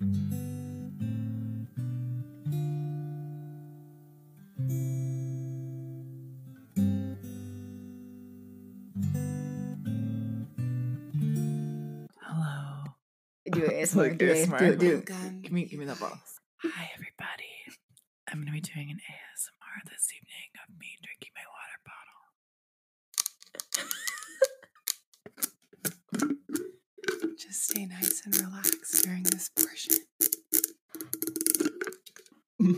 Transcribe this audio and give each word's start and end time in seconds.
Hello. 0.00 0.06
Do 13.50 13.64
it, 13.64 13.72
ASMR. 13.82 13.96
Like 13.96 14.18
do 14.18 14.26
it, 14.26 14.46
ASMR. 14.46 14.58
do 14.58 14.64
it, 14.66 14.78
do 14.78 14.86
it. 14.86 15.10
Welcome. 15.10 15.40
Give 15.42 15.50
me, 15.50 15.64
give 15.64 15.80
me 15.80 15.86
that 15.86 15.98
bottle. 15.98 16.18
Hi, 16.62 16.90
everybody. 16.94 17.50
I'm 18.30 18.38
gonna 18.38 18.52
be 18.52 18.60
doing 18.60 18.90
an 18.90 18.98
ASMR 18.98 19.90
this 19.90 20.12
evening 20.14 20.52
of 20.62 20.78
me 20.78 20.96
drinking 21.02 21.32
my 21.34 21.42
water 21.50 21.80
bottle. 27.18 27.34
Just 27.36 27.70
stay 27.70 27.86
nice 27.86 28.22
and 28.24 28.36
relaxed 28.36 29.02
during 29.02 29.24
this 29.24 29.48
portion. 29.48 29.67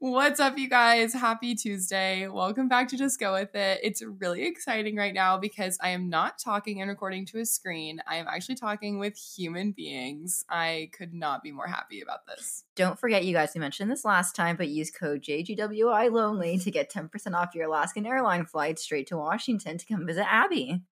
What's 0.00 0.40
up, 0.40 0.58
you 0.58 0.68
guys? 0.68 1.14
Happy 1.14 1.54
Tuesday. 1.54 2.28
Welcome 2.28 2.68
back 2.68 2.88
to 2.88 2.96
Just 2.96 3.18
Go 3.18 3.34
With 3.34 3.54
It. 3.54 3.80
It's 3.82 4.02
really 4.02 4.46
exciting 4.46 4.96
right 4.96 5.14
now 5.14 5.38
because 5.38 5.78
I 5.80 5.90
am 5.90 6.10
not 6.10 6.38
talking 6.38 6.80
and 6.80 6.90
recording 6.90 7.24
to 7.26 7.38
a 7.38 7.46
screen. 7.46 8.00
I 8.06 8.16
am 8.16 8.26
actually 8.28 8.56
talking 8.56 8.98
with 8.98 9.16
human 9.16 9.72
beings. 9.72 10.44
I 10.50 10.90
could 10.92 11.14
not 11.14 11.42
be 11.42 11.52
more 11.52 11.68
happy 11.68 12.02
about 12.02 12.26
this. 12.26 12.64
Don't 12.76 12.98
forget, 12.98 13.24
you 13.24 13.32
guys, 13.32 13.52
we 13.54 13.60
mentioned 13.60 13.90
this 13.90 14.04
last 14.04 14.36
time, 14.36 14.56
but 14.56 14.68
use 14.68 14.90
code 14.90 15.22
JGWI 15.22 16.12
Lonely 16.12 16.58
to 16.58 16.70
get 16.70 16.92
10% 16.92 17.34
off 17.34 17.54
your 17.54 17.68
Alaskan 17.68 18.06
airline 18.06 18.44
flight 18.44 18.78
straight 18.78 19.06
to 19.08 19.16
Washington 19.16 19.78
to 19.78 19.86
come 19.86 20.06
visit 20.06 20.26
Abby. 20.28 20.82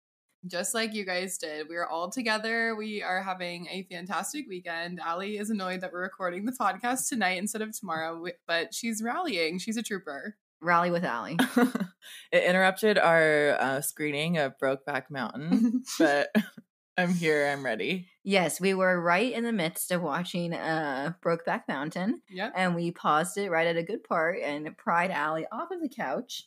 Just 0.46 0.74
like 0.74 0.94
you 0.94 1.04
guys 1.04 1.38
did. 1.38 1.68
We 1.68 1.76
are 1.76 1.86
all 1.86 2.10
together. 2.10 2.74
We 2.76 3.02
are 3.02 3.22
having 3.22 3.66
a 3.68 3.82
fantastic 3.90 4.46
weekend. 4.48 5.00
Allie 5.00 5.38
is 5.38 5.50
annoyed 5.50 5.80
that 5.80 5.92
we're 5.92 6.02
recording 6.02 6.44
the 6.44 6.52
podcast 6.52 7.08
tonight 7.08 7.38
instead 7.38 7.62
of 7.62 7.76
tomorrow, 7.76 8.24
but 8.46 8.72
she's 8.72 9.02
rallying. 9.02 9.58
She's 9.58 9.76
a 9.76 9.82
trooper. 9.82 10.36
Rally 10.60 10.90
with 10.90 11.04
Allie. 11.04 11.36
it 12.32 12.44
interrupted 12.44 12.96
our 12.98 13.56
uh, 13.60 13.80
screening 13.80 14.38
of 14.38 14.56
Brokeback 14.58 15.10
Mountain, 15.10 15.82
but 15.98 16.28
I'm 16.96 17.12
here. 17.12 17.48
I'm 17.48 17.64
ready. 17.64 18.08
Yes, 18.22 18.60
we 18.60 18.72
were 18.72 19.00
right 19.00 19.32
in 19.32 19.44
the 19.44 19.52
midst 19.52 19.90
of 19.90 20.00
watching 20.00 20.54
uh, 20.54 21.12
Brokeback 21.22 21.62
Mountain, 21.68 22.22
Yep. 22.30 22.52
and 22.56 22.74
we 22.74 22.90
paused 22.90 23.36
it 23.36 23.50
right 23.50 23.66
at 23.66 23.76
a 23.76 23.82
good 23.82 24.02
part 24.04 24.38
and 24.42 24.76
pried 24.78 25.10
Allie 25.10 25.46
off 25.52 25.70
of 25.70 25.80
the 25.82 25.88
couch 25.90 26.44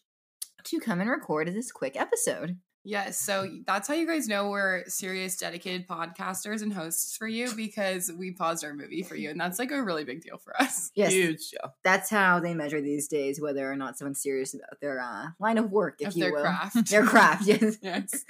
to 0.64 0.80
come 0.80 1.02
and 1.02 1.10
record 1.10 1.48
this 1.54 1.72
quick 1.72 1.96
episode. 2.00 2.58
Yes, 2.86 3.20
so 3.20 3.48
that's 3.68 3.88
how 3.88 3.94
you 3.94 4.08
guys 4.08 4.28
know 4.28 4.50
we're 4.50 4.86
serious, 4.88 5.36
dedicated 5.38 5.86
podcasters 5.88 6.62
and 6.62 6.72
hosts 6.74 7.16
for 7.18 7.28
you 7.28 7.54
because 7.54 8.10
we 8.18 8.32
paused 8.32 8.64
our 8.64 8.74
movie 8.74 9.04
for 9.04 9.16
you, 9.16 9.30
and 9.30 9.40
that's 9.40 9.60
like 9.60 9.72
a 9.72 9.84
really 9.84 10.06
big 10.06 10.22
deal 10.22 10.38
for 10.38 10.60
us. 10.60 10.90
Yes, 10.96 11.12
Huge 11.12 11.50
deal. 11.52 11.74
that's 11.84 12.10
how 12.10 12.40
they 12.40 12.54
measure 12.54 12.82
these 12.82 13.08
days 13.08 13.40
whether 13.40 13.70
or 13.70 13.76
not 13.76 13.98
someone's 13.98 14.22
serious 14.24 14.54
about 14.54 14.80
their 14.82 15.00
uh, 15.02 15.28
line 15.40 15.58
of 15.58 15.72
work, 15.72 15.98
if 16.00 16.10
Of 16.10 16.16
you 16.18 16.24
their 16.24 16.34
will. 16.34 16.42
craft. 16.42 16.90
Their 16.90 17.04
craft, 17.06 17.46
yes. 17.46 17.78
Yes. 17.84 18.26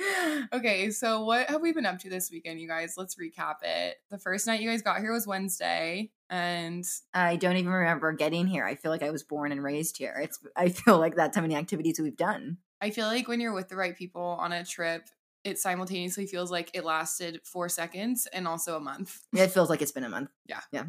Okay, 0.52 0.89
so 0.92 1.23
what 1.25 1.47
have 1.50 1.61
we 1.61 1.72
been 1.72 1.86
up 1.86 2.00
to 2.00 2.09
this 2.09 2.30
weekend, 2.31 2.59
you 2.59 2.67
guys? 2.67 2.95
Let's 2.97 3.16
recap 3.16 3.58
it. 3.64 3.97
The 4.09 4.17
first 4.17 4.45
night 4.47 4.61
you 4.61 4.70
guys 4.70 4.81
got 4.81 5.00
here 5.00 5.14
was 5.14 5.25
Wednesday, 5.27 6.09
and 6.30 6.83
I 7.14 7.36
don't 7.38 7.58
even 7.58 7.72
remember 7.72 8.11
getting 8.14 8.47
here. 8.47 8.66
I 8.66 8.75
feel 8.75 8.92
like 8.92 9.03
I 9.03 9.11
was 9.11 9.23
born 9.23 9.52
and 9.52 9.64
raised 9.64 9.97
here. 9.97 10.20
It's 10.22 10.39
I 10.55 10.70
feel 10.70 10.97
like 11.00 11.16
that's 11.16 11.36
how 11.36 11.42
many 11.44 11.55
activities 11.55 12.00
we've 12.00 12.17
done. 12.17 12.58
I 12.81 12.89
feel 12.91 13.08
like 13.08 13.27
when 13.27 13.39
you're 13.39 13.53
with 13.53 13.69
the 13.69 13.75
right 13.75 13.95
people 13.97 14.22
on 14.39 14.52
a 14.52 14.63
trip, 14.66 15.08
it 15.44 15.58
simultaneously 15.58 16.25
feels 16.27 16.52
like 16.52 16.72
it 16.73 16.83
lasted 16.83 17.41
four 17.44 17.69
seconds 17.69 18.27
and 18.31 18.47
also 18.47 18.75
a 18.75 18.80
month. 18.80 19.19
It 19.33 19.47
feels 19.47 19.69
like 19.69 19.81
it's 19.81 19.91
been 19.91 20.03
a 20.03 20.09
month. 20.09 20.30
Yeah. 20.45 20.61
Yeah. 20.71 20.83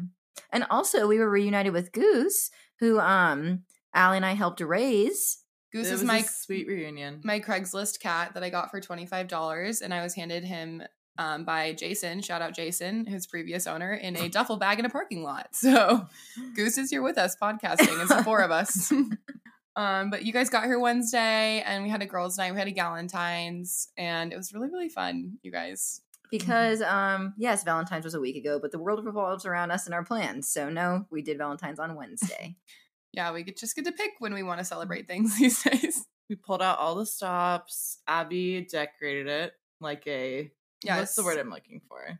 And 0.51 0.65
also 0.69 1.07
we 1.07 1.19
were 1.19 1.29
reunited 1.29 1.73
with 1.73 1.91
Goose, 1.91 2.49
who 2.79 2.99
um 2.99 3.63
Allie 3.93 4.17
and 4.17 4.25
I 4.25 4.33
helped 4.33 4.61
raise. 4.61 5.39
Goose 5.71 5.87
it 5.87 5.93
is 5.93 5.99
was 6.01 6.07
my 6.07 6.17
a 6.17 6.23
sweet 6.23 6.67
reunion. 6.67 7.21
my 7.23 7.39
Craigslist 7.39 7.99
cat 8.01 8.33
that 8.33 8.43
I 8.43 8.49
got 8.49 8.71
for 8.71 8.81
twenty 8.81 9.05
five 9.05 9.27
dollars, 9.27 9.81
and 9.81 9.93
I 9.93 10.03
was 10.03 10.15
handed 10.15 10.43
him 10.43 10.83
um, 11.17 11.45
by 11.45 11.73
Jason. 11.73 12.21
Shout 12.21 12.41
out 12.41 12.55
Jason, 12.55 13.05
his 13.05 13.27
previous 13.27 13.67
owner, 13.67 13.93
in 13.93 14.15
a 14.15 14.27
duffel 14.29 14.57
bag 14.57 14.79
in 14.79 14.85
a 14.85 14.89
parking 14.89 15.23
lot. 15.23 15.49
So 15.53 16.07
Goose 16.55 16.77
is 16.77 16.89
here 16.89 17.01
with 17.01 17.17
us 17.17 17.35
podcasting. 17.41 18.01
It's 18.01 18.13
the 18.13 18.23
four 18.23 18.39
of 18.41 18.51
us. 18.51 18.91
um, 19.75 20.09
but 20.09 20.25
you 20.25 20.33
guys 20.33 20.49
got 20.49 20.65
here 20.65 20.79
Wednesday, 20.79 21.61
and 21.65 21.83
we 21.83 21.89
had 21.89 22.01
a 22.01 22.05
girls' 22.05 22.37
night. 22.37 22.51
We 22.51 22.59
had 22.59 22.67
a 22.67 22.73
Galentine's, 22.73 23.89
and 23.97 24.33
it 24.33 24.37
was 24.37 24.53
really 24.53 24.69
really 24.69 24.89
fun. 24.89 25.37
You 25.43 25.51
guys. 25.51 26.01
Because 26.29 26.81
um 26.81 27.33
yes, 27.37 27.65
Valentine's 27.65 28.05
was 28.05 28.13
a 28.13 28.19
week 28.19 28.37
ago, 28.37 28.57
but 28.57 28.71
the 28.71 28.79
world 28.79 29.03
revolves 29.05 29.45
around 29.45 29.71
us 29.71 29.85
and 29.85 29.93
our 29.93 30.03
plans. 30.05 30.47
So 30.47 30.69
no, 30.69 31.05
we 31.09 31.21
did 31.21 31.37
Valentine's 31.37 31.79
on 31.79 31.95
Wednesday. 31.95 32.55
Yeah, 33.13 33.33
we 33.33 33.43
get, 33.43 33.57
just 33.57 33.75
get 33.75 33.83
to 33.85 33.91
pick 33.91 34.11
when 34.19 34.33
we 34.33 34.41
want 34.41 34.59
to 34.59 34.63
celebrate 34.65 35.07
things 35.07 35.37
these 35.39 35.61
days. 35.61 36.05
We 36.29 36.35
pulled 36.35 36.61
out 36.61 36.79
all 36.79 36.95
the 36.95 37.05
stops. 37.05 37.99
Abby 38.07 38.65
decorated 38.71 39.27
it 39.27 39.53
like 39.81 40.07
a. 40.07 40.49
Yeah, 40.83 40.97
What's 40.97 41.15
the 41.15 41.23
word 41.23 41.37
I'm 41.37 41.49
looking 41.49 41.81
for? 41.87 42.17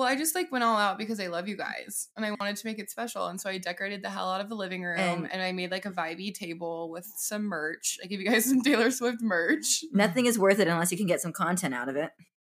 Well, 0.00 0.08
I 0.08 0.16
just 0.16 0.34
like 0.34 0.50
went 0.50 0.64
all 0.64 0.78
out 0.78 0.96
because 0.96 1.20
I 1.20 1.26
love 1.26 1.46
you 1.46 1.58
guys 1.58 2.08
and 2.16 2.24
I 2.24 2.30
wanted 2.30 2.56
to 2.56 2.66
make 2.66 2.78
it 2.78 2.88
special. 2.88 3.26
And 3.26 3.38
so 3.38 3.50
I 3.50 3.58
decorated 3.58 4.02
the 4.02 4.08
hell 4.08 4.30
out 4.30 4.40
of 4.40 4.48
the 4.48 4.54
living 4.54 4.82
room 4.82 4.98
and, 4.98 5.30
And- 5.30 5.42
I 5.42 5.52
made 5.52 5.70
like 5.70 5.84
a 5.84 5.90
vibey 5.90 6.32
table 6.32 6.88
with 6.90 7.04
some 7.18 7.42
merch. 7.42 7.98
I 8.02 8.06
gave 8.06 8.18
you 8.18 8.26
guys 8.26 8.44
some 8.48 8.62
Taylor 8.62 8.90
Swift 8.90 9.18
merch. 9.20 9.84
Nothing 9.92 10.24
is 10.24 10.38
worth 10.38 10.58
it 10.58 10.68
unless 10.68 10.90
you 10.90 10.96
can 10.96 11.06
get 11.06 11.20
some 11.20 11.34
content 11.34 11.74
out 11.74 11.90
of 11.90 11.96
it. 11.96 12.12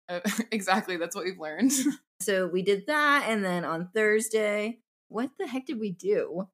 Uh, 0.09 0.21
exactly. 0.51 0.97
That's 0.97 1.15
what 1.15 1.25
we've 1.25 1.37
learned. 1.39 1.71
So 2.21 2.47
we 2.47 2.61
did 2.63 2.87
that 2.87 3.25
and 3.27 3.43
then 3.45 3.63
on 3.65 3.89
Thursday, 3.93 4.79
what 5.09 5.31
the 5.37 5.45
heck 5.45 5.65
did 5.67 5.79
we 5.79 5.91
do? 5.91 6.47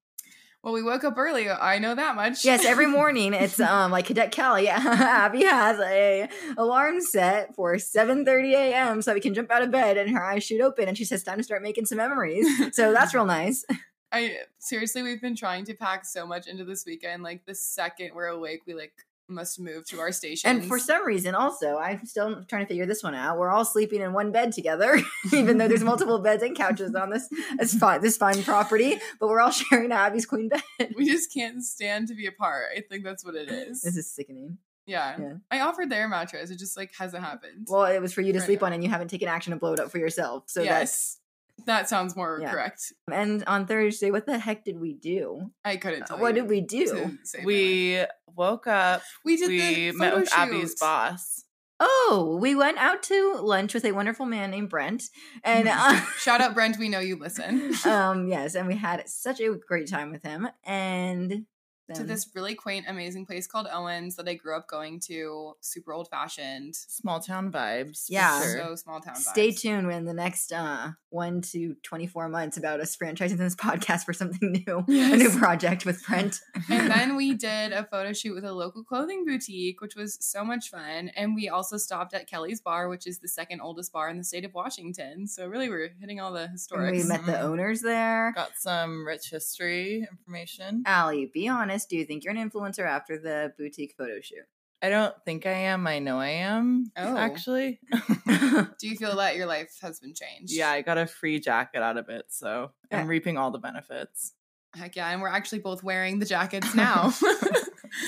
Well, 0.63 0.73
we 0.73 0.83
woke 0.83 1.03
up 1.03 1.17
early. 1.17 1.49
I 1.49 1.79
know 1.79 1.95
that 1.95 2.15
much. 2.15 2.45
Yes, 2.45 2.65
every 2.65 2.85
morning 2.99 3.33
it's 3.33 3.59
um 3.59 3.91
like 3.91 4.05
Cadet 4.05 4.31
Kelly. 4.31 4.65
Yeah. 4.65 4.77
Abby 4.83 5.43
has 5.43 5.79
a 5.79 6.29
alarm 6.57 7.01
set 7.01 7.55
for 7.55 7.75
7:30 7.75 8.53
a.m. 8.53 9.01
so 9.01 9.13
we 9.13 9.19
can 9.19 9.33
jump 9.33 9.51
out 9.51 9.63
of 9.63 9.71
bed 9.71 9.97
and 9.97 10.11
her 10.11 10.23
eyes 10.23 10.43
shoot 10.43 10.61
open 10.61 10.87
and 10.87 10.97
she 10.97 11.05
says 11.05 11.23
time 11.23 11.37
to 11.37 11.43
start 11.43 11.63
making 11.63 11.85
some 11.85 11.97
memories. 11.97 12.45
So 12.75 12.93
that's 12.93 13.13
real 13.13 13.25
nice. 13.25 13.65
I 14.11 14.37
seriously, 14.59 15.01
we've 15.01 15.21
been 15.21 15.35
trying 15.35 15.65
to 15.65 15.73
pack 15.73 16.05
so 16.05 16.27
much 16.27 16.45
into 16.47 16.65
this 16.65 16.85
weekend. 16.85 17.23
Like 17.23 17.45
the 17.45 17.55
second 17.55 18.11
we're 18.13 18.27
awake, 18.27 18.61
we 18.67 18.73
like 18.73 18.93
must 19.31 19.59
move 19.59 19.85
to 19.87 19.99
our 19.99 20.11
station. 20.11 20.49
And 20.49 20.65
for 20.65 20.77
some 20.77 21.05
reason, 21.05 21.33
also, 21.35 21.77
I'm 21.77 22.05
still 22.05 22.43
trying 22.45 22.63
to 22.63 22.67
figure 22.67 22.85
this 22.85 23.01
one 23.03 23.15
out. 23.15 23.37
We're 23.37 23.49
all 23.49 23.65
sleeping 23.65 24.01
in 24.01 24.13
one 24.13 24.31
bed 24.31 24.51
together, 24.51 24.99
even 25.33 25.57
though 25.57 25.67
there's 25.67 25.83
multiple 25.83 26.19
beds 26.23 26.43
and 26.43 26.55
couches 26.55 26.93
on 26.95 27.09
this 27.09 27.29
this 27.57 27.73
fine 27.73 28.01
this 28.01 28.17
fine 28.17 28.43
property. 28.43 28.99
But 29.19 29.29
we're 29.29 29.41
all 29.41 29.51
sharing 29.51 29.91
Abby's 29.91 30.25
queen 30.25 30.49
bed. 30.49 30.93
we 30.95 31.05
just 31.05 31.33
can't 31.33 31.63
stand 31.63 32.07
to 32.09 32.13
be 32.15 32.27
apart. 32.27 32.65
I 32.77 32.81
think 32.81 33.03
that's 33.03 33.25
what 33.25 33.35
it 33.35 33.49
is. 33.49 33.81
This 33.81 33.97
is 33.97 34.11
sickening. 34.11 34.57
yeah. 34.85 35.15
Yeah. 35.19 35.33
I 35.49 35.61
offered 35.61 35.89
their 35.89 36.07
mattress. 36.07 36.49
It 36.51 36.59
just 36.59 36.75
like 36.77 36.91
hasn't 36.97 37.23
happened. 37.23 37.67
Well, 37.69 37.85
it 37.85 38.01
was 38.01 38.13
for 38.13 38.21
you 38.21 38.33
to 38.33 38.39
Right 38.39 38.45
sleep 38.45 38.61
now. 38.61 38.67
on, 38.67 38.73
and 38.73 38.83
you 38.83 38.89
haven't 38.89 39.07
taken 39.09 39.27
action 39.29 39.51
to 39.53 39.59
blow 39.59 39.73
it 39.73 39.79
up 39.79 39.91
for 39.91 39.97
yourself. 39.99 40.43
So 40.47 40.61
that's 40.63 40.69
yes. 40.69 41.17
That 41.65 41.89
sounds 41.89 42.15
more 42.15 42.39
Yeah. 42.41 42.51
correct. 42.51 42.93
and 43.11 43.43
on 43.45 43.65
Thursday, 43.67 44.11
what 44.11 44.25
the 44.25 44.39
heck 44.39 44.63
did 44.65 44.79
we 44.79 44.93
do? 44.93 45.51
I 45.65 45.77
couldn't 45.77 46.05
tell 46.07 46.17
What 46.19 46.35
you 46.35 46.41
did 46.41 46.49
we 46.49 46.61
do? 46.61 46.85
to 46.85 47.17
save. 47.23 47.45
We 47.45 48.03
woke 48.35 48.67
up. 48.67 49.01
we 49.25 49.37
did 49.37 49.49
We 49.49 49.91
the 49.91 49.97
met 49.97 50.15
with 50.15 50.29
photo 50.29 50.41
Abby's 50.57 50.75
boss. 50.75 51.43
Oh, 51.83 52.37
we 52.39 52.53
went 52.53 52.77
out 52.77 53.01
to 53.03 53.37
lunch 53.41 53.73
with 53.73 53.85
a 53.85 53.91
wonderful 53.91 54.27
man 54.27 54.51
named 54.51 54.69
Brent, 54.69 55.03
and 55.43 55.67
uh, 55.67 55.99
Shout 56.19 56.39
out 56.39 56.53
Brent, 56.53 56.77
we 56.77 56.89
know 56.89 56.99
you 56.99 57.17
listen. 57.17 57.73
um, 57.85 58.27
yes, 58.27 58.53
and 58.53 58.67
we 58.67 58.75
had 58.75 59.09
such 59.09 59.39
a 59.39 59.55
great 59.55 59.89
time 59.89 60.11
with 60.11 60.21
him. 60.21 60.47
And 60.63 61.47
to 61.95 62.03
this 62.03 62.29
really 62.35 62.55
quaint, 62.55 62.85
amazing 62.87 63.25
place 63.25 63.47
called 63.47 63.67
Owens 63.71 64.15
that 64.15 64.27
I 64.27 64.33
grew 64.35 64.55
up 64.55 64.67
going 64.67 64.99
to, 65.07 65.53
super 65.61 65.93
old 65.93 66.07
fashioned. 66.09 66.75
Small 66.75 67.19
town 67.19 67.51
vibes. 67.51 68.05
Yeah. 68.09 68.41
sure. 68.41 68.57
So 68.69 68.75
small 68.75 68.99
town. 69.01 69.15
Stay 69.15 69.49
vibes. 69.49 69.59
tuned 69.61 69.91
in 69.91 70.05
the 70.05 70.13
next 70.13 70.51
uh, 70.53 70.91
one 71.09 71.41
to 71.41 71.75
24 71.83 72.29
months 72.29 72.57
about 72.57 72.79
us 72.79 72.95
franchising 72.95 73.37
this 73.37 73.55
podcast 73.55 74.03
for 74.05 74.13
something 74.13 74.51
new, 74.67 74.83
a 74.87 75.17
new 75.17 75.29
project 75.31 75.85
with 75.85 76.05
Brent. 76.07 76.39
and 76.69 76.89
then 76.91 77.15
we 77.15 77.33
did 77.35 77.71
a 77.73 77.83
photo 77.85 78.13
shoot 78.13 78.33
with 78.33 78.45
a 78.45 78.53
local 78.53 78.83
clothing 78.83 79.25
boutique, 79.25 79.81
which 79.81 79.95
was 79.95 80.17
so 80.21 80.43
much 80.43 80.69
fun. 80.69 81.09
And 81.15 81.35
we 81.35 81.49
also 81.49 81.77
stopped 81.77 82.13
at 82.13 82.27
Kelly's 82.27 82.61
Bar, 82.61 82.87
which 82.89 83.07
is 83.07 83.19
the 83.19 83.27
second 83.27 83.61
oldest 83.61 83.91
bar 83.91 84.09
in 84.09 84.17
the 84.17 84.23
state 84.23 84.45
of 84.45 84.53
Washington. 84.53 85.27
So 85.27 85.47
really, 85.47 85.69
we're 85.69 85.89
hitting 85.99 86.19
all 86.19 86.31
the 86.33 86.43
And 86.43 86.57
historics. 86.57 86.91
we 86.91 87.03
met 87.03 87.25
the 87.25 87.31
Mhm. 87.33 87.41
owners 87.43 87.81
there. 87.81 88.31
Got 88.35 88.51
some 88.57 89.05
rich 89.05 89.29
history 89.29 90.07
information. 90.11 90.83
Allie, 90.85 91.29
be 91.33 91.47
honest. 91.47 91.80
Do 91.89 91.97
you 91.97 92.05
think 92.05 92.23
you're 92.23 92.33
an 92.35 92.49
influencer 92.49 92.85
after 92.87 93.17
the 93.17 93.53
boutique 93.57 93.95
photo 93.97 94.19
shoot? 94.21 94.45
I 94.83 94.89
don't 94.89 95.13
think 95.25 95.45
I 95.45 95.51
am. 95.51 95.85
I 95.85 95.99
know 95.99 96.17
I 96.19 96.29
am. 96.29 96.91
Oh. 96.97 97.15
Actually. 97.17 97.79
Do 98.27 98.87
you 98.87 98.95
feel 98.97 99.15
that 99.17 99.35
your 99.35 99.45
life 99.45 99.77
has 99.81 99.99
been 99.99 100.13
changed? 100.15 100.51
yeah, 100.53 100.71
I 100.71 100.81
got 100.81 100.97
a 100.97 101.05
free 101.05 101.39
jacket 101.39 101.83
out 101.83 101.97
of 101.97 102.09
it, 102.09 102.25
so 102.29 102.71
I'm 102.91 102.99
Yeah. 103.01 103.07
reaping 103.07 103.37
all 103.37 103.51
the 103.51 103.59
benefits. 103.59 104.33
Heck 104.75 104.95
yeah, 104.95 105.09
and 105.09 105.21
we're 105.21 105.27
actually 105.27 105.59
both 105.59 105.83
wearing 105.83 106.17
the 106.19 106.25
jackets 106.25 106.73
now. 106.75 107.09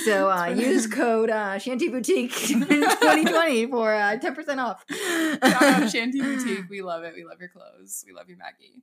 So 0.06 0.31
uh, 0.31 0.46
use 0.48 0.88
code 0.88 1.30
uh, 1.30 1.60
Shanty 1.60 1.90
Boutique 1.90 2.31
2020 2.31 3.68
for 3.68 3.94
uh, 3.94 4.18
10% 4.18 4.58
off. 4.58 4.84
Shout 4.90 5.92
Shanty 5.92 6.22
Boutique. 6.22 6.70
We 6.70 6.81
love 6.81 7.04
it. 7.04 7.14
We 7.16 7.24
love 7.25 7.40
your 7.40 7.50
clothes. 7.50 8.04
We 8.08 8.14
love 8.14 8.30
you, 8.30 8.38
Maggie. 8.38 8.81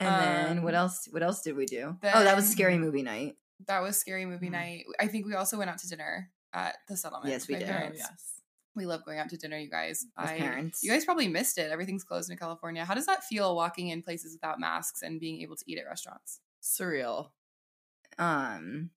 And 0.00 0.20
then 0.22 0.62
what 0.62 0.74
Um, 0.74 0.80
else? 0.80 1.08
What 1.10 1.22
else 1.22 1.40
did 1.40 1.56
we 1.56 1.64
do? 1.64 1.96
oh, 2.02 2.24
that 2.24 2.36
was 2.36 2.46
scary 2.50 2.76
movie 2.76 3.02
night. 3.02 3.36
That 3.66 3.82
was 3.82 3.98
scary 3.98 4.26
movie 4.26 4.48
Mhm. 4.48 4.52
night. 4.52 4.84
I 5.00 5.08
think 5.08 5.26
we 5.26 5.34
also 5.34 5.58
went 5.58 5.70
out 5.70 5.78
to 5.78 5.88
dinner 5.88 6.30
at 6.52 6.76
the 6.88 6.96
settlement. 6.96 7.30
Yes, 7.30 7.48
we 7.48 7.54
my 7.54 7.60
did. 7.60 7.68
Oh, 7.68 7.72
parents. 7.72 7.98
yes. 7.98 8.32
We 8.74 8.84
love 8.84 9.04
going 9.06 9.18
out 9.18 9.30
to 9.30 9.38
dinner, 9.38 9.56
you 9.56 9.70
guys. 9.70 10.04
With 10.20 10.28
I, 10.30 10.38
parents. 10.38 10.82
You 10.82 10.90
guys 10.90 11.06
probably 11.06 11.28
missed 11.28 11.56
it. 11.56 11.70
Everything's 11.72 12.04
closed 12.04 12.30
in 12.30 12.36
California. 12.36 12.84
How 12.84 12.92
does 12.94 13.06
that 13.06 13.24
feel 13.24 13.56
walking 13.56 13.88
in 13.88 14.02
places 14.02 14.34
without 14.34 14.60
masks 14.60 15.00
and 15.02 15.18
being 15.18 15.40
able 15.40 15.56
to 15.56 15.64
eat 15.66 15.78
at 15.78 15.86
restaurants? 15.86 16.40
Surreal. 16.62 17.30
Um, 18.18 18.90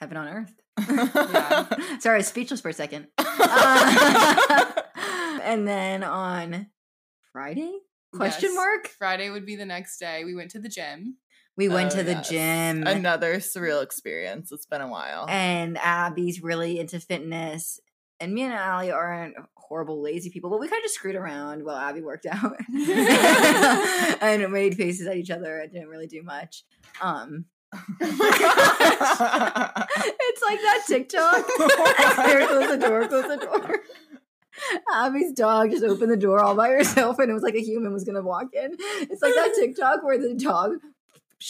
heaven 0.00 0.16
on 0.16 0.28
earth. 0.28 0.54
Yeah. 0.88 1.68
Sorry, 2.00 2.14
I 2.14 2.18
was 2.18 2.26
speechless 2.26 2.60
for 2.60 2.70
a 2.70 2.72
second. 2.72 3.06
Uh, 3.18 4.72
and 5.42 5.66
then 5.68 6.02
on 6.02 6.66
Friday? 7.32 7.78
Question 8.14 8.50
Yes. 8.50 8.54
mark? 8.56 8.88
Friday 8.88 9.30
would 9.30 9.44
be 9.46 9.54
the 9.56 9.64
next 9.66 9.98
day. 9.98 10.24
We 10.24 10.34
went 10.34 10.50
to 10.52 10.58
the 10.60 10.68
gym. 10.68 11.18
We 11.56 11.68
went 11.68 11.92
Oh, 11.92 11.96
to 11.98 12.02
the 12.02 12.12
yes. 12.12 12.28
gym. 12.28 12.86
Another 12.86 13.36
surreal 13.36 13.82
experience. 13.82 14.50
It's 14.52 14.66
been 14.66 14.80
a 14.80 14.88
while. 14.88 15.26
and 15.28 15.78
Abby's 15.78 16.42
really 16.42 16.78
into 16.80 16.98
fitness. 17.00 17.78
And 18.20 18.32
me 18.34 18.42
and 18.42 18.52
Allie 18.52 18.90
aren't 18.92 19.34
horrible 19.56 20.00
lazy 20.02 20.30
people, 20.30 20.50
but 20.50 20.60
we 20.60 20.68
kind 20.68 20.78
of 20.80 20.84
just 20.84 20.94
screwed 20.94 21.16
around 21.16 21.64
while 21.64 21.76
Abby 21.76 22.00
worked 22.00 22.26
out 22.26 22.56
and 24.22 24.52
made 24.52 24.76
faces 24.76 25.06
at 25.06 25.16
each 25.16 25.30
other. 25.30 25.60
and 25.60 25.72
didn't 25.72 25.88
really 25.88 26.06
do 26.06 26.22
much. 26.22 26.64
Um, 27.00 27.46
it's 28.00 28.18
like 30.42 30.60
that 30.60 30.82
TikTok. 30.86 31.46
There, 32.26 32.46
close 32.46 32.70
the 32.70 32.78
door, 32.78 33.08
close 33.08 33.26
the 33.28 33.36
door. 33.36 33.76
Abby's 34.94 35.32
dog 35.32 35.70
just 35.70 35.82
opened 35.84 36.12
the 36.12 36.16
door 36.16 36.40
all 36.40 36.54
by 36.54 36.68
herself, 36.70 37.18
and 37.18 37.28
it 37.30 37.34
was 37.34 37.42
like 37.42 37.56
a 37.56 37.60
human 37.60 37.92
was 37.92 38.04
gonna 38.04 38.22
walk 38.22 38.48
in. 38.52 38.76
It's 38.78 39.22
like 39.22 39.34
that 39.34 39.54
TikTok 39.58 40.04
where 40.04 40.18
the 40.18 40.34
dog 40.34 40.76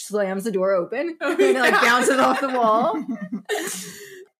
slams 0.03 0.43
the 0.43 0.51
door 0.51 0.73
open 0.73 1.17
oh, 1.21 1.31
and 1.31 1.39
it 1.41 1.59
like 1.59 1.81
bounces 1.81 2.17
off 2.19 2.41
the 2.41 2.49
wall. 2.49 3.03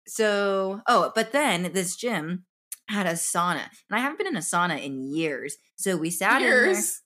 So, 0.07 0.81
oh, 0.87 1.11
but 1.15 1.31
then 1.31 1.71
this 1.73 1.95
gym 1.95 2.45
had 2.87 3.07
a 3.07 3.13
sauna, 3.13 3.67
and 3.89 3.97
I 3.97 3.99
haven't 3.99 4.17
been 4.19 4.27
in 4.27 4.35
a 4.37 4.39
sauna 4.41 4.81
in 4.81 5.01
years. 5.01 5.57
So 5.77 5.97
we 5.97 6.11
sat 6.11 6.41
in 6.41 6.47
there. 6.47 6.65
years. 6.65 7.01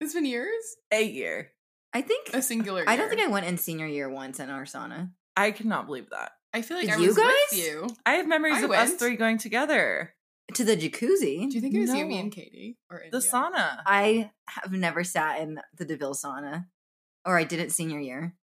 It's 0.00 0.14
been 0.14 0.24
years. 0.26 0.50
a 0.92 1.02
year. 1.02 1.52
I 1.92 2.02
think 2.02 2.30
A 2.34 2.42
singular. 2.42 2.84
I 2.86 2.96
don't 2.96 3.08
think 3.08 3.20
I 3.22 3.28
went 3.28 3.46
in 3.46 3.56
senior 3.56 3.86
year 3.86 4.10
once 4.10 4.40
in 4.40 4.50
our 4.50 4.64
sauna. 4.64 5.10
I 5.36 5.52
cannot 5.52 5.86
believe 5.86 6.10
that. 6.10 6.32
I 6.52 6.62
feel 6.62 6.76
like 6.76 6.86
Did 6.86 6.96
I 6.96 6.98
you 6.98 7.06
was 7.08 7.16
with 7.16 7.24
guys? 7.24 7.58
you. 7.58 7.88
I 8.04 8.12
have 8.14 8.26
memories 8.26 8.56
I 8.56 8.62
of 8.62 8.70
us 8.72 8.94
three 8.94 9.16
going 9.16 9.38
together. 9.38 10.14
To 10.54 10.64
the 10.64 10.76
jacuzzi. 10.76 11.48
Do 11.48 11.54
you 11.54 11.60
think 11.60 11.74
it 11.74 11.80
was 11.80 11.94
you, 11.94 12.04
me, 12.06 12.18
and 12.18 12.32
Katie, 12.32 12.78
or 12.90 13.02
The 13.12 13.18
India? 13.18 13.30
sauna. 13.30 13.78
I 13.86 14.30
have 14.48 14.72
never 14.72 15.04
sat 15.04 15.40
in 15.40 15.60
the 15.76 15.84
Deville 15.84 16.14
sauna, 16.14 16.66
or 17.24 17.38
I 17.38 17.44
did 17.44 17.60
it 17.60 17.72
senior 17.72 17.98
year. 18.00 18.34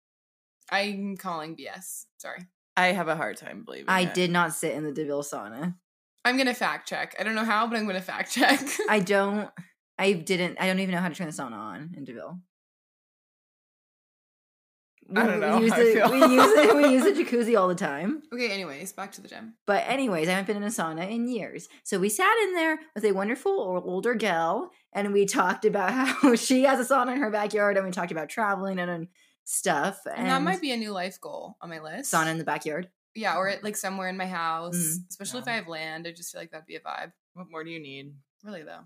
I'm 0.70 1.16
calling 1.16 1.56
BS. 1.56 2.04
Sorry. 2.18 2.40
I 2.76 2.86
have 2.88 3.08
a 3.08 3.16
hard 3.16 3.36
time 3.36 3.62
believing 3.64 3.86
I 3.88 4.00
it. 4.02 4.14
did 4.14 4.30
not 4.30 4.52
sit 4.52 4.72
in 4.74 4.82
the 4.84 4.92
Deville 4.92 5.22
sauna. 5.22 5.74
I'm 6.24 6.36
gonna 6.38 6.54
fact 6.54 6.88
check. 6.88 7.14
I 7.18 7.22
don't 7.22 7.34
know 7.34 7.44
how, 7.44 7.66
but 7.66 7.76
I'm 7.76 7.86
gonna 7.86 8.00
fact 8.00 8.32
check. 8.32 8.60
I 8.88 8.98
don't. 9.00 9.50
I 9.98 10.12
didn't. 10.12 10.56
I 10.60 10.66
don't 10.66 10.80
even 10.80 10.94
know 10.94 11.00
how 11.00 11.08
to 11.08 11.14
turn 11.14 11.26
the 11.28 11.32
sauna 11.32 11.52
on 11.52 11.94
in 11.96 12.04
Deville. 12.04 12.40
I 15.14 15.26
don't 15.26 15.38
know 15.40 15.58
We 15.58 15.64
use, 15.64 15.72
how 15.72 16.08
the, 16.08 16.12
we 16.12 16.34
use 16.34 16.50
it. 16.50 16.76
We 16.76 16.88
use 16.88 17.04
the 17.04 17.10
jacuzzi 17.24 17.58
all 17.60 17.68
the 17.68 17.74
time. 17.74 18.22
okay. 18.32 18.50
Anyways, 18.50 18.92
back 18.94 19.12
to 19.12 19.20
the 19.20 19.28
gym. 19.28 19.52
But 19.66 19.84
anyways, 19.86 20.28
I 20.28 20.32
haven't 20.32 20.46
been 20.46 20.56
in 20.56 20.62
a 20.62 20.68
sauna 20.72 21.08
in 21.10 21.28
years. 21.28 21.68
So 21.82 21.98
we 21.98 22.08
sat 22.08 22.34
in 22.44 22.54
there 22.54 22.78
with 22.94 23.04
a 23.04 23.12
wonderful 23.12 23.52
or- 23.52 23.82
older 23.84 24.14
gal, 24.14 24.70
and 24.94 25.12
we 25.12 25.26
talked 25.26 25.64
about 25.64 25.92
how 25.92 26.34
she 26.36 26.62
has 26.64 26.78
a 26.80 26.94
sauna 26.94 27.12
in 27.14 27.20
her 27.20 27.30
backyard, 27.30 27.76
and 27.76 27.84
we 27.84 27.92
talked 27.92 28.12
about 28.12 28.28
traveling 28.28 28.78
and, 28.78 28.90
and 28.90 29.08
stuff. 29.44 30.00
And, 30.06 30.16
And, 30.18 30.26
that 30.28 30.42
might 30.42 30.60
be 30.60 30.72
a 30.72 30.76
new 30.76 30.92
life 30.92 31.20
goal 31.20 31.56
on 31.60 31.68
my 31.68 31.80
list. 31.80 32.12
sauna 32.12 32.30
in 32.30 32.38
the 32.38 32.44
backyard. 32.44 32.88
Yeah, 33.14 33.36
or 33.36 33.52
like 33.62 33.76
somewhere 33.76 34.08
in 34.08 34.16
my 34.16 34.26
house, 34.26 34.76
Mhm. 34.76 35.08
especially 35.10 35.40
if 35.40 35.48
I 35.48 35.52
have 35.52 35.68
land. 35.68 36.06
I 36.06 36.12
just 36.12 36.32
feel 36.32 36.40
like 36.40 36.50
that'd 36.50 36.66
be 36.66 36.76
a 36.76 36.80
vibe. 36.80 37.12
What 37.34 37.50
more 37.50 37.62
do 37.62 37.70
you 37.70 37.78
need? 37.80 38.14
Really 38.42 38.62
though. 38.62 38.80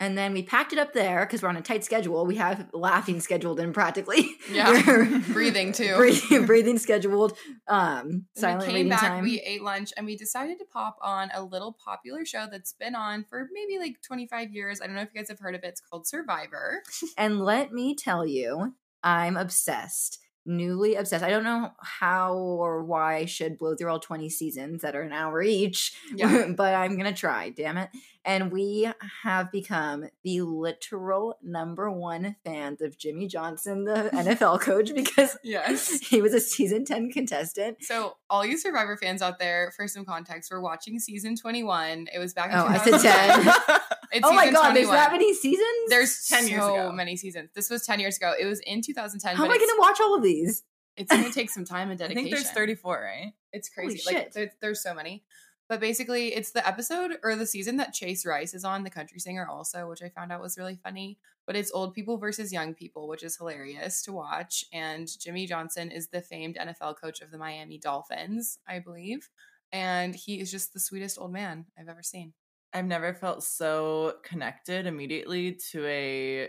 And 0.00 0.16
then 0.16 0.32
we 0.32 0.44
packed 0.44 0.72
it 0.72 0.78
up 0.78 0.92
there 0.92 1.26
because 1.26 1.42
we're 1.42 1.48
on 1.48 1.56
a 1.56 1.60
tight 1.62 1.84
schedule. 1.84 2.24
We 2.24 2.36
have 2.36 2.68
laughing 2.72 3.20
scheduled 3.20 3.58
in 3.58 3.72
practically. 3.72 4.28
Yeah. 4.50 5.20
Breathing, 5.32 5.72
too. 5.72 5.94
breathing, 5.96 6.46
breathing 6.46 6.78
scheduled. 6.78 7.36
Um, 7.66 8.26
silent 8.36 8.68
we 8.68 8.72
came 8.74 8.88
back, 8.88 9.00
time. 9.00 9.24
we 9.24 9.40
ate 9.40 9.62
lunch, 9.62 9.92
and 9.96 10.06
we 10.06 10.16
decided 10.16 10.58
to 10.60 10.64
pop 10.72 10.98
on 11.02 11.30
a 11.34 11.42
little 11.42 11.76
popular 11.84 12.24
show 12.24 12.46
that's 12.50 12.72
been 12.74 12.94
on 12.94 13.24
for 13.28 13.48
maybe 13.52 13.78
like 13.78 13.96
25 14.06 14.52
years. 14.52 14.80
I 14.80 14.86
don't 14.86 14.94
know 14.94 15.02
if 15.02 15.08
you 15.12 15.20
guys 15.20 15.28
have 15.30 15.40
heard 15.40 15.56
of 15.56 15.64
it. 15.64 15.68
It's 15.68 15.80
called 15.80 16.06
Survivor. 16.06 16.82
And 17.16 17.40
let 17.44 17.72
me 17.72 17.94
tell 17.96 18.24
you, 18.24 18.74
I'm 19.02 19.36
obsessed. 19.36 20.20
Newly 20.46 20.94
obsessed. 20.94 21.22
I 21.24 21.28
don't 21.30 21.44
know 21.44 21.72
how 21.82 22.34
or 22.34 22.82
why 22.84 23.16
I 23.16 23.24
should 23.26 23.58
blow 23.58 23.74
through 23.74 23.90
all 23.90 23.98
20 24.00 24.30
seasons 24.30 24.80
that 24.82 24.96
are 24.96 25.02
an 25.02 25.12
hour 25.12 25.42
each, 25.42 25.92
Yeah. 26.14 26.48
but 26.56 26.74
I'm 26.74 26.96
going 26.96 27.12
to 27.12 27.18
try, 27.18 27.50
damn 27.50 27.76
it. 27.76 27.90
And 28.28 28.52
we 28.52 28.88
have 29.22 29.50
become 29.50 30.04
the 30.22 30.42
literal 30.42 31.38
number 31.42 31.90
one 31.90 32.36
fans 32.44 32.82
of 32.82 32.98
Jimmy 32.98 33.26
Johnson, 33.26 33.84
the 33.84 34.10
NFL 34.12 34.60
coach, 34.60 34.94
because 34.94 35.36
Yes. 35.42 35.98
he 36.00 36.20
was 36.20 36.34
a 36.34 36.40
season 36.40 36.84
10 36.84 37.10
contestant. 37.10 37.78
So, 37.80 38.18
all 38.28 38.44
you 38.44 38.58
Survivor 38.58 38.98
fans 38.98 39.22
out 39.22 39.38
there, 39.38 39.72
for 39.74 39.88
some 39.88 40.04
context, 40.04 40.50
we're 40.52 40.60
watching 40.60 40.98
season 41.00 41.36
21. 41.36 42.08
It 42.14 42.18
was 42.18 42.34
back 42.34 42.50
in 42.52 42.58
Oh, 42.58 42.66
I 42.66 42.76
said 42.78 42.98
2010. 43.00 43.80
It's 44.10 44.26
oh 44.26 44.32
my 44.32 44.44
season 44.44 44.54
God, 44.54 44.74
there's 44.74 44.86
21. 44.86 44.94
that 44.96 45.12
many 45.12 45.34
seasons? 45.34 45.88
There's 45.90 46.26
10 46.28 46.42
so 46.44 46.46
years 46.48 46.62
ago. 46.64 46.92
many 46.92 47.16
seasons. 47.16 47.50
This 47.54 47.68
was 47.68 47.84
10 47.84 48.00
years 48.00 48.16
ago. 48.16 48.32
It 48.38 48.46
was 48.46 48.58
in 48.60 48.80
2010. 48.80 49.36
How 49.36 49.44
am 49.44 49.50
I 49.50 49.56
going 49.58 49.68
to 49.68 49.76
watch 49.78 50.00
all 50.00 50.14
of 50.16 50.22
these? 50.22 50.62
It's 50.96 51.10
going 51.12 51.24
to 51.28 51.30
take 51.32 51.50
some 51.50 51.66
time 51.66 51.90
and 51.90 52.00
I 52.00 52.08
dedication. 52.08 52.30
think 52.30 52.36
there's 52.36 52.50
34, 52.50 53.00
right? 53.02 53.32
It's 53.52 53.70
Holy 53.74 53.88
crazy. 53.88 54.02
Like 54.06 54.16
shit. 54.16 54.32
there, 54.32 54.52
there's 54.62 54.82
so 54.82 54.94
many. 54.94 55.24
But 55.68 55.80
basically, 55.80 56.34
it's 56.34 56.52
the 56.52 56.66
episode 56.66 57.18
or 57.22 57.36
the 57.36 57.46
season 57.46 57.76
that 57.76 57.92
Chase 57.92 58.24
Rice 58.24 58.54
is 58.54 58.64
on, 58.64 58.84
the 58.84 58.90
country 58.90 59.18
singer, 59.18 59.46
also, 59.46 59.88
which 59.88 60.02
I 60.02 60.08
found 60.08 60.32
out 60.32 60.40
was 60.40 60.56
really 60.56 60.78
funny. 60.82 61.18
But 61.46 61.56
it's 61.56 61.72
old 61.72 61.94
people 61.94 62.16
versus 62.18 62.52
young 62.52 62.74
people, 62.74 63.06
which 63.06 63.22
is 63.22 63.36
hilarious 63.36 64.02
to 64.04 64.12
watch. 64.12 64.64
And 64.72 65.08
Jimmy 65.20 65.46
Johnson 65.46 65.90
is 65.90 66.08
the 66.08 66.22
famed 66.22 66.56
NFL 66.56 66.96
coach 67.00 67.20
of 67.20 67.30
the 67.30 67.38
Miami 67.38 67.78
Dolphins, 67.78 68.58
I 68.66 68.78
believe. 68.78 69.28
And 69.70 70.14
he 70.14 70.40
is 70.40 70.50
just 70.50 70.72
the 70.72 70.80
sweetest 70.80 71.18
old 71.18 71.32
man 71.32 71.66
I've 71.78 71.88
ever 71.88 72.02
seen. 72.02 72.32
I've 72.72 72.86
never 72.86 73.14
felt 73.14 73.42
so 73.42 74.14
connected 74.24 74.86
immediately 74.86 75.58
to 75.72 75.86
a 75.86 76.48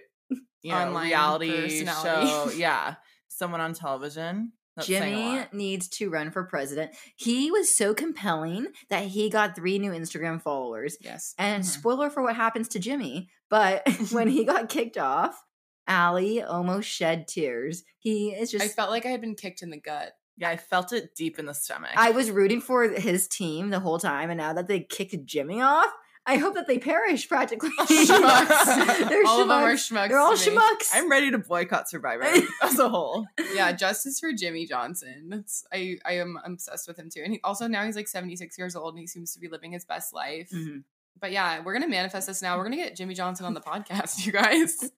you 0.61 0.71
know 0.71 0.87
Online 0.87 1.07
reality 1.07 1.85
show. 1.85 2.51
Yeah, 2.55 2.95
someone 3.27 3.61
on 3.61 3.73
television. 3.73 4.53
That's 4.79 4.87
Jimmy 4.87 5.45
needs 5.51 5.87
to 5.89 6.09
run 6.09 6.31
for 6.31 6.43
president. 6.43 6.91
He 7.15 7.51
was 7.51 7.73
so 7.75 7.93
compelling 7.93 8.67
that 8.89 9.05
he 9.05 9.29
got 9.29 9.55
three 9.55 9.79
new 9.79 9.91
Instagram 9.91 10.41
followers. 10.41 10.97
Yes. 11.01 11.33
And 11.37 11.63
Mhm. 11.63 11.67
spoiler 11.67 12.09
for 12.09 12.23
what 12.23 12.35
happens 12.35 12.67
to 12.69 12.79
Jimmy, 12.79 13.29
but 13.49 13.83
when 14.11 14.27
he 14.27 14.43
got 14.45 14.69
kicked 14.69 14.97
off, 14.97 15.41
Allie 15.87 16.41
almost 16.43 16.87
shed 16.89 17.27
tears. 17.27 17.83
He 17.99 18.29
is 18.31 18.51
just. 18.51 18.63
I 18.63 18.67
felt 18.67 18.89
like 18.91 19.05
I 19.05 19.09
had 19.09 19.21
been 19.21 19.35
kicked 19.35 19.61
in 19.61 19.69
the 19.69 19.79
gut. 19.79 20.13
Yeah, 20.37 20.49
I 20.49 20.57
felt 20.57 20.93
it 20.93 21.15
deep 21.15 21.37
in 21.39 21.45
the 21.47 21.53
stomach. 21.53 21.89
I 21.95 22.11
was 22.11 22.31
rooting 22.31 22.61
for 22.61 22.83
his 22.87 23.27
team 23.27 23.69
the 23.71 23.79
whole 23.81 23.99
time, 23.99 24.29
and 24.29 24.37
now 24.37 24.53
that 24.53 24.67
they 24.67 24.79
kicked 24.79 25.25
Jimmy 25.25 25.61
off, 25.61 25.91
I 26.29 26.37
hope 26.37 26.53
that 26.55 26.67
they 26.67 26.77
perish 26.79 27.27
practically. 27.27 27.69
Schmucks. 27.79 29.09
They're 29.09 29.25
all 29.25 29.41
of 29.41 29.47
them 29.47 29.57
are 29.63 29.73
schmucks. 29.73 29.89
schmucks. 29.89 30.07
They're 30.09 30.19
all 30.19 30.33
schmucks. 30.35 30.89
I'm 30.93 31.09
ready 31.09 31.31
to 31.31 31.37
boycott 31.39 31.89
Survivor 31.89 32.25
as 32.63 32.77
a 32.79 32.87
whole. 32.89 33.25
yeah, 33.53 33.71
justice 33.71 34.19
for 34.19 34.31
Jimmy 34.33 34.65
Johnson. 34.65 35.29
That's 35.29 35.65
I 35.73 35.97
I 36.05 36.13
am 36.13 36.39
obsessed 36.45 36.87
with 36.87 36.97
him 36.99 37.09
too. 37.09 37.21
And 37.23 37.33
he, 37.33 37.39
also 37.43 37.67
now 37.67 37.85
he's 37.85 37.95
like 37.95 38.07
76 38.07 38.57
years 38.57 38.75
old 38.75 38.93
and 38.93 38.99
he 38.99 39.07
seems 39.07 39.33
to 39.33 39.39
be 39.39 39.47
living 39.47 39.71
his 39.71 39.85
best 39.85 40.13
life. 40.13 40.49
Mhm. 40.53 40.83
But 41.21 41.31
yeah, 41.33 41.61
we're 41.63 41.73
gonna 41.73 41.87
manifest 41.89 42.27
this 42.27 42.41
now. 42.41 42.57
We're 42.57 42.63
gonna 42.63 42.77
get 42.77 42.95
Jimmy 42.95 43.13
Johnson 43.13 43.45
on 43.45 43.53
the 43.53 43.59
podcast, 43.61 44.23
you 44.25 44.31
guys. 44.31 44.89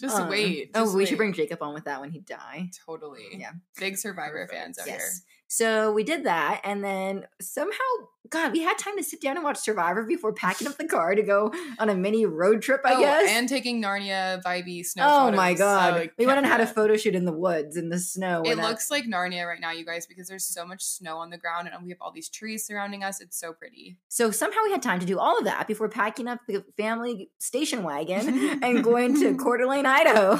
Just 0.00 0.16
Um, 0.16 0.28
wait. 0.28 0.70
oh, 0.74 0.84
just 0.84 0.96
we 0.96 1.06
should 1.06 1.18
bring 1.18 1.32
Jacob 1.32 1.62
on 1.62 1.72
with 1.74 1.84
that 1.84 2.00
when 2.00 2.10
he 2.10 2.20
die. 2.20 2.70
totally. 2.86 3.26
Yeah. 3.34 3.52
Big 3.78 3.96
Survivor 3.98 4.48
fans 4.50 4.78
out 4.78 4.86
Yes. 4.88 5.22
So 5.52 5.92
we 5.92 6.02
did 6.02 6.24
that, 6.24 6.62
and 6.64 6.82
then 6.82 7.26
somehow, 7.42 7.76
God, 8.30 8.52
we 8.52 8.60
had 8.60 8.78
time 8.78 8.96
to 8.96 9.04
sit 9.04 9.20
down 9.20 9.36
and 9.36 9.44
watch 9.44 9.58
Survivor 9.58 10.02
before 10.04 10.32
packing 10.32 10.66
up 10.66 10.78
the 10.78 10.86
car 10.88 11.14
to 11.14 11.22
go 11.22 11.52
on 11.78 11.90
a 11.90 11.94
mini 11.94 12.24
road 12.24 12.62
trip. 12.62 12.80
I 12.86 12.94
here. 12.94 13.00
guess. 13.00 13.28
Oh, 13.28 13.32
and 13.38 13.48
taking 13.50 13.82
Narnia 13.82 14.42
vibey 14.42 14.82
snow. 14.82 15.06
oh 15.06 15.32
my. 15.32 15.52
God, 15.52 15.92
Oh, 15.92 16.08
we 16.16 16.24
went 16.24 16.38
and 16.38 16.46
had 16.46 16.62
a 16.62 16.66
photo 16.66 16.96
shoot 16.96 17.14
in 17.14 17.26
the 17.26 17.32
woods 17.32 17.76
in 17.76 17.90
the 17.90 17.98
snow. 17.98 18.42
It 18.46 18.56
looks 18.56 18.90
like 18.90 19.04
Narnia 19.04 19.46
right 19.46 19.60
now, 19.60 19.72
you 19.72 19.84
guys, 19.84 20.06
because 20.06 20.26
there's 20.26 20.46
so 20.46 20.64
much 20.64 20.82
snow 20.82 21.18
on 21.18 21.28
the 21.28 21.36
ground 21.36 21.68
and 21.70 21.84
we 21.84 21.90
have 21.90 21.98
all 22.00 22.12
these 22.12 22.30
trees 22.30 22.66
surrounding 22.66 23.04
us. 23.04 23.20
It's 23.20 23.38
so 23.38 23.52
pretty. 23.52 23.98
so 24.08 24.30
somehow 24.30 24.60
we 24.64 24.72
had 24.72 24.80
time 24.80 25.00
to 25.00 25.06
do 25.06 25.18
all 25.18 25.36
of 25.38 25.44
that 25.44 25.66
before 25.68 25.90
packing 25.90 26.28
up 26.28 26.40
the 26.48 26.64
family 26.78 27.30
station 27.38 27.82
wagon 27.82 28.58
and 28.62 28.82
going 28.82 29.20
to 29.20 29.36
Coeur 29.36 29.58
d'Alene, 29.58 29.84
Idaho. 29.84 30.36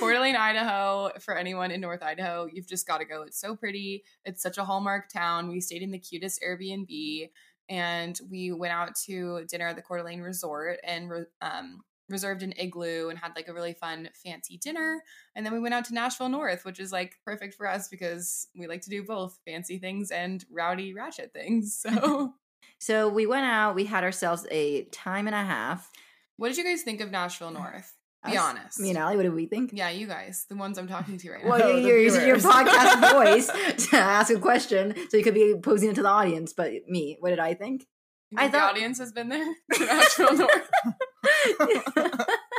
Coeur 0.00 0.14
d'Alene, 0.14 0.36
Idaho, 0.36 1.10
for 1.20 1.36
anyone 1.36 1.70
in 1.70 1.82
North 1.82 2.02
Idaho, 2.02 2.46
you've 2.50 2.66
just 2.66 2.86
got 2.86 2.98
to 2.98 3.04
go. 3.04 3.20
It's 3.22 3.38
so 3.38 3.54
pretty. 3.54 4.04
It's 4.24 4.37
It's 4.38 4.44
such 4.44 4.58
a 4.58 4.64
hallmark 4.64 5.08
town. 5.08 5.48
We 5.48 5.60
stayed 5.60 5.82
in 5.82 5.90
the 5.90 5.98
cutest 5.98 6.40
Airbnb 6.46 7.28
and 7.68 8.16
we 8.30 8.52
went 8.52 8.72
out 8.72 8.94
to 9.06 9.44
dinner 9.46 9.66
at 9.66 9.74
the 9.74 9.82
Coeur 9.82 9.98
d'Alene 9.98 10.20
Resort 10.20 10.78
and 10.84 11.10
re- 11.10 11.24
um, 11.42 11.80
reserved 12.08 12.44
an 12.44 12.54
igloo 12.56 13.08
and 13.08 13.18
had 13.18 13.32
like 13.34 13.48
a 13.48 13.52
really 13.52 13.72
fun, 13.74 14.08
fancy 14.24 14.56
dinner. 14.56 15.02
And 15.34 15.44
then 15.44 15.52
we 15.52 15.58
went 15.58 15.74
out 15.74 15.86
to 15.86 15.92
Nashville 15.94 16.28
North, 16.28 16.64
which 16.64 16.78
is 16.78 16.92
like 16.92 17.16
perfect 17.24 17.54
for 17.54 17.68
us 17.68 17.88
because 17.88 18.46
we 18.56 18.68
like 18.68 18.82
to 18.82 18.90
do 18.90 19.02
both 19.02 19.40
fancy 19.44 19.78
things 19.78 20.12
and 20.12 20.44
rowdy, 20.52 20.94
ratchet 20.94 21.32
things. 21.32 21.76
So, 21.76 22.34
So 22.78 23.08
we 23.08 23.26
went 23.26 23.44
out. 23.44 23.74
We 23.74 23.86
had 23.86 24.04
ourselves 24.04 24.46
a 24.52 24.84
time 24.84 25.26
and 25.26 25.34
a 25.34 25.42
half. 25.42 25.90
what 26.36 26.46
did 26.48 26.58
you 26.58 26.64
guys 26.64 26.82
think 26.82 27.00
of 27.00 27.10
Nashville 27.10 27.50
North? 27.50 27.92
Be 28.26 28.36
Us- 28.36 28.42
honest. 28.42 28.80
Me 28.80 28.88
and 28.90 28.98
Allie, 28.98 29.16
what 29.16 29.22
did 29.22 29.34
we 29.34 29.46
think? 29.46 29.70
Yeah, 29.72 29.90
you 29.90 30.06
guys, 30.06 30.44
the 30.48 30.56
ones 30.56 30.76
I'm 30.78 30.88
talking 30.88 31.18
to 31.18 31.30
right 31.30 31.44
now. 31.44 31.50
Well, 31.50 31.62
Oh, 31.62 31.76
you're, 31.76 31.88
you're 31.90 31.98
using 32.00 32.26
your 32.26 32.36
podcast 32.38 33.12
voice 33.12 33.46
to 33.90 33.96
ask 33.96 34.32
a 34.32 34.38
question, 34.40 34.94
so 35.08 35.16
you 35.16 35.22
could 35.22 35.34
be 35.34 35.54
posing 35.62 35.90
it 35.90 35.94
to 35.94 36.02
the 36.02 36.08
audience. 36.08 36.52
But 36.52 36.72
me, 36.88 37.16
what 37.20 37.30
did 37.30 37.38
I 37.38 37.54
think? 37.54 37.86
You 38.30 38.38
I 38.38 38.42
think 38.42 38.52
the 38.52 38.58
thought- 38.58 38.70
audience 38.72 38.98
has 38.98 39.12
been 39.12 39.28
there. 39.28 39.46
to 39.74 39.84
Nashville 39.86 40.36
North. 40.36 40.68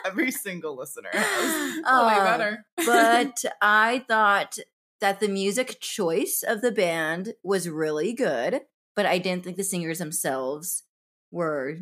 Every 0.06 0.32
single 0.32 0.76
listener 0.78 1.10
has. 1.14 1.82
Well, 1.84 2.10
they 2.10 2.16
Uh, 2.16 2.26
better. 2.26 2.66
but 2.78 3.46
I 3.62 4.06
thought 4.08 4.58
that 5.02 5.20
the 5.20 5.28
music 5.28 5.78
choice 5.80 6.44
of 6.46 6.62
the 6.62 6.72
band 6.72 7.34
was 7.44 7.70
really 7.70 8.14
good, 8.14 8.62
but 8.96 9.06
I 9.06 9.18
didn't 9.18 9.44
think 9.44 9.58
the 9.58 9.64
singers 9.64 10.00
themselves 10.00 10.84
were 11.32 11.78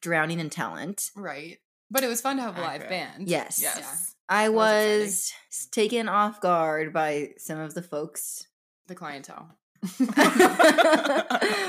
drowning 0.00 0.38
in 0.40 0.50
talent. 0.50 1.10
right, 1.16 1.58
but 1.90 2.04
it 2.04 2.08
was 2.08 2.20
fun 2.20 2.36
to 2.36 2.42
have 2.42 2.56
a 2.56 2.60
live 2.60 2.82
Accurate. 2.82 2.90
band. 2.90 3.28
Yes. 3.28 3.60
Yes. 3.60 4.14
I 4.28 4.50
was 4.50 5.32
was 5.48 5.66
taken 5.70 6.08
off 6.08 6.40
guard 6.40 6.92
by 6.92 7.30
some 7.38 7.58
of 7.58 7.74
the 7.74 7.82
folks, 7.82 8.46
the 8.86 8.94
clientele. 8.94 9.56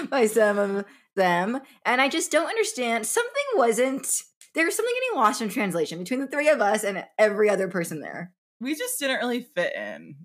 by 0.09 0.27
some 0.31 0.57
of 0.57 0.85
them, 1.15 1.59
and 1.85 2.01
I 2.01 2.09
just 2.09 2.31
don't 2.31 2.47
understand. 2.47 3.05
Something 3.05 3.43
wasn't. 3.55 4.23
There 4.55 4.65
was 4.65 4.75
something 4.75 4.95
getting 4.95 5.21
lost 5.21 5.41
in 5.41 5.49
translation 5.49 5.99
between 5.99 6.19
the 6.19 6.27
three 6.27 6.49
of 6.49 6.59
us 6.59 6.83
and 6.83 7.05
every 7.17 7.49
other 7.49 7.67
person 7.67 8.01
there. 8.01 8.33
We 8.59 8.75
just 8.75 8.99
didn't 8.99 9.19
really 9.19 9.41
fit 9.41 9.73
in. 9.75 10.15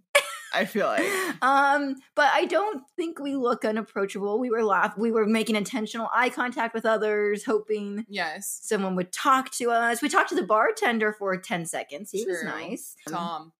I 0.55 0.65
feel 0.65 0.87
like. 0.87 1.05
um, 1.43 1.97
but 2.15 2.31
I 2.33 2.45
don't 2.47 2.83
think 2.97 3.19
we 3.19 3.35
look 3.37 3.65
unapproachable. 3.65 4.39
We 4.39 4.51
were 4.51 4.63
laugh 4.65 4.97
we 4.97 5.11
were 5.13 5.27
making 5.27 5.57
intentional 5.57 6.09
eye 6.15 6.31
contact 6.31 6.75
with 6.75 6.87
others, 6.87 7.45
hoping 7.45 8.07
Yes, 8.09 8.61
someone 8.63 8.95
would 8.97 9.13
talk 9.13 9.51
to 9.53 9.71
us. 9.71 10.01
We 10.03 10.09
talked 10.09 10.29
to 10.31 10.35
the 10.35 10.43
bartender 10.43 11.13
for 11.13 11.37
10 11.37 11.67
seconds. 11.67 12.11
He 12.11 12.25
was 12.25 12.43
nice. 12.45 12.95
Tom, 13.09 13.53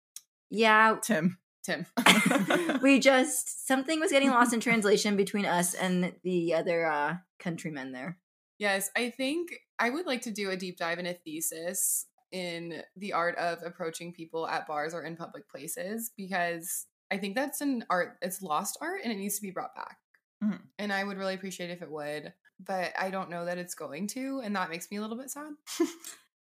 Yeah. 0.49 0.97
Tim. 1.01 1.37
Tim. 1.63 1.85
we 2.81 2.99
just 2.99 3.67
something 3.67 3.99
was 3.99 4.11
getting 4.11 4.29
lost 4.29 4.53
in 4.53 4.59
translation 4.61 5.15
between 5.15 5.45
us 5.45 5.73
and 5.73 6.13
the 6.23 6.53
other 6.53 6.85
uh 6.85 7.15
countrymen 7.39 7.91
there. 7.91 8.17
Yes, 8.57 8.89
I 8.95 9.09
think 9.09 9.49
I 9.79 9.89
would 9.89 10.05
like 10.05 10.21
to 10.21 10.31
do 10.31 10.49
a 10.51 10.55
deep 10.55 10.77
dive 10.77 10.99
in 10.99 11.05
a 11.05 11.13
thesis 11.13 12.05
in 12.31 12.81
the 12.95 13.13
art 13.13 13.37
of 13.37 13.59
approaching 13.63 14.13
people 14.13 14.47
at 14.47 14.67
bars 14.67 14.93
or 14.93 15.03
in 15.03 15.15
public 15.15 15.49
places 15.49 16.11
because 16.17 16.87
I 17.11 17.17
think 17.17 17.35
that's 17.35 17.61
an 17.61 17.85
art, 17.89 18.17
it's 18.21 18.41
lost 18.41 18.77
art 18.81 19.01
and 19.03 19.11
it 19.11 19.17
needs 19.17 19.35
to 19.35 19.41
be 19.41 19.51
brought 19.51 19.75
back. 19.75 19.97
Mhm. 20.43 20.61
And 20.79 20.91
I 20.91 21.03
would 21.03 21.17
really 21.17 21.35
appreciate 21.35 21.69
if 21.69 21.81
it 21.81 21.91
would, 21.91 22.33
but 22.59 22.93
I 22.99 23.09
don't 23.09 23.29
know 23.29 23.45
that 23.45 23.57
it's 23.57 23.75
going 23.75 24.07
to. 24.07 24.41
And 24.43 24.55
that 24.55 24.69
makes 24.69 24.89
me 24.91 24.97
a 24.97 25.01
little 25.01 25.17
bit 25.17 25.29
sad. 25.29 25.53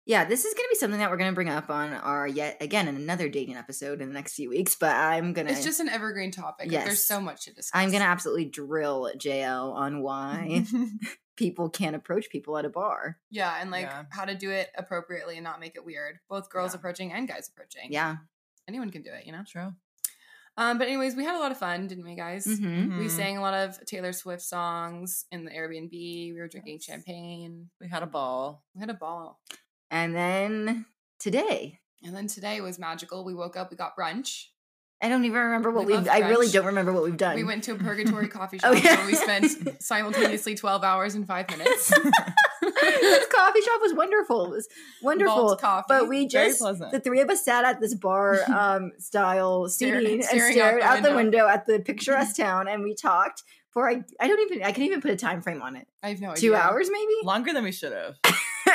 Yeah, 0.05 0.25
this 0.25 0.45
is 0.45 0.53
going 0.55 0.65
to 0.65 0.69
be 0.71 0.79
something 0.79 0.99
that 0.99 1.11
we're 1.11 1.17
going 1.17 1.29
to 1.29 1.35
bring 1.35 1.49
up 1.49 1.69
on 1.69 1.93
our 1.93 2.27
yet 2.27 2.57
again 2.59 2.87
in 2.87 2.95
another 2.95 3.29
dating 3.29 3.55
episode 3.55 4.01
in 4.01 4.07
the 4.07 4.13
next 4.13 4.33
few 4.33 4.49
weeks, 4.49 4.75
but 4.75 4.95
I'm 4.95 5.31
going 5.31 5.45
to 5.45 5.53
it's 5.53 5.63
just 5.63 5.79
an 5.79 5.89
evergreen 5.89 6.31
topic. 6.31 6.71
Like, 6.71 6.85
there's 6.85 7.05
so 7.05 7.21
much 7.21 7.45
to 7.45 7.53
discuss. 7.53 7.79
I'm 7.79 7.91
going 7.91 8.01
to 8.01 8.07
absolutely 8.07 8.45
drill 8.45 9.11
JL 9.15 9.73
on 9.73 10.01
why 10.01 10.65
people 11.37 11.69
can't 11.69 11.95
approach 11.95 12.29
people 12.29 12.57
at 12.57 12.65
a 12.65 12.69
bar. 12.69 13.17
yeah, 13.29 13.57
and 13.61 13.71
like 13.71 13.85
Yeah. 13.85 14.05
how 14.11 14.25
to 14.25 14.35
do 14.35 14.51
it 14.51 14.69
appropriately 14.77 15.37
and 15.37 15.43
not 15.43 15.59
make 15.59 15.75
it 15.75 15.85
weird. 15.85 16.19
Both 16.29 16.49
girls 16.49 16.73
Yeah. 16.73 16.77
approaching 16.79 17.11
and 17.13 17.27
guys 17.27 17.47
approaching. 17.49 17.91
Yeah. 17.91 18.17
Anyone 18.67 18.91
can 18.91 19.01
do 19.01 19.11
it, 19.11 19.25
you 19.25 19.31
know? 19.31 19.43
True. 19.47 19.73
Um, 20.57 20.77
but 20.77 20.87
anyways, 20.87 21.15
we 21.15 21.23
had 21.23 21.35
a 21.35 21.39
lot 21.39 21.51
of 21.51 21.57
fun, 21.57 21.87
didn't 21.87 22.03
we, 22.03 22.13
guys? 22.15 22.45
Mhm. 22.45 22.99
We 22.99 23.05
Mhm. 23.05 23.09
sang 23.09 23.37
a 23.37 23.41
lot 23.41 23.53
of 23.53 23.83
Taylor 23.85 24.11
Swift 24.13 24.43
songs 24.43 25.25
in 25.31 25.45
the 25.45 25.51
Airbnb. 25.51 26.33
We 26.33 26.39
were 26.39 26.47
drinking 26.49 26.73
Yes. 26.75 26.83
champagne. 26.83 27.71
We 27.79 27.87
had 27.87 28.03
a 28.03 28.07
ball. 28.07 28.63
We 28.75 28.81
had 28.81 28.89
a 28.89 28.93
ball. 28.93 29.41
And 29.89 30.13
then 30.15 30.85
today, 31.19 31.79
And 32.03 32.15
then 32.15 32.27
today 32.27 32.61
was 32.61 32.79
magical. 32.79 33.23
We 33.23 33.33
woke 33.35 33.55
up, 33.55 33.69
we 33.71 33.77
got 33.77 33.95
brunch. 33.95 34.47
I 35.03 35.09
don't 35.09 35.25
even 35.25 35.39
remember 35.39 35.71
what 35.71 35.85
We 35.85 35.93
we 35.93 35.93
have 35.97 36.05
love 36.05 36.15
I 36.15 36.29
really 36.29 36.47
don't 36.49 36.65
remember 36.67 36.93
what 36.93 37.03
we've 37.03 37.17
done. 37.17 37.35
We 37.35 37.43
went 37.43 37.63
to 37.65 37.71
a 37.71 37.75
purgatory 37.75 38.27
coffee 38.39 38.59
shop 38.59 38.71
Oh, 38.71 38.75
shop 38.75 38.83
yeah. 38.83 38.97
where 38.97 39.07
we 39.07 39.15
spent 39.15 39.81
simultaneously 39.81 40.53
12 40.55 40.83
hours 40.83 41.15
and 41.15 41.27
five 41.27 41.49
minutes. 41.49 41.89
this 42.61 43.27
coffee 43.27 43.61
shop 43.61 43.81
was 43.81 43.93
wonderful. 43.93 44.45
It 44.45 44.51
was 44.51 44.67
wonderful. 45.01 45.55
Coffee. 45.55 45.85
But 45.87 46.07
we 46.07 46.27
Very 46.27 46.49
just 46.49 46.59
pleasant. 46.59 46.91
the 46.91 46.99
three 46.99 47.21
of 47.21 47.29
us 47.29 47.43
sat 47.43 47.65
at 47.65 47.79
this 47.81 47.93
bar 47.95 48.39
um 48.53 48.91
style 48.99 49.67
Stare- 49.69 49.99
seating 49.99 50.13
and 50.19 50.23
staring 50.23 50.53
stared 50.53 50.81
out 50.81 50.97
out 50.97 51.03
the 51.03 51.09
the 51.09 51.15
window 51.15 51.47
at 51.47 51.65
the 51.65 51.79
picturesque 51.79 52.35
town 52.37 52.67
and 52.67 52.83
we 52.83 52.93
talked 52.93 53.43
for 53.71 53.89
I 53.89 54.03
I 54.19 54.27
don't 54.27 54.39
even 54.51 54.63
I 54.63 54.71
can 54.71 54.83
even 54.83 55.01
put 55.01 55.11
a 55.11 55.15
time 55.15 55.41
frame 55.41 55.61
on 55.61 55.75
it. 55.75 55.87
I 56.03 56.09
have 56.09 56.21
no 56.21 56.29
idea. 56.31 56.41
Two 56.41 56.55
hours 56.55 56.89
maybe? 56.91 57.13
Longer 57.23 57.53
than 57.53 57.63
we 57.63 57.71
should 57.71 57.93
have. 57.93 58.15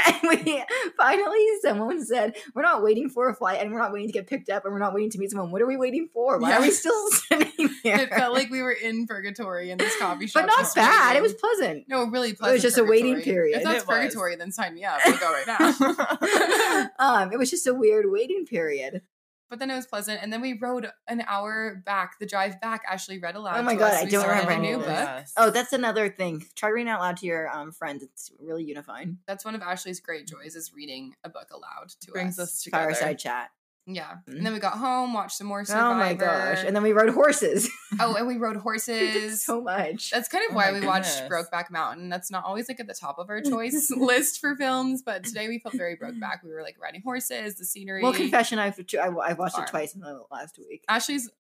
and 0.07 0.17
we 0.45 0.63
finally 0.97 1.47
someone 1.63 2.05
said, 2.05 2.37
We're 2.55 2.63
not 2.63 2.83
waiting 2.83 3.09
for 3.09 3.29
a 3.29 3.35
flight 3.35 3.61
and 3.61 3.73
we're 3.73 3.79
not 3.79 3.93
waiting 3.93 4.09
to 4.09 4.13
get 4.13 4.27
picked 4.27 4.49
up 4.51 4.65
and 4.65 4.73
we're 4.73 4.79
not 4.81 4.95
waiting 4.95 5.11
to 5.11 5.19
meet 5.19 5.31
someone. 5.31 5.51
What 5.51 5.63
are 5.63 5.67
we 5.67 5.77
waiting 5.77 6.09
for? 6.13 6.39
Why 6.39 6.55
are 6.55 6.61
we 6.61 6.71
still 6.71 7.09
sitting 7.11 7.69
here? 7.83 7.97
It 7.97 8.11
felt 8.11 8.35
like 8.35 8.51
we 8.51 8.63
were 8.63 8.73
in 8.73 9.07
purgatory 9.07 9.71
in 9.71 9.79
this 9.79 9.97
coffee 9.99 10.27
shop. 10.27 10.43
but 10.43 10.47
not 10.49 10.59
just 10.59 10.75
bad. 10.75 11.17
It 11.17 11.23
was 11.23 11.35
pleasant. 11.35 11.85
no, 11.89 12.05
really 12.05 12.33
pleasant. 12.35 12.51
It 12.51 12.53
was 12.55 12.63
just 12.63 12.79
a 12.79 12.85
waiting 12.85 13.21
period. 13.21 13.59
If 13.59 13.65
that's 13.65 13.83
It 13.83 13.87
was. 13.89 13.97
purgatory, 13.97 14.37
then 14.37 14.53
sign 14.53 14.75
me 14.75 14.85
up. 14.85 14.99
We'll 15.07 15.19
go 15.19 15.33
right 15.33 15.47
now. 15.47 16.89
um, 16.99 17.33
it 17.33 17.39
was 17.39 17.51
just 17.51 17.67
a 17.67 17.75
weird 17.75 18.07
waiting 18.09 18.47
period. 18.47 19.03
But 19.49 19.61
then 19.61 19.71
it 19.71 19.77
was 19.77 19.87
pleasant, 19.87 20.21
and 20.23 20.33
then 20.33 20.41
we 20.41 20.55
rode 20.55 20.89
an 21.07 21.23
hour 21.27 21.83
back. 21.87 22.19
The 22.19 22.27
drive 22.27 22.61
back, 22.61 22.83
Ashley 22.91 23.19
read 23.19 23.37
aloud. 23.37 23.59
Oh 23.59 23.63
my 23.63 23.75
to 23.75 23.79
God, 23.79 23.93
us. 23.93 24.01
I 24.01 24.05
We 24.05 24.11
don't 24.11 24.29
remember 24.29 24.53
a 24.53 24.59
new 24.59 24.75
of 24.77 24.81
book. 24.81 24.89
yes. 24.89 25.33
Oh, 25.37 25.51
that's 25.51 25.73
another 25.73 26.09
thing. 26.09 26.45
Try 26.57 26.71
reading 26.71 26.91
out 26.91 27.01
loud 27.01 27.17
to 27.19 27.27
your 27.27 27.49
um, 27.49 27.71
friends. 27.71 28.03
It's 28.03 28.33
really 28.41 28.65
unifying. 28.65 29.19
That's 29.27 29.45
one 29.45 29.55
of 29.55 29.63
Ashley's 29.63 30.01
great 30.01 30.27
joys 30.27 30.57
is 30.57 30.73
reading 30.75 31.15
a 31.23 31.29
book 31.29 31.49
aloud 31.53 31.91
to 32.01 32.11
brings 32.11 32.39
us. 32.39 32.49
us 32.55 32.63
together. 32.65 32.85
Fireside 32.85 33.19
chat. 33.21 33.51
Yeah, 33.89 34.17
and 34.27 34.39
then 34.39 34.45
mm-hmm. 34.45 34.55
we 34.55 34.59
got 34.59 34.73
home, 34.73 35.15
watched 35.15 35.37
some 35.37 35.47
more 35.47 35.65
Survivor. 35.65 35.87
Oh 35.87 35.95
my 35.95 36.15
gosh! 36.15 36.65
And 36.67 36.75
then 36.75 36.83
we 36.83 36.93
rode 36.93 37.11
horses. 37.11 37.71
oh, 38.01 38.17
and 38.17 38.27
we 38.27 38.37
rode 38.39 38.57
horses. 38.57 39.45
so 39.45 39.61
much. 39.61 40.11
That's 40.11 40.29
kind 40.29 40.45
of 40.49 40.51
Oh 40.53 40.57
why 40.57 40.73
we 40.73 40.85
watched. 40.85 41.29
Brokeback 41.29 41.71
Mountain. 41.71 42.09
That's 42.09 42.29
not 42.29 42.45
always 42.45 42.69
like 42.69 42.81
at 42.81 42.89
the 42.89 42.95
top 42.95 43.21
of 43.21 43.31
our 43.31 43.41
choice 43.43 43.93
list 43.97 44.41
for 44.41 44.57
films, 44.57 45.03
but 45.03 45.23
today 45.23 45.47
we 45.47 45.61
felt 45.61 45.77
very 45.77 45.97
Brokeback. 45.97 46.43
We 46.43 46.51
were 46.51 46.63
like 46.63 46.77
riding 46.83 47.03
horses, 47.03 47.55
the 47.55 47.65
scenery. 47.65 48.03
Well, 48.03 48.13
confession, 48.13 48.59
I've 48.59 48.79
I, 49.01 49.07
I 49.07 49.33
watched 49.35 49.55
Farm. 49.55 49.67
it 49.67 49.71
twice 49.71 49.95
in 49.95 50.01
the 50.01 50.21
last 50.33 50.59
week. 50.59 50.85
Ashley's. 50.89 51.31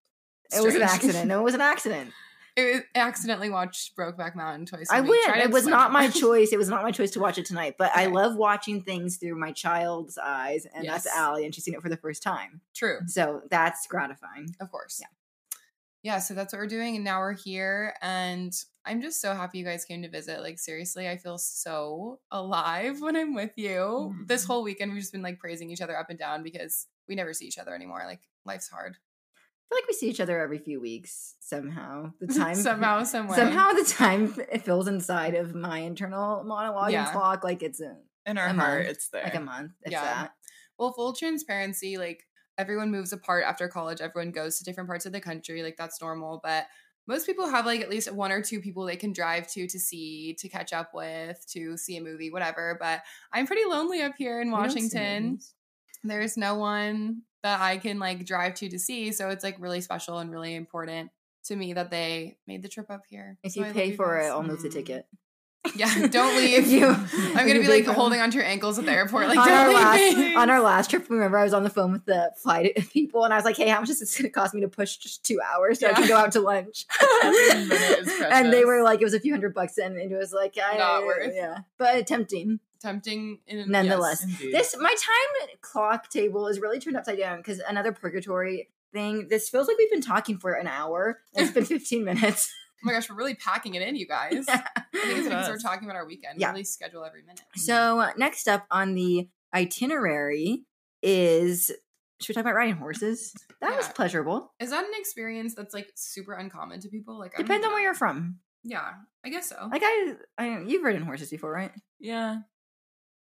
It 0.56 0.62
was 0.62 0.76
an 0.76 0.82
accident. 0.82 1.26
No, 1.26 1.40
it 1.40 1.44
was 1.44 1.54
an 1.54 1.60
accident. 1.60 2.12
I 2.58 2.82
accidentally 2.94 3.50
watched 3.50 3.96
Brokeback 3.96 4.34
Mountain 4.34 4.66
twice. 4.66 4.88
I 4.90 5.00
week. 5.02 5.10
win. 5.10 5.24
Try 5.24 5.38
to 5.38 5.44
It 5.44 5.50
was 5.50 5.66
not 5.66 5.92
my 5.92 6.08
choice. 6.22 6.52
It 6.52 6.58
was 6.58 6.68
not 6.68 6.82
my 6.82 6.90
choice 6.90 7.10
to 7.12 7.20
watch 7.20 7.36
it 7.38 7.44
tonight. 7.46 7.74
But 7.78 7.90
I 7.94 8.06
love 8.06 8.36
watching 8.36 8.82
things 8.82 9.16
through 9.18 9.38
my 9.38 9.52
child's 9.52 10.16
eyes, 10.18 10.66
and 10.74 10.88
that's 10.88 11.04
Yes. 11.04 11.14
Allie, 11.14 11.44
and 11.44 11.54
she's 11.54 11.64
seen 11.64 11.74
it 11.74 11.82
for 11.82 11.88
the 11.90 11.96
first 11.96 12.22
time. 12.22 12.60
True. 12.74 13.00
So 13.06 13.42
that's 13.50 13.86
gratifying. 13.86 14.54
Of 14.60 14.70
course. 14.70 14.98
Yeah. 15.00 15.08
Yeah, 16.02 16.18
so 16.20 16.34
that's 16.34 16.52
what 16.52 16.60
we're 16.60 16.68
doing. 16.68 16.94
And 16.94 17.04
now 17.04 17.18
we're 17.18 17.32
here. 17.34 17.94
And 18.00 18.52
I'm 18.84 19.02
just 19.02 19.20
so 19.20 19.34
happy 19.34 19.58
you 19.58 19.64
guys 19.64 19.84
came 19.84 20.02
to 20.02 20.08
visit. 20.08 20.40
Like, 20.40 20.58
seriously, 20.60 21.08
I 21.08 21.16
feel 21.16 21.36
so 21.36 22.20
alive 22.30 23.00
when 23.00 23.16
I'm 23.16 23.34
with 23.34 23.50
you. 23.56 24.14
This 24.26 24.44
Mhm. 24.44 24.46
whole 24.46 24.62
weekend, 24.62 24.92
we've 24.92 25.00
just 25.00 25.10
been 25.12 25.22
like 25.22 25.40
praising 25.40 25.68
each 25.70 25.80
other 25.80 25.98
up 25.98 26.08
and 26.08 26.18
down 26.18 26.44
because 26.44 26.86
we 27.08 27.16
never 27.16 27.34
see 27.34 27.46
each 27.46 27.58
other 27.58 27.74
anymore. 27.74 28.02
Like, 28.06 28.20
life's 28.44 28.68
hard. 28.68 28.96
I 29.66 29.74
feel 29.74 29.78
like 29.82 29.88
we 29.88 29.94
see 29.94 30.08
each 30.08 30.20
other 30.20 30.40
every 30.40 30.58
few 30.58 30.80
weeks 30.80 31.34
somehow. 31.40 32.12
The 32.20 32.26
time 32.34 32.54
Somehow, 32.54 33.02
some 33.04 33.26
way. 33.28 33.36
somehow 33.36 33.72
the 33.72 33.84
time 33.84 34.34
it 34.52 34.62
fills 34.62 34.86
inside 34.88 35.34
of 35.34 35.54
my 35.54 35.78
internal 35.80 36.44
monologue 36.44 36.92
Yeah. 36.92 37.04
and 37.04 37.12
clock 37.12 37.42
like 37.44 37.62
it's 37.62 37.80
a 37.80 37.96
In 38.26 38.38
our 38.38 38.46
A 38.46 38.52
heart, 38.52 38.84
month. 38.84 38.88
it's 38.90 39.08
there. 39.08 39.24
like 39.24 39.34
a 39.34 39.40
month. 39.40 39.72
It's 39.82 39.92
Yeah. 39.92 40.02
that. 40.02 40.32
Well, 40.78 40.92
full 40.92 41.14
transparency, 41.14 41.96
like 41.98 42.22
everyone 42.58 42.90
moves 42.90 43.12
apart 43.12 43.44
after 43.44 43.66
college. 43.68 44.00
Everyone 44.00 44.30
goes 44.30 44.58
to 44.58 44.64
different 44.64 44.88
parts 44.88 45.04
of 45.06 45.12
the 45.12 45.20
country. 45.20 45.62
Like 45.62 45.76
that's 45.76 46.00
normal. 46.00 46.40
But 46.44 46.66
most 47.08 47.26
people 47.26 47.48
have 47.48 47.66
like 47.66 47.80
at 47.80 47.90
least 47.90 48.12
one 48.12 48.30
or 48.32 48.42
two 48.42 48.60
people 48.60 48.84
they 48.84 48.96
can 48.96 49.12
drive 49.12 49.46
to 49.52 49.66
to 49.66 49.78
see, 49.80 50.34
to 50.38 50.48
catch 50.48 50.72
up 50.72 50.90
with, 50.94 51.44
to 51.52 51.76
see 51.76 51.96
a 51.96 52.00
movie, 52.02 52.30
whatever. 52.30 52.76
But 52.80 53.02
I'm 53.32 53.46
pretty 53.46 53.64
lonely 53.64 54.02
up 54.02 54.14
here 54.16 54.40
in 54.40 54.48
We 54.50 54.56
don't 54.56 54.70
see 54.70 54.74
Washington. 54.80 55.38
There's 56.04 56.36
no 56.36 56.54
one 56.56 57.22
that 57.46 57.60
I 57.60 57.78
can 57.78 57.98
like 58.00 58.24
drive 58.26 58.54
to 58.56 58.68
to 58.68 58.78
see. 58.78 59.12
So 59.12 59.28
it's 59.30 59.44
like 59.44 59.56
really 59.60 59.80
special 59.80 60.18
and 60.18 60.30
really 60.32 60.54
important 60.56 61.10
to 61.44 61.54
me 61.56 61.72
that 61.74 61.90
they 61.90 62.38
made 62.46 62.62
the 62.62 62.68
trip 62.68 62.90
up 62.90 63.02
here. 63.08 63.38
If 63.44 63.52
So 63.52 63.60
you 63.60 63.64
I 63.66 63.68
love 63.68 63.76
pay 63.76 63.92
for 63.94 64.18
it. 64.18 64.26
I'll 64.26 64.42
move 64.42 64.62
the 64.62 64.68
ticket. 64.68 65.06
Yeah, 65.74 66.06
don't 66.08 66.36
leave. 66.40 66.66
you- 66.68 66.86
I'm 67.12 67.46
gonna 67.46 67.60
be 67.60 67.66
like 67.68 67.84
from- 67.86 67.94
holding 67.94 68.20
onto 68.20 68.38
your 68.38 68.46
ankles 68.46 68.78
at 68.78 68.84
the 68.84 68.92
airport. 69.00 69.28
Like, 69.28 69.38
on 69.38 69.48
our 69.48 69.64
don't 69.66 69.74
last 69.74 69.98
leave 70.00 70.18
me. 70.18 70.34
on 70.36 70.50
our 70.50 70.60
last 70.60 70.90
trip, 70.90 71.08
remember 71.10 71.38
I 71.38 71.44
was 71.44 71.54
on 71.54 71.64
the 71.64 71.70
phone 71.70 71.92
with 71.92 72.04
the 72.04 72.32
flight 72.42 72.76
people, 72.92 73.24
and 73.24 73.32
I 73.32 73.36
was 73.36 73.44
like, 73.44 73.56
"Hey, 73.56 73.68
how 73.68 73.80
much 73.80 73.90
is 73.90 73.98
this 74.00 74.16
going 74.16 74.24
to 74.28 74.30
cost 74.30 74.54
me 74.54 74.60
to 74.62 74.68
push 74.68 74.96
just 74.96 75.24
two 75.24 75.40
hours 75.40 75.80
so 75.80 75.88
I 75.88 75.92
can 75.92 76.06
go 76.08 76.16
out 76.16 76.30
to 76.32 76.40
lunch?" 76.40 76.84
Every 77.24 77.64
minute 77.66 77.98
is 78.00 78.20
and 78.30 78.52
they 78.52 78.64
were 78.64 78.82
like, 78.84 79.00
"It 79.00 79.04
was 79.04 79.14
a 79.14 79.20
few 79.20 79.32
hundred 79.32 79.54
bucks," 79.54 79.76
and 79.78 79.96
it 79.96 80.16
was 80.16 80.32
like, 80.32 80.56
I, 80.62 80.76
Not 80.78 81.04
worth. 81.04 81.32
yeah, 81.34 81.58
but 81.78 82.06
tempting 82.06 82.60
tempting 82.80 83.40
in 83.46 83.70
nonetheless. 83.70 84.24
yes. 84.40 84.52
This 84.52 84.76
my 84.78 84.90
time 84.90 85.48
clock 85.60 86.08
table 86.10 86.46
is 86.48 86.60
really 86.60 86.78
turned 86.78 86.96
upside 86.96 87.18
down 87.18 87.38
because 87.38 87.60
another 87.60 87.92
purgatory 87.92 88.68
thing. 88.92 89.28
This 89.28 89.48
feels 89.48 89.68
like 89.68 89.76
we've 89.78 89.90
been 89.90 90.00
talking 90.00 90.38
for 90.38 90.52
an 90.52 90.66
hour. 90.66 91.20
It's 91.34 91.50
been 91.50 91.64
15 91.66 92.04
minutes. 92.04 92.52
Oh 92.82 92.86
my 92.86 92.92
gosh, 92.92 93.08
we're 93.08 93.16
really 93.16 93.34
packing 93.34 93.74
it 93.74 93.82
in, 93.82 93.96
you 93.96 94.06
guys. 94.08 94.44
I 94.48 94.62
think 94.92 95.18
it's 95.18 95.28
because 95.28 95.48
we're 95.48 95.58
talking 95.58 95.84
about 95.88 95.96
our 95.96 96.06
weekend. 96.06 96.40
Yeah. 96.40 96.50
Really 96.50 96.64
schedule 96.64 97.04
every 97.04 97.22
minute. 97.22 97.40
So 97.56 98.00
uh, 98.00 98.10
next 98.16 98.48
up 98.48 98.66
on 98.70 98.94
the 98.94 99.28
itinerary 99.54 100.64
is 101.02 101.70
should 102.20 102.28
we 102.30 102.34
talk 102.34 102.42
about 102.42 102.54
riding 102.54 102.76
horses? 102.76 103.34
That 103.60 103.76
was 103.76 103.88
pleasurable. 103.88 104.52
Is 104.58 104.70
that 104.70 104.84
an 104.84 104.90
experience 104.94 105.54
that's 105.54 105.74
like 105.74 105.90
super 105.94 106.32
uncommon 106.32 106.80
to 106.80 106.88
people? 106.88 107.18
Like, 107.18 107.32
I 107.38 107.42
Depends 107.42 107.66
on 107.66 107.72
where 107.72 107.82
you're 107.82 107.94
from. 107.94 108.38
Yeah, 108.64 108.92
I 109.24 109.28
guess 109.28 109.48
so. 109.48 109.68
Like 109.70 109.82
I, 109.84 110.14
I 110.38 110.62
you've 110.66 110.82
ridden 110.82 111.02
horses 111.02 111.30
before, 111.30 111.52
right? 111.52 111.72
yeah. 112.00 112.38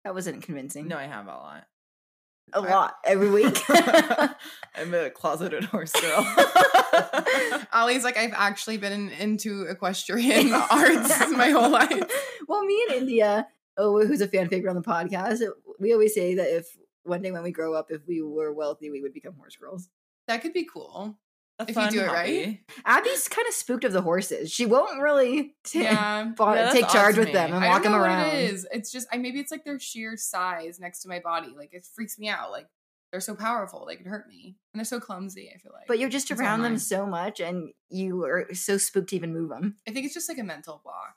That 0.07 0.13
wasn't 0.13 0.41
convincing. 0.41 0.87
No, 0.87 0.95
I 0.97 1.03
have 1.03 1.25
a 1.25 1.31
lot. 1.31 1.65
a 2.53 2.59
I- 2.59 2.69
lot 2.71 2.95
every 3.03 3.29
week. 3.29 3.61
I'm 3.69 4.93
a 4.93 5.09
closeted 5.09 5.65
horse 5.65 5.91
girl. 5.91 6.25
Ollie's 7.73 8.05
like, 8.05 8.15
I've 8.17 8.31
actually 8.33 8.77
been 8.77 8.93
in, 8.93 9.09
into 9.09 9.63
equestrian 9.63 10.53
arts 10.71 11.29
my 11.31 11.49
whole 11.49 11.69
life. 11.69 12.09
well, 12.47 12.63
me 12.63 12.81
and 12.87 12.99
India, 13.01 13.47
oh, 13.77 13.99
who's 14.07 14.21
a 14.21 14.29
fan 14.29 14.47
favorite 14.47 14.69
on 14.69 14.77
the 14.77 14.81
podcast, 14.81 15.41
we 15.77 15.91
always 15.91 16.13
say 16.13 16.35
that 16.35 16.55
if 16.55 16.69
one 17.03 17.21
day 17.21 17.31
when 17.31 17.43
we 17.43 17.51
grow 17.51 17.73
up, 17.73 17.87
if 17.91 18.07
we 18.07 18.21
were 18.21 18.53
wealthy, 18.53 18.89
we 18.89 19.01
would 19.01 19.13
become 19.13 19.33
horse 19.35 19.57
girls. 19.57 19.89
That 20.29 20.41
could 20.41 20.53
be 20.53 20.63
cool. 20.71 21.19
If 21.59 21.75
you 21.75 21.89
do 21.89 22.01
it 22.01 22.07
right. 22.07 22.59
Abby's 22.85 23.27
kind 23.27 23.47
of 23.47 23.53
spooked 23.53 23.83
of 23.83 23.91
the 23.93 24.01
horses. 24.01 24.51
She 24.51 24.65
won't 24.65 25.01
really 25.01 25.55
ta- 25.63 25.79
Yeah. 25.79 26.31
Yeah, 26.39 26.71
take 26.71 26.87
charge 26.89 27.17
with 27.17 27.31
them 27.33 27.53
and 27.53 27.65
walk 27.65 27.83
them 27.83 27.95
around. 27.95 28.27
it 28.35 28.51
is. 28.51 28.67
It's 28.71 28.91
just 28.91 29.07
I 29.11 29.17
maybe 29.17 29.39
it's 29.39 29.51
like 29.51 29.63
their 29.63 29.79
sheer 29.79 30.17
size 30.17 30.79
next 30.79 31.01
to 31.01 31.09
my 31.09 31.19
body. 31.19 31.53
Like 31.57 31.73
it 31.73 31.87
freaks 31.95 32.19
me 32.19 32.29
out. 32.29 32.51
Like 32.51 32.67
they're 33.11 33.21
so 33.21 33.35
powerful, 33.35 33.85
they 33.87 33.95
could 33.95 34.05
hurt 34.05 34.27
me. 34.27 34.57
And 34.73 34.79
they're 34.79 34.85
so 34.85 34.99
clumsy, 34.99 35.49
I 35.53 35.57
feel 35.57 35.71
like. 35.73 35.87
But 35.87 35.97
you're 35.97 36.09
just 36.09 36.29
It's 36.29 36.39
around 36.39 36.61
them 36.61 36.77
so 36.77 37.05
much, 37.05 37.39
and 37.39 37.69
you 37.89 38.23
are 38.25 38.53
so 38.53 38.77
spooked 38.77 39.09
to 39.11 39.15
even 39.15 39.33
move 39.33 39.49
them. 39.49 39.77
I 39.87 39.91
think 39.91 40.05
it's 40.05 40.13
just 40.13 40.27
like 40.29 40.37
a 40.37 40.43
mental 40.43 40.81
block. 40.83 41.15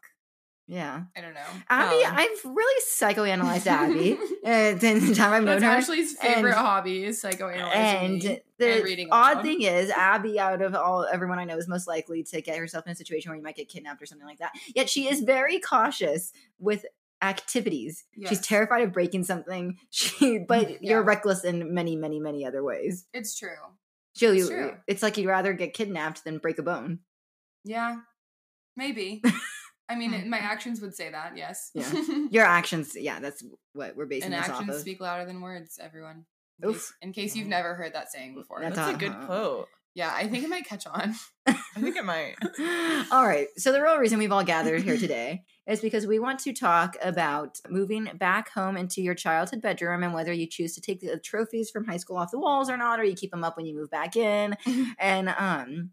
Yeah, 0.73 1.03
I 1.17 1.21
don't 1.21 1.35
know. 1.35 1.41
Abby, 1.69 2.05
Um. 2.05 2.15
I've 2.17 2.45
really 2.45 2.83
psychoanalyzed 2.89 3.67
Abby 3.67 4.12
uh, 4.45 4.79
since 4.79 5.09
the 5.09 5.15
time 5.17 5.33
I've 5.33 5.43
known 5.43 5.61
her. 5.62 5.69
Ashley's 5.69 6.17
favorite 6.17 6.50
and- 6.50 6.59
hobby 6.61 7.03
is 7.05 7.21
psychoanalyzing. 7.21 7.75
and 7.75 8.12
me. 8.23 8.41
the 8.59 8.75
and 8.77 8.85
reading 8.85 9.09
odd 9.11 9.33
aloud. 9.33 9.43
thing 9.43 9.62
is 9.62 9.91
abby 9.91 10.39
out 10.39 10.62
of 10.62 10.75
all 10.77 11.05
everyone 11.12 11.39
i 11.41 11.45
know 11.45 11.57
is 11.57 11.67
most 11.67 11.89
likely 11.89 12.23
to 12.23 12.41
get 12.41 12.57
herself 12.57 12.87
in 12.87 12.93
a 12.93 12.95
situation 12.95 13.31
where 13.31 13.37
you 13.37 13.43
might 13.43 13.57
get 13.57 13.69
kidnapped 13.69 14.00
or 14.00 14.07
something 14.07 14.27
like 14.29 14.39
that 14.39 14.53
yet 14.77 14.89
she 14.89 15.09
is 15.09 15.23
very 15.23 15.59
cautious 15.59 16.33
with 16.61 16.85
activities 17.21 18.05
she's 18.29 18.41
terrified 18.41 18.83
of 18.83 18.93
breaking 18.93 19.25
something 19.25 19.77
she 19.91 20.39
but 20.39 20.71
Yeah. 20.71 20.77
you're 20.83 21.03
reckless 21.03 21.43
in 21.45 21.75
many 21.75 21.97
many 21.97 22.21
many 22.21 22.45
other 22.47 22.62
ways 22.62 23.07
It's 23.12 23.37
true. 23.37 23.50
she'll 24.15 24.33
It's 24.33 24.43
you 24.45 24.49
true. 24.49 24.77
it's 24.87 25.03
like 25.03 25.17
you'd 25.17 25.27
rather 25.27 25.53
get 25.53 25.75
kidnapped 25.75 26.23
than 26.25 26.39
break 26.39 26.59
a 26.59 26.62
bone 26.62 27.00
Yeah. 27.65 27.97
Maybe. 28.77 29.21
I 29.91 29.97
mean, 29.97 30.15
it- 30.15 30.27
my 30.27 30.39
actions 30.39 30.81
would 30.81 30.95
say 30.95 31.11
that, 31.11 31.37
yes. 31.37 31.71
Yeah. 31.75 31.91
your 32.31 32.45
actions 32.47 32.93
yeah 32.95 33.19
that's 33.21 33.43
what 33.73 33.97
we're 33.97 34.07
basing 34.07 34.33
and 34.33 34.43
this 34.43 34.49
off 34.51 34.61
actions 34.61 34.79
speak 34.81 35.01
louder 35.01 35.27
than 35.27 35.41
words, 35.41 35.79
everyone. 35.83 36.25
In 36.63 36.69
Oof. 36.71 36.77
case, 36.77 36.93
in 37.03 37.13
case 37.13 37.37
you've 37.37 37.49
never 37.49 37.75
heard 37.75 37.95
that 37.95 38.13
saying 38.13 38.35
before. 38.35 38.61
That's 38.61 38.77
That's 38.77 38.95
a 38.95 38.99
good 38.99 39.11
Uh-huh. 39.13 39.27
quote. 39.27 39.69
yeah, 39.95 40.13
I 40.15 40.29
think 40.29 40.45
it 40.45 40.51
might 40.51 40.67
catch 40.67 40.87
on. 40.87 41.15
I 41.47 41.81
think 41.81 41.97
it 41.97 42.05
might. 42.05 42.35
all 43.11 43.27
right. 43.27 43.49
So 43.57 43.73
the 43.73 43.81
real 43.83 43.97
reason 43.99 44.19
we've 44.19 44.31
all 44.33 44.45
gathered 44.45 44.83
here 44.83 44.99
today 44.99 45.43
is 45.67 45.81
because 45.81 46.07
we 46.07 46.19
want 46.19 46.39
to 46.41 46.53
talk 46.53 46.97
about 47.03 47.57
moving 47.69 48.09
back 48.19 48.51
home 48.51 48.77
into 48.77 49.01
your 49.03 49.15
childhood 49.15 49.63
bedroom 49.63 50.03
and 50.03 50.13
whether 50.13 50.33
you 50.33 50.47
choose 50.47 50.75
to 50.75 50.81
take 50.81 51.01
the 51.01 51.19
trophies 51.19 51.71
from 51.71 51.87
high 51.87 51.97
school 51.97 52.17
off 52.19 52.31
the 52.31 52.39
walls 52.39 52.69
or 52.69 52.77
not, 52.77 53.01
or 53.01 53.05
you 53.05 53.15
keep 53.15 53.31
them 53.31 53.43
up 53.45 53.57
when 53.57 53.67
you 53.67 53.75
move 53.75 53.91
back 53.91 54.15
in. 54.17 54.57
and 54.99 55.29
um, 55.31 55.91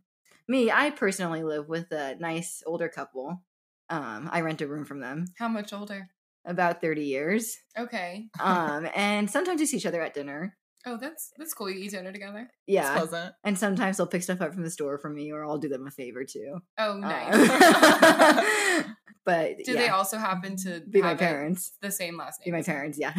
me, 0.48 0.70
I 0.72 0.90
personally 0.92 1.44
live 1.44 1.68
with 1.70 1.92
a 1.92 2.16
nice 2.20 2.62
older 2.66 2.90
couple. 2.90 3.42
Um, 3.90 4.30
I 4.32 4.42
rent 4.42 4.62
a 4.62 4.68
room 4.68 4.86
from 4.86 5.00
them 5.00 5.26
How 5.38 5.48
much 5.48 5.72
older? 5.74 6.08
about 6.46 6.82
30 6.82 7.04
years. 7.04 7.58
Okay. 7.78 8.28
Um, 8.40 8.88
and 8.96 9.30
sometimes 9.30 9.60
we 9.60 9.66
see 9.66 9.78
each 9.78 9.86
other 9.86 10.02
at 10.02 10.14
dinner. 10.14 10.56
Oh, 10.86 10.96
that's 10.98 11.32
that's 11.38 11.54
cool. 11.54 11.70
You 11.70 11.80
eat 11.80 11.92
dinner 11.92 12.14
together. 12.14 12.50
Yeah. 12.66 13.06
And 13.44 13.58
sometimes 13.58 13.98
they'll 13.98 14.08
pick 14.08 14.24
stuff 14.24 14.40
up 14.42 14.54
from 14.54 14.64
the 14.64 14.70
store 14.70 14.98
for 14.98 15.10
me 15.10 15.32
or 15.32 15.44
I'll 15.46 15.58
do 15.58 15.68
them 15.68 15.86
a 15.86 15.92
favor 15.92 16.24
too. 16.24 16.60
Oh, 16.78 16.94
Uh, 16.94 16.98
nice. 17.00 18.86
but 19.26 19.58
Do 19.66 19.74
yeah. 19.74 19.80
they 19.80 19.90
also 19.90 20.18
happen 20.18 20.56
to 20.58 20.82
be 20.90 21.02
my 21.02 21.16
parents? 21.16 21.74
the 21.82 21.92
same 21.92 22.16
last 22.16 22.40
name. 22.40 22.54
Be 22.54 22.58
my 22.58 22.64
parents, 22.64 22.98
yeah. 22.98 23.14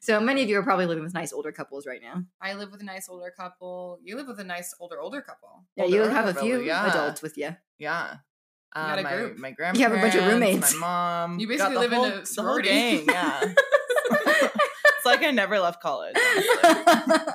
so 0.00 0.20
many 0.20 0.42
of 0.42 0.50
you 0.50 0.58
are 0.58 0.62
probably 0.62 0.84
living 0.86 1.04
with 1.04 1.14
nice 1.14 1.32
older 1.32 1.52
couples 1.52 1.86
right 1.86 2.02
now. 2.02 2.22
I 2.42 2.52
live 2.54 2.72
with 2.72 2.82
a 2.82 2.84
nice 2.84 3.08
older 3.08 3.32
couple. 3.34 3.98
You 4.02 4.16
live 4.16 4.26
with 4.26 4.40
a 4.40 4.44
nice 4.44 4.74
older 4.80 5.00
older 5.00 5.22
couple. 5.22 5.64
Yeah, 5.76 5.84
Older 5.84 5.96
you 5.96 6.02
have 6.02 6.36
a 6.36 6.38
few 6.38 6.60
yeah. 6.60 6.90
adults 6.90 7.22
with 7.22 7.38
you. 7.38 7.56
Yeah. 7.78 8.16
You 8.76 8.82
Uh, 8.82 8.86
got 8.86 8.98
a 8.98 9.02
my, 9.02 9.16
group. 9.16 9.38
my 9.38 9.48
You 9.48 9.54
grandparents, 9.54 9.80
have 9.80 9.92
a 9.92 9.96
bunch 10.00 10.14
of 10.14 10.26
roommates. 10.32 10.74
my 10.74 10.80
mom. 10.80 11.40
You 11.40 11.46
got 11.46 11.70
basically 11.70 11.74
the 11.74 11.80
live 11.80 11.92
in 11.92 11.98
a 11.98 12.02
the 12.10 12.16
whole 12.16 12.24
sorority. 12.26 12.68
gang. 12.68 13.04
Yeah, 13.08 13.40
it's 14.96 15.06
like 15.06 15.22
I 15.22 15.30
never 15.30 15.58
left 15.58 15.80
college. 15.82 16.16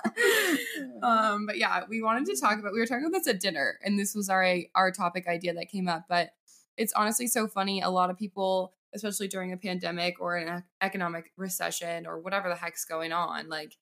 um, 1.01 1.45
but 1.45 1.57
yeah, 1.57 1.83
we 1.89 2.01
wanted 2.01 2.25
to 2.27 2.39
talk 2.39 2.59
about. 2.59 2.73
We 2.73 2.79
were 2.79 2.85
talking 2.85 3.05
about 3.05 3.17
this 3.17 3.27
at 3.27 3.39
dinner, 3.39 3.79
and 3.83 3.97
this 3.99 4.15
was 4.15 4.29
our 4.29 4.57
our 4.75 4.91
topic 4.91 5.27
idea 5.27 5.53
that 5.53 5.69
came 5.69 5.87
up. 5.87 6.05
But 6.07 6.29
it's 6.77 6.93
honestly 6.93 7.27
so 7.27 7.47
funny. 7.47 7.81
A 7.81 7.89
lot 7.89 8.09
of 8.09 8.17
people, 8.17 8.73
especially 8.93 9.27
during 9.27 9.51
a 9.51 9.57
pandemic 9.57 10.15
or 10.19 10.35
an 10.37 10.63
economic 10.81 11.31
recession 11.37 12.05
or 12.05 12.19
whatever 12.19 12.49
the 12.49 12.55
heck's 12.55 12.85
going 12.85 13.11
on, 13.11 13.49
like 13.49 13.75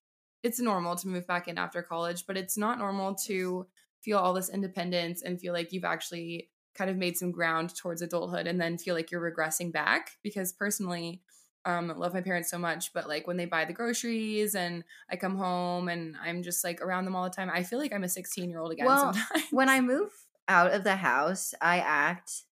it's 0.44 0.60
normal 0.60 0.96
to 0.96 1.08
move 1.08 1.28
back 1.28 1.48
in 1.48 1.58
after 1.58 1.82
college, 1.84 2.26
but 2.26 2.38
it's 2.38 2.58
not 2.58 2.80
normal 2.80 3.14
to 3.16 3.68
feel 4.02 4.18
all 4.18 4.34
this 4.34 4.50
independence 4.50 5.22
and 5.22 5.40
feel 5.40 5.54
like 5.54 5.72
you've 5.72 5.84
actually 5.84 6.50
kind 6.74 6.90
of 6.90 6.98
made 6.98 7.18
some 7.18 7.32
ground 7.32 7.76
towards 7.76 8.02
adulthood 8.02 8.48
and 8.48 8.60
then 8.60 8.78
feel 8.78 8.96
like 8.96 9.12
you're 9.12 9.22
regressing 9.32 9.72
back 9.72 10.18
because 10.24 10.52
personally 10.54 11.22
um 11.66 11.90
love 11.96 12.14
my 12.14 12.22
parents 12.22 12.50
so 12.50 12.58
much 12.58 12.92
but 12.94 13.08
like 13.08 13.28
when 13.28 13.38
they 13.38 13.46
buy 13.46 13.66
the 13.66 13.74
groceries 13.74 14.56
and 14.56 14.84
I 15.10 15.16
come 15.16 15.38
home 15.38 15.90
and 15.90 16.16
I'm 16.22 16.42
just 16.42 16.64
like 16.64 16.82
around 16.82 17.06
them 17.06 17.16
all 17.16 17.24
the 17.24 17.30
time 17.30 17.52
I 17.54 17.64
feel 17.64 17.78
like 17.80 17.94
I'm 17.94 18.04
a 18.04 18.10
16 18.10 18.50
year 18.50 18.60
old 18.60 18.72
again 18.72 18.88
Well, 18.88 19.14
sometimes 19.14 19.46
when 19.52 19.70
I 19.70 19.80
move 19.82 20.12
out 20.48 20.74
of 20.74 20.84
the 20.84 20.96
house, 20.96 21.54
I 21.62 21.80
act, 21.80 22.44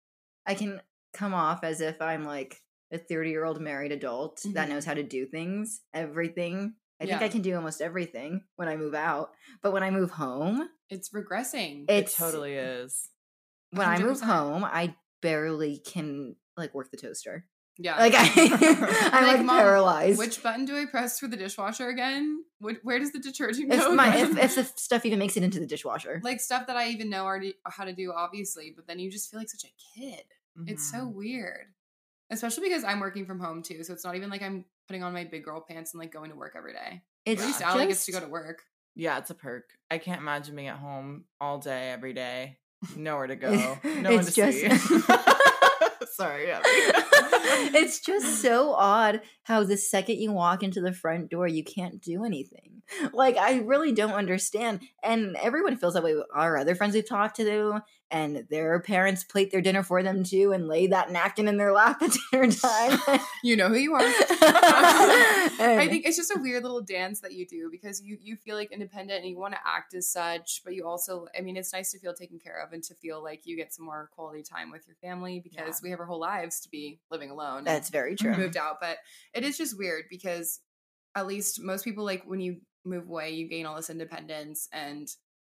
I 0.45 0.53
can 0.55 0.82
come 1.13 1.34
off 1.34 1.63
as 1.63 1.82
if 1.82 2.01
I'm 2.01 2.23
like 2.23 2.62
a 2.91 2.97
30 2.97 3.29
year 3.32 3.45
old 3.45 3.60
married 3.62 3.91
adult 3.91 4.41
that 4.53 4.67
Mhm. 4.67 4.69
knows 4.69 4.86
how 4.86 4.93
to 4.93 5.03
do 5.03 5.25
things, 5.25 5.82
everything. 5.93 6.75
I 7.01 7.05
think 7.05 7.21
Yeah. 7.21 7.25
I 7.25 7.29
can 7.29 7.41
do 7.41 7.55
almost 7.55 7.82
everything 7.82 8.43
when 8.58 8.67
I 8.67 8.75
move 8.75 8.93
out. 8.93 9.32
But 9.62 9.71
when 9.71 9.84
I 9.84 9.91
move 9.91 10.12
home, 10.12 10.69
it's 10.89 11.10
regressing 11.10 11.86
It 11.89 12.12
totally 12.12 12.53
is. 12.55 13.10
When 13.71 13.88
I 13.88 13.99
move 13.99 14.21
home, 14.21 14.63
I 14.63 14.95
barely 15.21 15.77
can 15.77 16.36
like 16.58 16.73
work 16.73 16.91
the 16.91 16.97
toaster. 16.97 17.45
yeah 17.77 17.97
Like 17.97 18.13
I, 18.17 19.10
I'm 19.13 19.27
like, 19.27 19.45
Mom, 19.45 19.58
paralyzed. 19.60 20.17
which 20.19 20.41
button 20.43 20.65
do 20.65 20.77
I 20.77 20.86
press 20.86 21.19
for 21.19 21.27
the 21.27 21.38
dishwasher 21.38 21.88
again 21.89 22.43
Wh- 22.60 22.84
where 22.84 22.99
does 22.99 23.12
the 23.12 23.19
detergent 23.19 23.71
if 23.71 23.79
go 23.79 23.93
my 23.95 24.15
if, 24.17 24.38
if 24.38 24.55
the 24.55 24.63
stuff 24.75 25.05
even 25.05 25.19
makes 25.19 25.38
it 25.38 25.43
into 25.43 25.60
the 25.60 25.65
dishwasher. 25.65 26.19
like 26.23 26.39
stuff 26.41 26.67
that 26.67 26.75
I 26.75 26.89
even 26.89 27.10
know 27.10 27.23
already 27.25 27.53
how 27.65 27.86
to 27.86 27.93
do 27.93 28.12
obviously 28.15 28.73
but 28.75 28.88
then 28.88 28.99
you 28.99 29.10
just 29.10 29.29
feel 29.32 29.39
like 29.39 29.49
such 29.49 29.63
a 29.65 29.99
kid 29.99 30.23
It's 30.67 30.89
so 30.91 30.97
Mhm. 30.99 31.13
weird. 31.13 31.67
Especially 32.32 32.67
because 32.69 32.84
I'm 32.84 32.99
working 32.99 33.25
from 33.25 33.39
home 33.39 33.63
too. 33.63 33.84
So 33.84 33.91
it's 33.93 34.03
not 34.05 34.15
even 34.15 34.29
like 34.29 34.43
I'm 34.43 34.65
putting 34.88 35.01
on 35.03 35.13
my 35.13 35.23
big 35.23 35.43
girl 35.43 35.65
pants 35.67 35.93
and 35.93 35.99
like 35.99 36.12
going 36.12 36.29
to 36.29 36.36
work 36.36 36.53
every 36.55 36.73
day. 36.73 37.01
It's 37.25 37.41
At 37.41 37.47
least 37.47 37.60
just, 37.60 37.71
Allie 37.75 37.88
gets 37.88 38.05
to 38.05 38.12
go 38.12 38.19
to 38.19 38.27
work. 38.27 38.62
Yeah, 38.95 39.17
it's 39.17 39.32
a 39.32 39.34
perk. 39.36 39.71
I 39.89 39.97
can't 39.97 40.21
imagine 40.21 40.55
being 40.55 40.67
at 40.67 40.77
home 40.77 41.23
all 41.41 41.58
day, 41.58 41.89
every 41.91 42.13
day, 42.13 42.58
nowhere 42.95 43.27
to 43.27 43.35
go, 43.35 43.51
It's- 43.53 43.77
no 44.01 44.15
one 44.15 44.25
to 44.25 44.31
just- 44.33 44.59
see. 44.59 44.69
Sorry, 46.13 46.51
Abby. 46.51 46.63
it's 47.77 47.99
just 48.01 48.41
so 48.41 48.73
odd 48.73 49.21
how 49.43 49.63
the 49.63 49.77
second 49.77 50.17
you 50.17 50.33
walk 50.33 50.63
into 50.63 50.81
the 50.81 50.91
front 50.91 51.29
door, 51.29 51.47
you 51.47 51.63
can't 51.63 52.01
do 52.01 52.25
anything. 52.25 52.78
like 53.13 53.38
I 53.38 53.60
really 53.60 53.91
don't 53.91 54.13
understand. 54.13 54.82
And 55.04 55.36
everyone 55.38 55.78
feels 55.78 55.93
that 55.93 56.04
way. 56.04 56.15
Our 56.34 56.58
other 56.58 56.75
friends 56.75 56.93
we've 56.95 57.08
talked 57.08 57.36
to, 57.38 57.82
and 58.12 58.45
their 58.49 58.80
parents 58.80 59.23
plate 59.23 59.52
their 59.52 59.62
dinner 59.62 59.84
for 59.84 60.02
them 60.04 60.23
too, 60.23 60.52
and 60.52 60.67
lay 60.67 60.88
that 60.88 61.12
napkin 61.12 61.47
in 61.47 61.58
their 61.58 61.71
lap 61.80 62.02
at 62.02 62.15
dinner 62.32 62.52
time. 62.52 62.99
You 63.43 63.56
know 63.56 63.69
who 63.69 63.75
you 63.75 63.93
are. 63.93 64.02
I 64.02 65.88
think 65.89 66.06
it's 66.06 66.17
just 66.17 66.32
a 66.36 66.39
weird 66.39 66.63
little 66.63 66.82
dance 66.82 67.21
that 67.21 67.34
you 67.34 67.45
do 67.47 67.69
because 67.71 68.02
you 68.02 68.17
you 68.21 68.36
feel 68.36 68.56
like 68.56 68.71
independent 68.71 69.21
and 69.21 69.30
you 69.30 69.38
want 69.38 69.54
to 69.54 69.60
act 69.65 69.93
as 69.93 70.12
such, 70.12 70.62
but 70.63 70.73
you 70.73 70.86
also, 70.86 71.28
I 71.38 71.41
mean, 71.41 71.56
it's 71.58 71.71
nice 71.73 71.91
to 71.91 71.99
feel 71.99 72.13
taken 72.13 72.39
care 72.39 72.62
of 72.62 72.73
and 72.73 72.84
to 72.84 72.95
feel 72.95 73.23
like 73.23 73.41
you 73.45 73.56
get 73.56 73.73
some 73.73 73.86
more 73.86 74.10
quality 74.13 74.43
time 74.43 74.71
with 74.71 74.86
your 74.88 74.95
family 74.97 75.39
because 75.39 75.58
Yeah. 75.80 75.84
we 75.84 75.89
have 75.91 75.99
our 75.99 76.06
whole 76.06 76.19
lives 76.19 76.60
to 76.62 76.69
be 76.69 76.99
living 77.10 77.30
alone. 77.32 77.63
that's 77.63 77.89
very 77.89 78.15
true. 78.15 78.36
moved 78.36 78.58
out, 78.58 78.78
but 78.82 78.97
it 79.34 79.43
is 79.43 79.58
just 79.58 79.78
weird 79.78 80.06
because 80.10 80.60
at 81.15 81.28
least 81.28 81.62
most 81.62 81.84
people 81.84 82.04
like 82.06 82.23
when 82.25 82.39
you 82.39 82.58
move 82.85 83.07
away, 83.09 83.31
you 83.31 83.47
gain 83.47 83.65
all 83.65 83.75
this 83.75 83.89
independence 83.89 84.67
and 84.71 85.07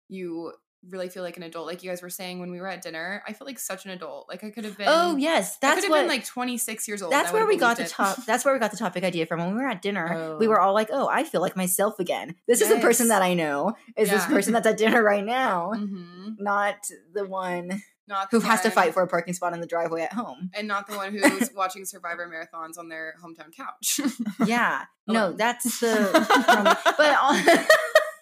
you 0.09 0.53
really 0.89 1.07
feel 1.07 1.23
like 1.23 1.37
an 1.37 1.43
adult. 1.43 1.65
Like 1.65 1.81
you 1.81 1.89
guys 1.89 2.01
were 2.01 2.09
saying 2.09 2.41
when 2.41 2.51
we 2.51 2.59
were 2.59 2.67
at 2.67 2.81
dinner, 2.81 3.23
I 3.25 3.31
feel 3.31 3.47
like 3.47 3.57
such 3.57 3.85
an 3.85 3.91
adult. 3.91 4.27
Like 4.27 4.43
I 4.43 4.49
could 4.49 4.65
have 4.65 4.77
been. 4.77 4.87
Oh 4.89 5.15
yes, 5.15 5.55
I 5.55 5.57
that's 5.61 5.75
could 5.75 5.83
have 5.85 5.91
what. 5.91 5.99
been 6.01 6.09
like 6.09 6.25
26 6.25 6.87
years 6.89 7.01
old. 7.01 7.13
that's 7.13 7.31
where 7.31 7.47
we 7.47 7.55
got 7.55 7.77
the 7.77 7.85
top. 7.85 8.17
That's 8.25 8.43
where 8.43 8.53
we 8.53 8.59
got 8.59 8.71
the 8.71 8.77
topic 8.77 9.05
idea 9.05 9.25
from. 9.25 9.39
When 9.39 9.55
we 9.55 9.61
were 9.61 9.69
at 9.69 9.81
dinner, 9.81 10.35
we 10.39 10.45
Oh. 10.45 10.49
were 10.49 10.59
all 10.59 10.73
like, 10.73 10.89
"Oh, 10.91 11.07
I 11.07 11.23
feel 11.23 11.39
like 11.39 11.55
myself 11.55 11.99
again. 11.99 12.35
This 12.49 12.59
is 12.59 12.67
the 12.67 12.79
person 12.79 13.07
that 13.07 13.21
I 13.21 13.33
know. 13.33 13.75
Is 13.95 14.09
this 14.09 14.25
person 14.25 14.51
that's 14.51 14.67
at 14.67 14.77
dinner 14.77 15.01
right 15.01 15.23
now, 15.25 15.71
Mhm. 15.73 16.35
not 16.39 16.75
the 17.13 17.25
one 17.25 17.81
Not 18.07 18.27
who 18.31 18.39
the 18.39 18.47
has 18.47 18.61
to 18.61 18.71
fight 18.71 18.93
for 18.93 19.01
a 19.01 19.07
parking 19.07 19.33
spot 19.33 19.53
in 19.53 19.61
the 19.61 19.67
driveway 19.67 20.01
at 20.01 20.13
home." 20.13 20.49
and 20.53 20.67
not 20.67 20.87
the 20.87 20.95
one 20.97 21.13
who's 21.13 21.51
watching 21.55 21.85
Survivor 21.85 22.27
marathons 22.27 22.77
on 22.77 22.89
their 22.89 23.15
hometown 23.23 23.55
couch. 23.55 23.99
Yeah, 24.45 24.85
no, 25.07 25.33
that's 25.33 25.79
the. 25.79 26.77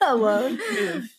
but 0.02 0.10
alone. 0.10 1.10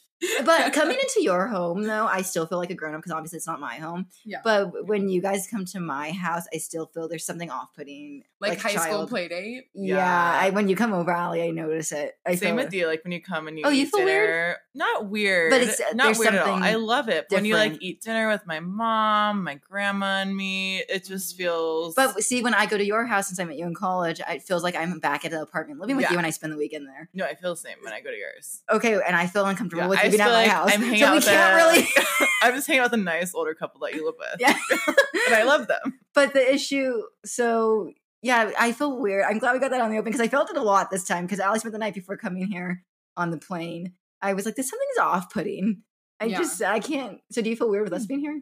But 0.44 0.72
coming 0.74 0.96
into 1.00 1.22
your 1.22 1.46
home, 1.48 1.82
though, 1.82 2.06
I 2.06 2.22
still 2.22 2.46
feel 2.46 2.58
like 2.58 2.70
a 2.70 2.74
grown 2.74 2.94
up 2.94 3.00
because 3.00 3.12
obviously 3.12 3.36
it's 3.38 3.46
not 3.46 3.60
my 3.60 3.76
home. 3.76 4.06
Yeah. 4.24 4.38
But 4.44 4.86
when 4.86 5.08
you 5.08 5.20
guys 5.20 5.46
come 5.50 5.64
to 5.66 5.80
my 5.80 6.12
house, 6.12 6.44
I 6.54 6.58
still 6.58 6.86
feel 6.86 7.08
there's 7.08 7.24
something 7.24 7.50
off 7.50 7.70
putting. 7.76 8.24
like, 8.40 8.60
high 8.60 8.70
school 8.70 8.82
child. 8.84 9.08
play 9.08 9.28
date. 9.28 9.64
Yeah, 9.74 9.96
Yeah. 9.96 10.38
I, 10.42 10.50
when 10.50 10.68
you 10.68 10.76
come 10.76 10.92
over, 10.92 11.10
Allie, 11.10 11.42
I 11.42 11.50
notice 11.50 11.92
it. 11.92 12.16
I 12.26 12.34
Same 12.34 12.56
feel 12.56 12.64
with 12.64 12.74
you. 12.74 12.86
Like 12.86 13.04
when 13.04 13.12
you 13.12 13.20
come 13.22 13.46
and 13.48 13.58
you 13.58 13.64
Oh, 13.64 13.70
eat 13.70 13.78
you 13.78 13.86
feel 13.86 14.04
weird? 14.04 14.56
Not 14.74 15.06
weird, 15.06 15.50
But 15.50 15.60
it's- 15.62 15.80
uh, 15.80 15.92
not 15.94 16.04
there's 16.06 16.18
weird 16.18 16.34
at 16.34 16.46
all. 16.46 16.62
I 16.62 16.74
love 16.74 17.08
it 17.08 17.26
when 17.28 17.44
you 17.44 17.54
like 17.54 17.76
eat 17.80 18.00
dinner 18.02 18.28
with 18.28 18.46
my 18.46 18.58
mom, 18.60 19.44
my 19.44 19.54
grandma, 19.56 20.22
and 20.22 20.36
me. 20.36 20.78
It 20.88 21.04
just 21.04 21.36
feels. 21.36 21.94
But 21.94 22.22
see, 22.22 22.42
when 22.42 22.54
I 22.54 22.66
go 22.66 22.78
to 22.78 22.84
your 22.84 23.04
house 23.06 23.28
since 23.28 23.38
I 23.38 23.44
met 23.44 23.56
you 23.58 23.66
in 23.66 23.74
college, 23.74 24.20
it 24.28 24.42
feels 24.42 24.62
like 24.62 24.74
I'm 24.74 24.98
back 24.98 25.24
at 25.24 25.30
the 25.30 25.42
apartment 25.42 25.78
living 25.80 25.96
with 25.96 26.04
Yeah. 26.04 26.12
you 26.12 26.18
and 26.18 26.26
I 26.26 26.30
spend 26.30 26.52
the 26.52 26.56
weekend 26.56 26.86
there. 26.88 27.08
no, 27.14 27.24
I 27.26 27.34
feel 27.34 27.50
the 27.54 27.56
same 27.60 27.76
when 27.82 27.92
I 27.92 28.00
go 28.00 28.10
to 28.10 28.16
yours. 28.16 28.62
Okay, 28.70 28.94
and 29.06 29.14
I 29.14 29.26
feel 29.26 29.44
uncomfortable 29.46 29.82
Yeah, 29.84 29.88
with 29.88 29.98
I 29.98 30.08
just 30.12 30.24
being 30.24 30.30
my 30.30 30.42
like 30.42 30.50
house. 30.50 30.70
I'm 30.72 30.80
hanging 30.82 31.00
so 31.00 31.06
out 31.06 31.12
we 31.12 31.16
with 31.16 31.24
can't 31.26 31.52
a- 31.52 31.56
really. 31.56 31.88
I'm 32.42 32.54
just 32.54 32.66
hanging 32.66 32.80
out 32.80 32.90
with 32.90 33.00
a 33.00 33.02
nice 33.02 33.34
older 33.34 33.54
couple 33.54 33.80
that 33.80 33.94
you 33.94 34.04
live 34.04 34.14
with, 34.18 34.40
yeah. 34.40 34.56
and 35.26 35.34
I 35.34 35.44
love 35.44 35.68
them. 35.68 35.98
but 36.14 36.32
the 36.32 36.52
issue, 36.54 37.02
so 37.24 37.92
yeah, 38.22 38.50
I 38.58 38.72
feel 38.72 38.98
weird. 38.98 39.24
I'm 39.28 39.38
glad 39.38 39.52
we 39.52 39.58
got 39.58 39.70
that 39.70 39.80
on 39.80 39.90
the 39.90 39.98
open 39.98 40.12
because 40.12 40.20
I 40.24 40.28
felt 40.28 40.50
it 40.50 40.56
a 40.56 40.62
lot 40.62 40.90
this 40.90 41.04
time 41.04 41.24
because 41.24 41.40
Allie 41.40 41.58
spent 41.58 41.72
the 41.72 41.78
night 41.78 41.94
before 41.94 42.16
coming 42.16 42.46
here 42.46 42.82
on 43.16 43.30
the 43.30 43.38
plane. 43.38 43.94
I 44.20 44.34
was 44.34 44.46
like, 44.46 44.54
this 44.54 44.70
something's 44.70 44.98
off 44.98 45.32
putting. 45.32 45.82
I 46.20 46.26
Yeah. 46.26 46.38
just, 46.38 46.62
I 46.62 46.78
can't. 46.78 47.18
So 47.32 47.42
do 47.42 47.50
you 47.50 47.56
feel 47.56 47.68
weird 47.68 47.84
with 47.84 47.92
us 47.92 48.02
hmm. 48.02 48.08
being 48.08 48.20
here? 48.20 48.40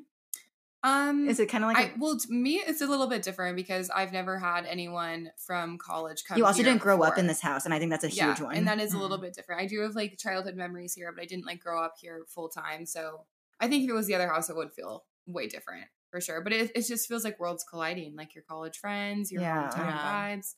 Um, 0.83 1.29
Is 1.29 1.39
it 1.41 1.47
kind 1.51 1.63
of 1.63 1.69
like 1.69 1.77
I 1.77 1.83
a- 1.83 1.93
well, 1.99 2.19
to 2.19 2.33
me, 2.33 2.55
it's 2.67 2.81
a 2.81 2.87
little 2.87 3.07
bit 3.07 3.23
different 3.23 3.55
because 3.57 3.91
I've 3.91 4.13
never 4.13 4.39
had 4.39 4.65
anyone 4.65 5.31
from 5.37 5.77
college 5.77 6.25
come. 6.27 6.39
you 6.39 6.47
also 6.47 6.63
didn't 6.63 6.81
grow 6.81 7.03
up 7.03 7.19
in 7.19 7.27
this 7.27 7.41
house, 7.43 7.67
and 7.67 7.75
I 7.75 7.79
think 7.79 7.91
that's 7.91 8.05
a 8.05 8.11
yeah, 8.11 8.29
huge 8.29 8.41
one. 8.41 8.57
and 8.57 8.67
that 8.67 8.81
is 8.81 8.95
a 8.95 8.99
little 8.99 9.19
bit 9.19 9.35
different. 9.35 9.61
I 9.61 9.67
do 9.67 9.81
have 9.83 9.95
like 9.95 10.17
childhood 10.19 10.55
memories 10.57 10.95
here, 10.95 11.13
but 11.13 11.23
I 11.23 11.27
didn't 11.27 11.45
like 11.45 11.61
grow 11.61 11.83
up 11.83 11.97
here 12.01 12.25
full 12.29 12.49
time. 12.49 12.87
So 12.87 13.27
I 13.61 13.69
think 13.69 13.85
if 13.85 13.91
it 13.91 13.95
was 13.95 14.07
the 14.07 14.15
other 14.15 14.29
house, 14.29 14.49
it 14.49 14.57
would 14.57 14.73
feel 14.73 15.05
way 15.27 15.49
different 15.49 15.85
for 16.11 16.21
sure. 16.21 16.41
But 16.41 16.55
it, 16.55 16.73
it 16.75 16.87
just 16.89 17.07
feels 17.07 17.25
like 17.25 17.39
worlds 17.39 17.63
colliding, 17.69 18.17
like 18.17 18.35
your 18.35 18.43
college 18.49 18.79
friends, 18.79 19.31
your 19.31 19.43
Yeah. 19.43 19.69
hometown 19.69 19.87
Yeah. 19.87 20.37
vibes. 20.37 20.55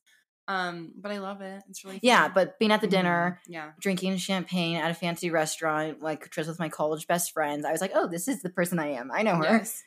Um, 0.49 0.93
but 0.97 1.11
I 1.13 1.19
love 1.19 1.41
it. 1.41 1.63
It's 1.69 1.85
really 1.85 1.99
yeah, 2.03 2.29
but 2.29 2.59
being 2.61 2.71
at 2.73 2.81
the 2.81 2.87
Mhm. 2.87 2.91
dinner, 2.91 3.41
yeah, 3.49 3.73
drinking 3.81 4.17
champagne 4.19 4.77
at 4.77 4.91
a 4.91 4.95
fancy 4.95 5.31
restaurant, 5.31 6.01
like 6.01 6.31
just 6.31 6.49
with 6.49 6.59
my 6.61 6.69
college 6.69 7.07
best 7.09 7.33
friends, 7.33 7.65
I 7.65 7.73
was 7.73 7.81
like, 7.81 7.93
oh, 7.95 8.07
this 8.09 8.29
is 8.29 8.43
the 8.43 8.51
person 8.51 8.79
I 8.79 8.89
am. 8.93 9.11
I 9.13 9.23
know 9.23 9.37
her. 9.37 9.45
yes. 9.45 9.83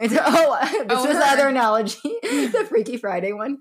It's, 0.00 0.14
oh, 0.18 0.58
this 0.70 0.86
Oh, 0.88 1.06
was 1.06 1.16
the 1.18 1.24
other 1.26 1.48
analogy, 1.48 1.98
the 2.22 2.66
Freaky 2.68 2.96
Friday 2.96 3.32
one. 3.32 3.58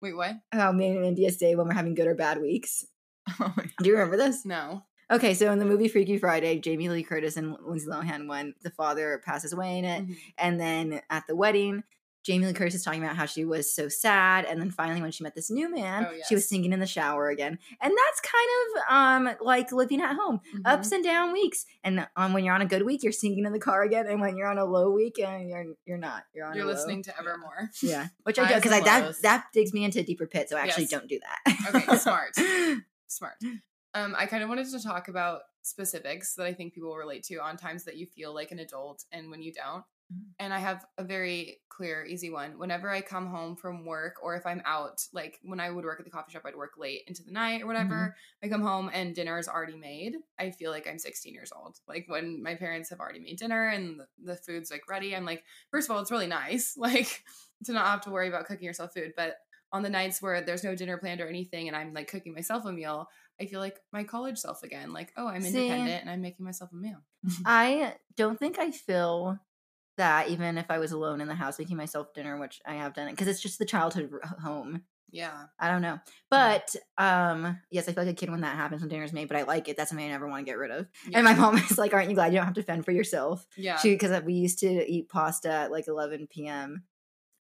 Wait, 0.00 0.16
what? 0.16 0.36
How 0.52 0.72
me 0.72 0.88
and 0.88 1.04
India 1.04 1.30
say 1.30 1.54
when 1.54 1.66
we're 1.68 1.74
having 1.74 1.94
good 1.94 2.06
or 2.06 2.14
bad 2.14 2.40
weeks. 2.40 2.84
Oh 3.40 3.54
Do 3.80 3.88
you 3.88 3.92
remember 3.94 4.16
this? 4.16 4.44
No. 4.44 4.82
Okay, 5.10 5.34
so 5.34 5.52
in 5.52 5.58
the 5.60 5.64
movie 5.64 5.88
Freaky 5.88 6.18
Friday, 6.18 6.58
Jamie 6.58 6.88
Lee 6.88 7.02
Curtis 7.04 7.36
and 7.36 7.56
Lindsay 7.64 7.86
Lohan, 7.86 8.26
when 8.28 8.54
the 8.62 8.70
father 8.70 9.20
passes 9.24 9.52
away 9.52 9.78
in 9.78 9.84
it, 9.84 10.02
Mhm. 10.08 10.16
and 10.38 10.60
then 10.60 11.02
at 11.10 11.24
the 11.28 11.36
wedding, 11.36 11.82
Jamie 12.24 12.46
Lee 12.46 12.52
Curtis 12.52 12.74
is 12.76 12.84
talking 12.84 13.02
about 13.02 13.16
how 13.16 13.26
she 13.26 13.44
was 13.44 13.72
so 13.74 13.88
sad, 13.88 14.44
and 14.44 14.60
then 14.60 14.70
finally 14.70 15.02
when 15.02 15.10
she 15.10 15.24
met 15.24 15.34
this 15.34 15.50
new 15.50 15.68
man, 15.68 16.06
Oh, 16.08 16.12
she 16.28 16.34
was 16.34 16.42
yes. 16.44 16.48
singing 16.48 16.72
in 16.72 16.78
the 16.80 16.86
shower 16.86 17.28
again, 17.30 17.58
and 17.80 17.92
that's 17.92 18.20
kind 18.20 18.48
of 18.62 18.94
um 19.36 19.36
like 19.44 19.72
living 19.72 20.00
at 20.00 20.14
home, 20.14 20.40
Mhm. 20.54 20.60
ups 20.64 20.92
and 20.92 21.02
down 21.02 21.32
weeks, 21.32 21.66
and 21.82 22.06
um, 22.16 22.32
when 22.32 22.44
you're 22.44 22.54
on 22.54 22.62
a 22.62 22.66
good 22.66 22.82
week, 22.84 23.02
you're 23.02 23.12
singing 23.12 23.44
in 23.44 23.52
the 23.52 23.58
car 23.58 23.82
again, 23.82 24.06
and 24.06 24.20
when 24.20 24.36
you're 24.36 24.48
on 24.48 24.58
a 24.58 24.64
low 24.64 24.90
week, 24.90 25.18
and 25.18 25.48
you're 25.48 25.64
you're 25.84 25.98
not, 25.98 26.24
you're 26.32 26.46
on. 26.46 26.54
You're 26.54 26.64
a 26.64 26.68
low. 26.68 26.74
listening 26.74 27.02
to 27.04 27.18
Evermore. 27.18 27.70
yeah, 27.82 28.08
which 28.22 28.38
I 28.38 28.48
do 28.48 28.54
because 28.54 28.72
I 28.72 28.80
that 28.80 29.20
that 29.22 29.46
digs 29.52 29.72
me 29.72 29.84
into 29.84 29.98
a 30.00 30.02
deeper 30.04 30.26
pit, 30.26 30.48
so 30.48 30.56
I 30.56 30.60
actually 30.60 30.84
Yes. 30.84 30.90
don't 30.90 31.08
do 31.08 31.18
that. 31.20 31.74
Okay, 31.74 31.96
smart. 31.98 32.34
Smart. 33.08 33.34
Um, 33.94 34.14
I 34.16 34.24
kind 34.24 34.42
of 34.42 34.48
wanted 34.48 34.70
to 34.70 34.82
talk 34.82 35.08
about 35.08 35.42
specifics 35.60 36.34
that 36.36 36.46
I 36.46 36.54
think 36.54 36.72
people 36.72 36.94
relate 36.96 37.24
to 37.24 37.36
on 37.42 37.56
times 37.58 37.84
that 37.84 37.96
you 37.96 38.06
feel 38.06 38.32
like 38.34 38.50
an 38.52 38.58
adult 38.58 39.04
and 39.12 39.30
when 39.30 39.42
you 39.42 39.52
don't. 39.52 39.84
Mhm. 40.12 40.34
And 40.38 40.52
I 40.52 40.58
have 40.58 40.84
a 40.98 41.04
very 41.04 41.60
clear, 41.68 42.04
easy 42.04 42.30
one. 42.30 42.58
Whenever 42.58 42.90
I 42.90 43.00
come 43.00 43.26
home 43.26 43.56
from 43.56 43.84
work 43.86 44.16
or 44.22 44.34
if 44.34 44.44
I'm 44.44 44.60
out, 44.64 45.06
like 45.12 45.38
when 45.42 45.60
I 45.60 45.70
would 45.70 45.84
work 45.84 45.98
at 46.00 46.04
the 46.04 46.10
coffee 46.10 46.32
shop, 46.32 46.42
I'd 46.44 46.56
work 46.56 46.72
late 46.76 47.02
into 47.06 47.22
the 47.22 47.32
night 47.32 47.62
or 47.62 47.66
whatever. 47.66 48.14
I 48.42 48.48
come 48.48 48.62
home 48.62 48.90
and 48.92 49.14
dinner 49.14 49.38
is 49.38 49.48
already 49.48 49.76
made. 49.76 50.14
I 50.38 50.50
feel 50.50 50.70
like 50.70 50.86
I'm 50.86 50.98
16 50.98 51.32
years 51.34 51.52
old. 51.54 51.78
Like 51.88 52.04
when 52.08 52.42
my 52.42 52.54
parents 52.54 52.90
have 52.90 53.00
already 53.00 53.20
made 53.20 53.38
dinner 53.38 53.68
and 53.68 54.00
the, 54.00 54.06
the 54.22 54.36
food's 54.36 54.70
like 54.70 54.88
ready, 54.88 55.16
I'm 55.16 55.24
like, 55.24 55.44
first 55.70 55.88
of 55.88 55.94
all, 55.96 56.02
it's 56.02 56.10
really 56.10 56.26
nice, 56.26 56.74
like 56.76 57.24
to 57.64 57.72
not 57.72 57.86
have 57.86 58.00
to 58.02 58.10
worry 58.10 58.28
about 58.28 58.46
cooking 58.46 58.66
yourself 58.66 58.92
food. 58.94 59.12
But 59.16 59.36
on 59.72 59.82
the 59.82 59.90
nights 59.90 60.20
where 60.20 60.42
there's 60.42 60.64
no 60.64 60.74
dinner 60.74 60.98
planned 60.98 61.20
or 61.20 61.26
anything 61.28 61.66
and 61.68 61.76
I'm 61.76 61.94
like 61.94 62.08
cooking 62.08 62.34
myself 62.34 62.64
a 62.66 62.72
meal, 62.72 63.08
I 63.40 63.46
feel 63.46 63.60
like 63.60 63.78
my 63.92 64.04
college 64.04 64.38
self 64.38 64.62
again. 64.62 64.92
Like, 64.92 65.12
oh, 65.16 65.26
I'm 65.26 65.42
See? 65.42 65.56
independent 65.58 66.02
and 66.02 66.10
I'm 66.10 66.20
making 66.20 66.44
myself 66.44 66.70
a 66.72 66.76
meal. 66.76 66.98
I 67.46 67.94
don't 68.16 68.38
think 68.38 68.58
I 68.58 68.70
feel 68.70 69.38
that 69.96 70.28
even 70.28 70.58
if 70.58 70.70
I 70.70 70.78
was 70.78 70.92
alone 70.92 71.20
in 71.20 71.28
the 71.28 71.34
house 71.34 71.58
making 71.58 71.76
myself 71.76 72.12
dinner, 72.14 72.38
which 72.38 72.60
I 72.66 72.74
have 72.74 72.94
done 72.94 73.08
it 73.08 73.12
because 73.12 73.28
it's 73.28 73.40
just 73.40 73.58
the 73.58 73.64
childhood 73.64 74.10
home. 74.42 74.82
Yeah. 75.10 75.44
I 75.60 75.68
don't 75.68 75.82
know, 75.82 75.98
but 76.30 76.74
um, 76.96 77.58
yes, 77.70 77.86
I 77.86 77.92
feel 77.92 78.04
like 78.04 78.12
a 78.12 78.16
kid 78.16 78.30
when 78.30 78.40
that 78.40 78.56
happens 78.56 78.80
when 78.80 78.88
dinner's 78.88 79.12
made. 79.12 79.28
But 79.28 79.36
I 79.36 79.42
like 79.42 79.68
it. 79.68 79.76
That's 79.76 79.90
something 79.90 80.06
I 80.06 80.10
never 80.10 80.26
want 80.26 80.40
to 80.46 80.50
get 80.50 80.56
rid 80.56 80.70
of. 80.70 80.88
yeah. 81.06 81.18
And 81.18 81.24
my 81.24 81.34
mom 81.34 81.58
is 81.70 81.76
like, 81.76 81.92
"Aren't 81.92 82.08
you 82.08 82.14
glad 82.14 82.32
you 82.32 82.38
don't 82.38 82.46
have 82.46 82.54
to 82.54 82.62
fend 82.62 82.86
for 82.86 82.92
yourself?" 82.92 83.46
yeah. 83.56 83.76
She 83.76 83.90
because 83.90 84.22
we 84.22 84.32
used 84.32 84.60
to 84.60 84.90
eat 84.90 85.10
pasta 85.10 85.50
at 85.50 85.70
like 85.70 85.86
11 85.86 86.28
p.m. 86.30 86.84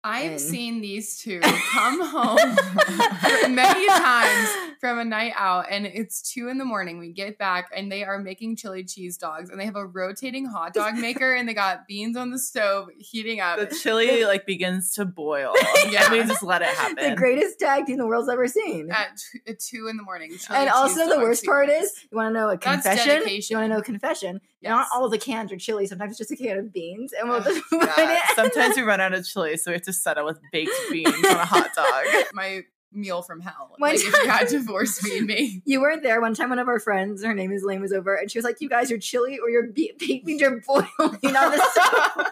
I've 0.06 0.32
and- 0.32 0.40
seen 0.40 0.80
these 0.82 1.18
two 1.18 1.40
come 1.40 2.00
home 2.06 2.36
many 3.54 3.86
times 3.88 4.48
from 4.80 4.98
a 4.98 5.04
night 5.04 5.32
out 5.36 5.64
and 5.70 5.86
it's 5.86 6.20
two 6.30 6.48
in 6.48 6.58
the 6.58 6.64
morning. 6.64 6.98
We 6.98 7.12
get 7.12 7.38
back 7.38 7.70
and 7.74 7.90
they 7.90 8.04
are 8.04 8.18
making 8.18 8.56
chili 8.56 8.84
cheese 8.84 9.16
dogs 9.16 9.48
and 9.50 9.58
they 9.58 9.64
have 9.64 9.76
a 9.76 9.86
rotating 9.86 10.44
hot 10.46 10.74
dog 10.74 10.94
maker 10.98 11.32
and 11.32 11.48
they 11.48 11.54
got 11.54 11.86
beans 11.88 12.16
on 12.18 12.30
the 12.30 12.38
stove 12.38 12.88
heating 12.98 13.40
up. 13.40 13.58
the 13.58 13.74
chili 13.74 14.24
like 14.26 14.44
begins 14.46 14.92
to 14.94 15.04
boil. 15.04 15.52
Yeah. 15.88 16.10
we 16.10 16.22
just 16.24 16.42
let 16.42 16.62
it 16.62 16.68
happen. 16.68 17.10
the 17.10 17.14
greatest 17.16 17.58
tag 17.58 17.86
team 17.86 17.98
the 17.98 18.06
world's 18.06 18.28
ever 18.28 18.46
seen. 18.48 18.90
at, 18.90 19.08
t- 19.46 19.54
two 19.54 19.86
in 19.88 19.96
the 19.96 20.02
morning. 20.02 20.30
chili 20.38 20.58
and 20.58 20.70
also 20.70 21.00
the 21.06 21.14
dogs 21.14 21.22
worst 21.22 21.44
part 21.44 21.68
is, 21.68 21.92
you 22.10 22.16
want 22.16 22.34
to 22.34 22.40
know 22.40 22.48
a 22.48 22.56
That's 22.58 22.84
confession? 22.86 23.22
You 23.28 23.56
want 23.56 23.64
to 23.64 23.74
know 23.74 23.78
a 23.78 23.82
confession? 23.82 24.40
Not 24.62 24.78
Yes. 24.80 24.88
all 24.94 25.08
the 25.10 25.18
cans 25.18 25.52
are 25.52 25.58
chili. 25.58 25.86
Sometimes 25.86 26.12
it's 26.12 26.18
just 26.18 26.30
a 26.30 26.36
can 26.36 26.56
of 26.56 26.72
beans, 26.72 27.12
and 27.12 27.28
we'll 27.28 27.38
Ugh, 27.40 27.44
just 27.44 27.62
put 27.68 27.82
yeah. 27.82 28.14
it. 28.16 28.34
Sometimes 28.34 28.76
we 28.76 28.82
run 28.82 28.98
out 28.98 29.12
of 29.12 29.26
chili, 29.26 29.58
so 29.58 29.70
we 29.70 29.74
have 29.74 29.82
to 29.82 29.92
settle 30.02 30.24
with 30.24 30.38
baked 30.52 30.72
beans 30.90 31.08
on 31.14 31.36
a 31.36 31.44
hot 31.44 31.70
dog. 31.74 32.04
my 32.34 32.64
meal 32.92 33.22
from 33.22 33.40
hell. 33.40 33.74
One 33.78 33.90
like 33.90 34.00
if 34.00 34.04
you 34.12 34.28
had 34.28 34.48
to 34.48 34.62
force 34.62 34.98
feed 34.98 35.24
me. 35.24 35.62
You 35.64 35.80
weren't 35.80 36.02
there 36.02 36.20
one 36.20 36.34
time. 36.34 36.50
One 36.50 36.58
of 36.58 36.68
our 36.68 36.78
friends, 36.78 37.24
her 37.24 37.34
name 37.34 37.50
is 37.52 37.64
Lane, 37.64 37.80
was 37.80 37.92
over, 37.92 38.14
and 38.14 38.30
she 38.30 38.38
was 38.38 38.44
like, 38.44 38.60
"You 38.60 38.68
guys, 38.68 38.88
your 38.90 38.98
chili 38.98 39.38
or 39.38 39.50
your 39.50 39.64
be- 39.68 39.92
baked 39.98 40.26
beans 40.26 40.42
are 40.42 40.60
boiling 40.66 40.88
on 41.00 41.18
the 41.20 41.68
stove." 41.72 42.26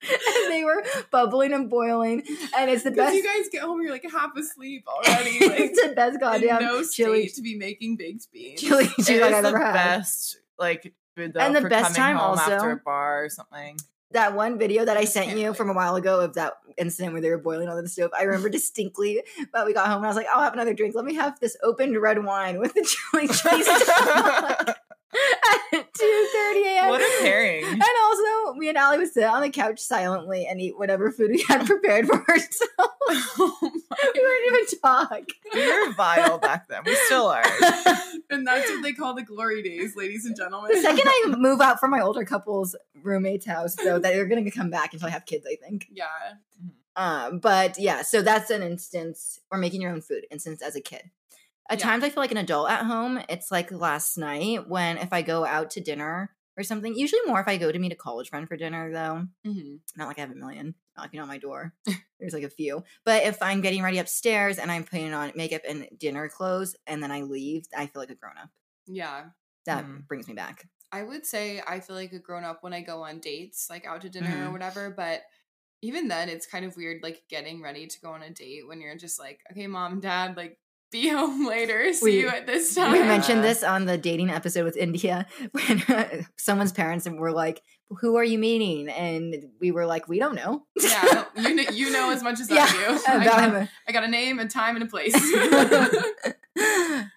and 0.00 0.52
they 0.52 0.62
were 0.64 0.84
bubbling 1.10 1.52
and 1.52 1.68
boiling, 1.68 2.22
and 2.56 2.70
it's 2.70 2.84
the 2.84 2.90
Because 2.90 3.06
best. 3.12 3.16
you 3.16 3.24
guys 3.24 3.48
get 3.50 3.62
home, 3.62 3.82
you're 3.82 3.90
like 3.90 4.04
half 4.10 4.36
asleep 4.36 4.84
already. 4.88 5.38
Like 5.48 5.60
it's 5.60 5.82
the 5.82 5.92
best 5.94 6.14
in 6.14 6.20
goddamn 6.20 6.62
no 6.62 6.84
chili 6.84 7.22
state 7.28 7.34
to 7.36 7.42
be 7.42 7.56
making 7.56 7.96
baked 7.96 8.30
beans. 8.32 8.60
chili 8.60 8.84
It 8.84 9.08
is 9.08 9.08
I've 9.22 9.42
the 9.42 9.48
ever 9.48 9.58
had. 9.58 9.72
best 9.72 10.38
like 10.58 10.92
food 11.16 11.32
though 11.34 11.40
And 11.40 11.54
the 11.54 11.62
for 11.62 11.68
best 11.68 11.96
coming 11.96 11.96
time 11.96 12.16
home 12.16 12.38
also- 12.38 12.52
after 12.52 12.70
a 12.72 12.76
bar 12.76 13.24
or 13.24 13.28
something. 13.28 13.76
That 14.12 14.34
one 14.34 14.58
video 14.58 14.84
that 14.84 14.96
I 14.96 15.04
sent 15.04 15.36
you 15.36 15.52
from 15.52 15.68
a 15.68 15.74
while 15.74 15.96
ago 15.96 16.20
of 16.20 16.34
that 16.34 16.54
incident 16.78 17.12
where 17.12 17.20
they 17.20 17.30
were 17.30 17.38
boiling 17.38 17.68
on 17.68 17.82
the 17.82 17.88
stove. 17.88 18.10
I 18.16 18.22
remember 18.22 18.48
distinctly, 18.48 19.22
but 19.52 19.66
we 19.66 19.74
got 19.74 19.86
home 19.86 19.98
and 19.98 20.06
I 20.06 20.08
was 20.08 20.16
like, 20.16 20.26
I'll 20.32 20.42
have 20.42 20.54
another 20.54 20.72
drink. 20.72 20.94
Let 20.94 21.04
me 21.04 21.14
have 21.14 21.38
this 21.40 21.56
opened 21.62 22.00
red 22.00 22.24
wine 22.24 22.58
with 22.58 22.74
the 22.74 22.82
chili 23.12 23.28
cheese 23.28 24.74
at 25.72 25.92
2.30 25.92 26.64
a.m. 26.64 26.88
what 26.88 27.00
a 27.00 27.22
pairing. 27.22 27.64
And 27.64 27.82
also, 28.04 28.54
me 28.54 28.68
and 28.68 28.78
Allie 28.78 28.98
would 28.98 29.12
sit 29.12 29.24
on 29.24 29.42
the 29.42 29.50
couch 29.50 29.80
silently 29.80 30.46
and 30.46 30.60
eat 30.60 30.78
whatever 30.78 31.10
food 31.10 31.30
we 31.30 31.44
had 31.48 31.66
prepared 31.66 32.06
for 32.06 32.24
ourselves. 32.28 32.58
oh 32.78 33.58
we 33.62 34.20
wouldn't 34.20 34.46
even 34.46 34.80
talk. 34.80 35.22
We 35.54 35.66
were 35.66 35.92
vile 35.94 36.38
back 36.38 36.68
then. 36.68 36.82
We 36.84 36.94
still 37.06 37.28
are. 37.28 37.42
and 38.30 38.46
that's 38.46 38.68
what 38.70 38.82
they 38.82 38.92
call 38.92 39.14
the 39.14 39.22
glory 39.22 39.62
days, 39.62 39.96
ladies 39.96 40.24
and 40.26 40.36
gentlemen. 40.36 40.70
The 40.74 40.80
second 40.80 41.04
I 41.06 41.34
move 41.38 41.60
out 41.60 41.80
from 41.80 41.90
my 41.90 42.00
older 42.00 42.24
couple's 42.24 42.76
roommate's 43.02 43.46
house, 43.46 43.74
though, 43.76 43.98
that 43.98 44.12
they're 44.12 44.26
going 44.26 44.44
to 44.44 44.50
come 44.50 44.70
back 44.70 44.92
until 44.92 45.08
I 45.08 45.12
have 45.12 45.26
kids, 45.26 45.46
I 45.50 45.56
think. 45.56 45.86
yeah. 45.92 46.06
Um, 46.96 47.38
but 47.38 47.78
yeah, 47.78 48.02
so 48.02 48.22
that's 48.22 48.50
an 48.50 48.62
instance, 48.62 49.38
or 49.52 49.58
making 49.58 49.80
your 49.80 49.92
own 49.92 50.00
food 50.00 50.26
instance 50.32 50.62
as 50.62 50.74
a 50.74 50.80
kid. 50.80 51.10
At 51.68 51.78
Yeah. 51.78 51.84
times, 51.84 52.02
I 52.04 52.10
feel 52.10 52.22
like 52.22 52.30
an 52.30 52.36
adult 52.38 52.70
at 52.70 52.84
home. 52.86 53.20
It's 53.28 53.50
like 53.50 53.70
last 53.70 54.16
night 54.16 54.68
when 54.68 54.96
if 54.98 55.12
I 55.12 55.22
go 55.22 55.44
out 55.44 55.70
to 55.72 55.80
dinner 55.80 56.34
or 56.56 56.62
something, 56.62 56.94
usually 56.94 57.20
more 57.26 57.40
if 57.40 57.48
I 57.48 57.56
go 57.58 57.70
to 57.70 57.78
meet 57.78 57.92
a 57.92 57.96
college 57.96 58.30
friend 58.30 58.48
for 58.48 58.56
dinner, 58.56 58.90
though. 58.92 59.26
hmm 59.44 59.80
Not 59.96 60.08
like 60.08 60.18
I 60.18 60.22
have 60.22 60.30
a 60.30 60.34
million 60.36 60.74
knocking 60.96 61.20
on 61.20 61.28
my 61.28 61.38
door. 61.38 61.74
There's 62.20 62.34
like 62.34 62.44
a 62.44 62.50
few. 62.50 62.84
But 63.04 63.24
if 63.24 63.42
I'm 63.42 63.60
getting 63.60 63.82
ready 63.82 63.98
upstairs 63.98 64.58
and 64.58 64.70
I'm 64.70 64.84
putting 64.84 65.12
on 65.14 65.32
makeup 65.36 65.62
and 65.68 65.88
dinner 65.98 66.28
clothes 66.28 66.76
and 66.86 67.02
then 67.02 67.12
I 67.12 67.22
leave, 67.22 67.66
I 67.76 67.86
feel 67.86 68.02
like 68.02 68.10
a 68.10 68.14
grown 68.16 68.38
up. 68.38 68.50
Yeah. 68.86 69.30
That 69.66 69.84
Mm. 69.84 70.06
brings 70.08 70.28
me 70.28 70.34
back. 70.34 70.68
I 70.90 71.02
would 71.02 71.26
say 71.26 71.60
I 71.66 71.80
feel 71.80 71.96
like 71.96 72.12
a 72.12 72.18
grown 72.18 72.44
up 72.44 72.62
when 72.62 72.72
I 72.72 72.80
go 72.82 73.02
on 73.02 73.20
dates, 73.20 73.68
like 73.70 73.86
out 73.86 74.00
to 74.02 74.08
dinner 74.10 74.30
Mhm. 74.30 74.48
or 74.48 74.52
whatever. 74.52 74.90
But 74.90 75.22
even 75.82 76.08
then, 76.08 76.28
it's 76.28 76.46
kind 76.46 76.64
of 76.64 76.76
weird, 76.76 77.02
like 77.02 77.24
getting 77.28 77.62
ready 77.62 77.86
to 77.86 78.00
go 78.00 78.12
on 78.12 78.22
a 78.22 78.30
date 78.30 78.66
when 78.68 78.80
you're 78.80 78.96
just 78.96 79.18
like, 79.18 79.42
okay, 79.52 79.66
mom 79.66 80.00
dad, 80.00 80.36
like 80.36 80.58
be 80.90 81.08
home 81.08 81.46
later. 81.46 81.92
See 81.92 82.04
We- 82.04 82.20
you 82.20 82.28
at 82.28 82.46
this 82.46 82.74
time. 82.74 82.92
We 82.92 83.00
mentioned 83.00 83.44
this 83.44 83.62
on 83.62 83.84
the 83.86 83.98
dating 83.98 84.30
episode 84.30 84.64
with 84.64 84.76
India 84.76 85.26
when 85.52 85.82
uh, 85.88 86.22
someone's 86.36 86.72
parents 86.72 87.08
were 87.08 87.32
like, 87.32 87.62
"Who 88.00 88.16
are 88.16 88.24
you 88.24 88.38
meeting?" 88.38 88.88
And 88.88 89.34
we 89.60 89.70
were 89.70 89.86
like, 89.86 90.08
"We 90.08 90.18
don't 90.18 90.34
know." 90.34 90.64
yeah, 90.80 91.24
you 91.36 91.54
know, 91.54 91.62
you 91.72 91.90
know 91.90 92.10
as 92.10 92.22
much 92.22 92.40
as 92.40 92.50
yeah, 92.50 92.66
I 92.68 92.72
do. 92.72 93.00
I 93.08 93.24
got, 93.24 93.52
him. 93.54 93.68
I 93.86 93.92
got 93.92 94.04
a 94.04 94.08
name, 94.08 94.38
a 94.38 94.46
time, 94.48 94.76
and 94.76 94.84
a 94.84 94.88
place. 94.88 95.14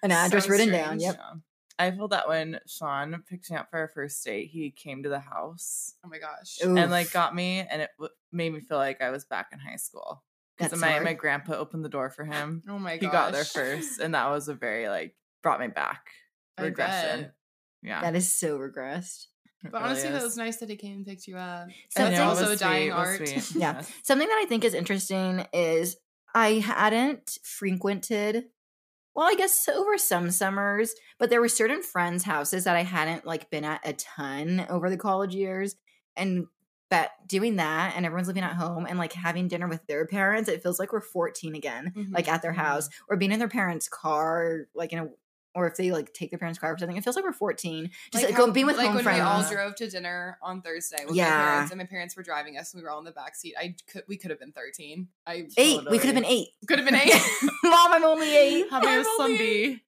An 0.02 0.10
address 0.10 0.44
So 0.44 0.50
written 0.50 0.70
down. 0.70 1.00
Yep. 1.00 1.16
Yeah. 1.18 1.32
I 1.78 1.90
felt 1.90 2.10
that 2.10 2.28
when 2.28 2.60
Sean 2.66 3.24
picked 3.28 3.50
me 3.50 3.56
up 3.56 3.70
for 3.70 3.78
our 3.78 3.88
first 3.88 4.22
date, 4.24 4.50
he 4.52 4.70
came 4.70 5.02
to 5.02 5.08
the 5.08 5.18
house 5.18 5.94
oh 6.04 6.08
my 6.08 6.18
gosh. 6.18 6.58
Ooh. 6.64 6.76
and 6.76 6.90
like 6.90 7.10
got 7.12 7.34
me, 7.34 7.66
and 7.68 7.82
it 7.82 7.90
w- 7.98 8.12
made 8.30 8.52
me 8.52 8.60
feel 8.60 8.76
like 8.78 9.00
I 9.02 9.10
was 9.10 9.24
back 9.24 9.48
in 9.52 9.58
high 9.58 9.76
school. 9.76 10.22
Because 10.62 10.80
my 10.80 10.92
hard. 10.92 11.04
my 11.04 11.12
grandpa 11.14 11.54
opened 11.54 11.84
the 11.84 11.88
door 11.88 12.10
for 12.10 12.24
him. 12.24 12.62
Oh 12.68 12.78
my 12.78 12.96
gosh. 12.96 13.00
He 13.00 13.12
got 13.12 13.32
there 13.32 13.44
first, 13.44 14.00
and 14.00 14.14
that 14.14 14.30
was 14.30 14.48
a 14.48 14.54
very 14.54 14.88
like 14.88 15.14
brought 15.42 15.60
me 15.60 15.68
back 15.68 16.06
regression. 16.58 17.32
Yeah, 17.82 18.00
That 18.02 18.14
is 18.14 18.32
so 18.32 18.58
regressed. 18.58 19.26
it 19.64 19.72
But 19.72 19.80
really 19.80 19.84
honestly, 19.90 20.10
that 20.10 20.22
was 20.22 20.36
nice 20.36 20.58
that 20.58 20.70
he 20.70 20.76
came 20.76 20.98
and 20.98 21.06
picked 21.06 21.26
you 21.26 21.36
up. 21.36 21.68
So 21.90 22.04
That's 22.04 22.20
also 22.20 22.54
dying 22.54 22.92
sweet, 22.92 22.98
was 22.98 23.32
art. 23.32 23.50
Yeah. 23.56 23.82
Something 24.04 24.28
that 24.28 24.40
I 24.40 24.46
think 24.48 24.64
is 24.64 24.74
interesting 24.74 25.46
is 25.52 25.96
I 26.34 26.54
hadn't 26.54 27.38
frequented 27.42 28.44
well, 29.14 29.28
I 29.28 29.34
guess 29.34 29.68
over 29.68 29.98
some 29.98 30.30
summers, 30.30 30.94
but 31.18 31.28
there 31.28 31.40
were 31.40 31.48
certain 31.48 31.82
friends' 31.82 32.24
houses 32.24 32.64
that 32.64 32.76
I 32.76 32.82
hadn't 32.82 33.26
like 33.26 33.50
been 33.50 33.64
at 33.64 33.86
a 33.86 33.92
ton 33.92 34.64
over 34.70 34.88
the 34.88 34.96
college 34.96 35.34
years. 35.34 35.76
And 36.16 36.46
that 36.92 37.26
doing 37.26 37.56
that 37.56 37.94
and 37.96 38.06
everyone's 38.06 38.28
living 38.28 38.44
at 38.44 38.54
home 38.54 38.86
and 38.86 38.98
like 38.98 39.12
having 39.14 39.48
dinner 39.48 39.66
with 39.68 39.84
their 39.86 40.06
parents, 40.06 40.48
it 40.48 40.62
feels 40.62 40.78
like 40.78 40.92
we're 40.92 41.00
14 41.00 41.54
again, 41.54 41.92
Mhm. 41.96 42.14
like 42.14 42.28
at 42.28 42.40
their 42.42 42.52
house, 42.52 42.88
or 43.08 43.16
being 43.16 43.32
in 43.32 43.38
their 43.38 43.48
parents' 43.48 43.88
car, 43.88 44.68
like 44.74 44.92
in 44.92 44.98
a 45.00 45.08
or 45.54 45.66
if 45.66 45.76
they 45.76 45.90
like 45.92 46.14
take 46.14 46.30
their 46.30 46.38
parents' 46.38 46.58
car 46.58 46.72
or 46.72 46.78
something, 46.78 46.96
it 46.96 47.04
feels 47.04 47.14
like 47.14 47.26
we're 47.26 47.30
14. 47.32 47.90
Just 48.10 48.24
like, 48.24 48.32
how- 48.34 48.46
go 48.46 48.52
being 48.52 48.64
with 48.64 48.78
like 48.78 48.86
home 48.86 48.94
when 48.94 49.04
friends. 49.04 49.18
we 49.18 49.22
all 49.22 49.42
drove 49.50 49.74
to 49.76 49.86
dinner 49.90 50.38
on 50.40 50.62
Thursday 50.62 51.04
with 51.04 51.14
Yeah. 51.14 51.28
my 51.28 51.44
parents, 51.44 51.70
and 51.72 51.78
my 51.78 51.84
parents 51.84 52.16
were 52.16 52.22
driving 52.22 52.56
us, 52.56 52.72
and 52.72 52.80
we 52.80 52.84
were 52.84 52.90
all 52.90 52.98
in 53.00 53.04
the 53.04 53.10
back 53.12 53.36
seat. 53.36 53.54
I 53.58 53.74
could, 53.86 54.02
we 54.08 54.16
could 54.16 54.30
have 54.30 54.40
been 54.40 54.52
thirteen. 54.52 55.08
I 55.26 55.46
eight. 55.58 55.82
We 55.90 55.98
could 55.98 56.06
have 56.06 56.14
been 56.14 56.24
eight. 56.24 56.48
could 56.66 56.78
have 56.78 56.86
been 56.88 56.94
eight. 57.04 57.12
Mom, 57.64 57.92
I'm 57.92 58.02
only 58.04 58.34
eight. 58.34 58.70
Happy 58.70 58.86
I'm 58.88 59.04
only 59.20 59.36
Sunday. 59.36 59.82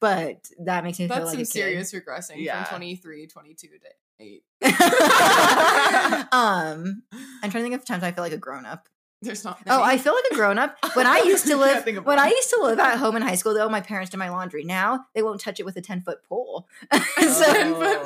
but 0.00 0.48
that 0.64 0.84
makes 0.84 1.00
me 1.00 1.08
feel 1.08 1.16
That's 1.16 1.26
like 1.26 1.34
some 1.34 1.42
a 1.42 1.44
serious 1.44 1.92
regressing 1.92 2.36
Yeah. 2.36 2.62
from 2.64 2.76
23, 2.78 3.26
22 3.26 3.66
to 3.66 3.78
eight. 4.20 4.44
um, 6.32 7.02
I'm 7.42 7.50
trying 7.50 7.50
to 7.50 7.62
think 7.62 7.74
of 7.74 7.84
times 7.84 8.02
I 8.02 8.12
feel 8.12 8.24
like 8.24 8.32
a 8.32 8.36
grown 8.38 8.66
up. 8.66 8.88
There's 9.22 9.44
not. 9.44 9.58
Oh, 9.66 9.82
I 9.82 9.98
feel 9.98 10.14
like 10.14 10.24
a 10.30 10.34
grown 10.34 10.58
up 10.58 10.76
when 10.94 11.06
I 11.06 11.18
used 11.26 11.46
to 11.46 11.56
live. 11.56 11.84
think 11.84 11.98
of 11.98 12.06
When. 12.06 12.18
I 12.18 12.28
used 12.28 12.48
to 12.50 12.60
live 12.62 12.78
at 12.78 12.96
home 12.98 13.16
in 13.16 13.22
high 13.22 13.34
school, 13.34 13.52
though, 13.52 13.68
my 13.68 13.82
parents 13.82 14.10
did 14.10 14.16
my 14.16 14.30
laundry. 14.30 14.64
Now 14.64 15.04
they 15.14 15.22
won't 15.22 15.40
touch 15.40 15.60
it 15.60 15.64
with 15.66 15.76
a 15.76 15.82
ten 15.82 16.00
foot 16.00 16.18
pole. 16.26 16.66
Oh. 16.90 18.02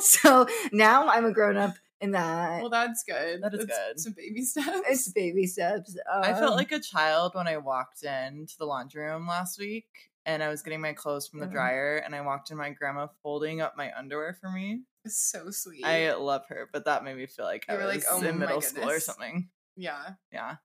so 0.00 0.46
now 0.72 1.06
I'm 1.08 1.26
a 1.26 1.32
grown 1.32 1.58
up 1.58 1.74
in 2.00 2.12
that. 2.12 2.60
Well, 2.62 2.70
that's 2.70 3.04
good. 3.04 3.42
That 3.42 3.52
is 3.52 3.66
That's 3.66 3.78
good. 3.78 4.00
Some 4.00 4.12
baby 4.14 4.42
steps. 4.42 4.80
it's 4.88 5.12
baby 5.12 5.46
steps. 5.46 5.96
I 6.10 6.32
felt 6.32 6.52
Um, 6.52 6.56
like 6.56 6.72
a 6.72 6.80
child 6.80 7.34
when 7.34 7.46
I 7.46 7.58
walked 7.58 8.02
into 8.02 8.54
the 8.58 8.64
laundry 8.64 9.04
room 9.04 9.26
last 9.28 9.58
week 9.58 9.86
and 10.24 10.42
I 10.42 10.48
was 10.48 10.62
getting 10.62 10.80
my 10.80 10.94
clothes 10.94 11.28
from 11.28 11.40
the 11.40 11.46
Mhm. 11.46 11.52
dryer 11.52 11.96
and 11.98 12.14
I 12.14 12.22
walked 12.22 12.50
in 12.50 12.56
my 12.56 12.70
grandma 12.70 13.08
folding 13.22 13.60
up 13.60 13.74
my 13.76 13.92
underwear 13.96 14.32
for 14.40 14.48
me. 14.50 14.80
So 15.06 15.50
sweet. 15.50 15.84
I 15.84 16.14
love 16.14 16.42
her, 16.48 16.68
but 16.72 16.84
that 16.86 17.04
made 17.04 17.16
me 17.16 17.26
feel 17.26 17.44
like 17.44 17.64
You 17.68 17.74
I 17.74 17.78
were 17.78 17.84
was 17.86 17.94
like, 17.96 18.04
"Oh 18.10 18.22
in 18.22 18.38
middle 18.38 18.60
school 18.60 18.88
or 18.88 19.00
something. 19.00 19.48
yeah. 19.76 20.10
Yeah. 20.32 20.56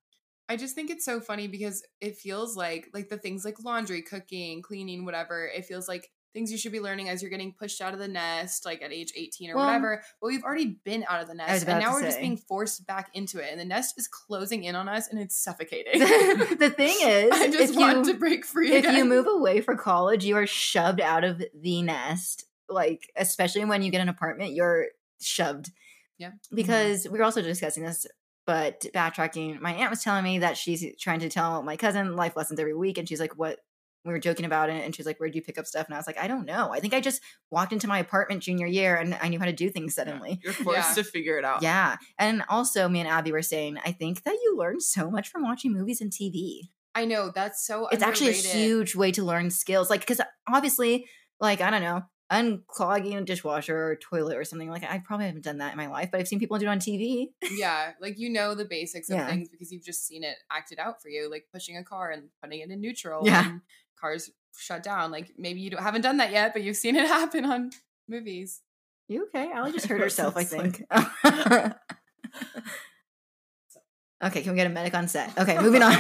I 0.48 0.56
just 0.56 0.74
think 0.74 0.90
it's 0.90 1.06
so 1.06 1.20
funny 1.20 1.48
because 1.48 1.84
it 2.02 2.18
feels 2.18 2.56
like 2.58 2.90
like 2.94 3.10
the 3.10 3.18
things 3.18 3.46
like 3.46 3.64
laundry, 3.64 4.02
cooking, 4.02 4.62
cleaning, 4.62 5.06
whatever. 5.06 5.46
It 5.48 5.66
feels 5.66 5.88
like 5.88 6.10
things 6.34 6.52
you 6.52 6.58
should 6.60 6.72
be 6.72 6.80
learning 6.80 7.10
as 7.10 7.22
you're 7.24 7.30
getting 7.32 7.54
pushed 7.54 7.82
out 7.82 7.94
of 7.94 8.00
the 8.00 8.08
nest, 8.08 8.64
like 8.66 8.82
at 8.84 8.92
age 8.94 9.12
18 9.16 9.50
or 9.52 9.56
Well, 9.56 9.66
whatever. 9.66 10.04
But 10.22 10.28
we've 10.28 10.44
already 10.44 10.80
been 10.86 11.04
out 11.10 11.22
of 11.22 11.28
the 11.28 11.34
nest, 11.34 11.68
and 11.68 11.80
now 11.80 11.92
we're 11.94 12.04
just 12.04 12.20
being 12.20 12.38
forced 12.38 12.86
back 12.88 13.10
into 13.16 13.40
it, 13.40 13.50
and 13.52 13.60
the 13.60 13.66
nest 13.66 13.96
is 13.98 14.08
closing 14.08 14.64
in 14.64 14.76
on 14.76 14.88
us, 14.88 15.08
and 15.08 15.20
it's 15.20 15.36
suffocating. 15.44 16.00
the 16.00 16.72
thing 16.76 16.96
is, 17.02 17.32
I 17.32 17.48
just 17.50 17.74
if 17.74 17.76
want 17.80 18.06
you, 18.06 18.14
to 18.14 18.20
break 18.20 18.46
free 18.46 18.72
if 18.74 18.80
again. 18.86 18.96
you 18.96 19.06
move 19.06 19.26
away 19.28 19.62
for 19.62 19.76
college, 19.76 20.24
you 20.24 20.36
are 20.36 20.48
shoved 20.48 21.02
out 21.02 21.24
of 21.24 21.44
the 21.54 21.82
nest. 21.82 22.46
Like, 22.70 23.12
especially 23.16 23.66
when 23.66 23.82
you 23.82 23.92
get 23.92 24.02
an 24.02 24.10
apartment, 24.10 24.54
you're 24.54 24.88
shoved. 25.22 25.72
Yeah. 26.18 26.30
Mm-hmm. 26.30 26.56
Because 26.56 27.08
we 27.10 27.18
were 27.18 27.26
also 27.26 27.42
discussing 27.42 27.84
this, 27.84 28.06
but 28.46 28.86
backtracking, 28.94 29.60
my 29.60 29.74
aunt 29.74 29.90
was 29.90 30.04
telling 30.04 30.24
me 30.24 30.40
that 30.40 30.58
she's 30.58 30.86
trying 31.00 31.20
to 31.22 31.30
tell 31.30 31.64
my 31.64 31.78
cousin 31.78 32.16
life 32.16 32.36
lessons 32.36 32.60
every 32.60 32.74
week. 32.76 32.98
And 32.98 33.08
she's 33.08 33.20
like, 33.20 33.38
What? 33.38 33.60
We 34.06 34.14
were 34.14 34.20
joking 34.20 34.46
about 34.46 34.70
it. 34.70 34.84
And 34.86 34.96
she's 34.96 35.06
like, 35.06 35.18
Where'd 35.20 35.36
you 35.36 35.42
pick 35.42 35.58
up 35.58 35.66
stuff? 35.68 35.86
And 35.88 35.94
I 35.94 35.98
was 35.98 36.08
like, 36.08 36.18
I 36.18 36.28
don't 36.28 36.46
know. 36.46 36.72
I 36.72 36.80
think 36.80 36.94
I 36.94 37.02
just 37.02 37.22
walked 37.52 37.74
into 37.74 37.88
my 37.88 38.00
apartment 38.00 38.42
junior 38.42 38.66
year 38.66 38.96
and 38.96 39.18
I 39.22 39.28
knew 39.28 39.40
how 39.40 39.46
to 39.46 39.52
do 39.54 39.70
things 39.70 39.94
Yeah. 39.98 40.04
suddenly. 40.06 40.40
You're 40.44 40.54
forced 40.54 40.90
Yeah. 40.90 40.94
to 40.96 41.04
figure 41.04 41.38
it 41.38 41.44
out. 41.46 41.62
Yeah. 41.62 41.98
And 42.18 42.44
also, 42.50 42.88
me 42.88 43.02
and 43.02 43.10
Abby 43.10 43.32
were 43.34 43.42
saying, 43.42 43.78
I 43.86 43.92
think 43.92 44.24
that 44.24 44.34
you 44.42 44.56
learn 44.58 44.80
so 44.80 45.12
much 45.12 45.28
from 45.30 45.44
watching 45.44 45.74
movies 45.74 46.00
and 46.02 46.12
TV 46.12 46.70
I 46.96 47.06
know 47.06 47.32
that's 47.34 47.66
so. 47.66 47.88
it's 47.92 48.02
actually 48.04 48.30
a 48.30 48.34
huge 48.34 48.96
way 48.96 49.12
to 49.12 49.24
learn 49.24 49.52
skills 49.52 49.90
like 49.92 50.00
because 50.02 50.20
obviously 50.52 51.06
like 51.40 51.62
i 51.62 51.70
don't 51.70 51.84
know 51.84 52.02
unclogging 52.32 53.18
a 53.18 53.22
dishwasher 53.24 53.76
or 53.76 53.96
toilet 53.96 54.38
or 54.38 54.44
something 54.46 54.70
like 54.70 54.84
i 54.84 55.00
probably 55.00 55.26
haven't 55.26 55.44
done 55.44 55.58
that 55.58 55.72
in 55.72 55.78
my 55.78 55.88
life 55.88 56.10
but 56.12 56.20
i've 56.20 56.28
seen 56.28 56.38
people 56.40 56.58
do 56.60 56.66
it 56.68 56.70
on 56.70 56.80
tv 56.80 57.30
Yeah, 57.52 57.94
like 58.00 58.20
you 58.20 58.30
know 58.30 58.54
the 58.54 58.66
basics 58.66 59.10
of 59.10 59.16
Yeah. 59.18 59.28
things 59.28 59.50
because 59.50 59.72
you've 59.72 59.84
just 59.84 60.06
seen 60.06 60.24
it 60.24 60.36
acted 60.52 60.78
out 60.80 61.02
for 61.02 61.10
you, 61.10 61.30
like 61.30 61.48
pushing 61.52 61.76
a 61.78 61.84
car 61.84 62.12
and 62.12 62.30
putting 62.44 62.60
it 62.60 62.70
in 62.70 62.80
neutral. 62.82 63.26
Yeah. 63.26 63.50
and 63.50 63.62
cars 64.00 64.30
shut 64.58 64.84
down. 64.84 65.12
Like 65.12 65.32
maybe 65.38 65.60
you 65.62 65.70
don't, 65.72 65.82
haven't 65.82 66.02
done 66.02 66.18
that 66.18 66.32
yet, 66.32 66.54
but 66.54 66.62
you've 66.64 66.76
seen 66.78 66.96
it 66.96 67.08
happen 67.18 67.46
on 67.46 67.72
movies. 68.08 68.62
you 69.08 69.24
okay 69.26 69.52
ali 69.56 69.72
just 69.72 69.88
hurt 69.88 70.00
herself 70.08 70.38
i 70.38 70.44
think 70.44 70.84
okay 74.24 74.42
can 74.44 74.52
we 74.52 74.56
get 74.58 74.68
a 74.68 74.70
medic 74.70 74.94
on 74.94 75.08
set 75.08 75.36
okay 75.38 75.58
moving 75.60 75.82
on 75.82 75.94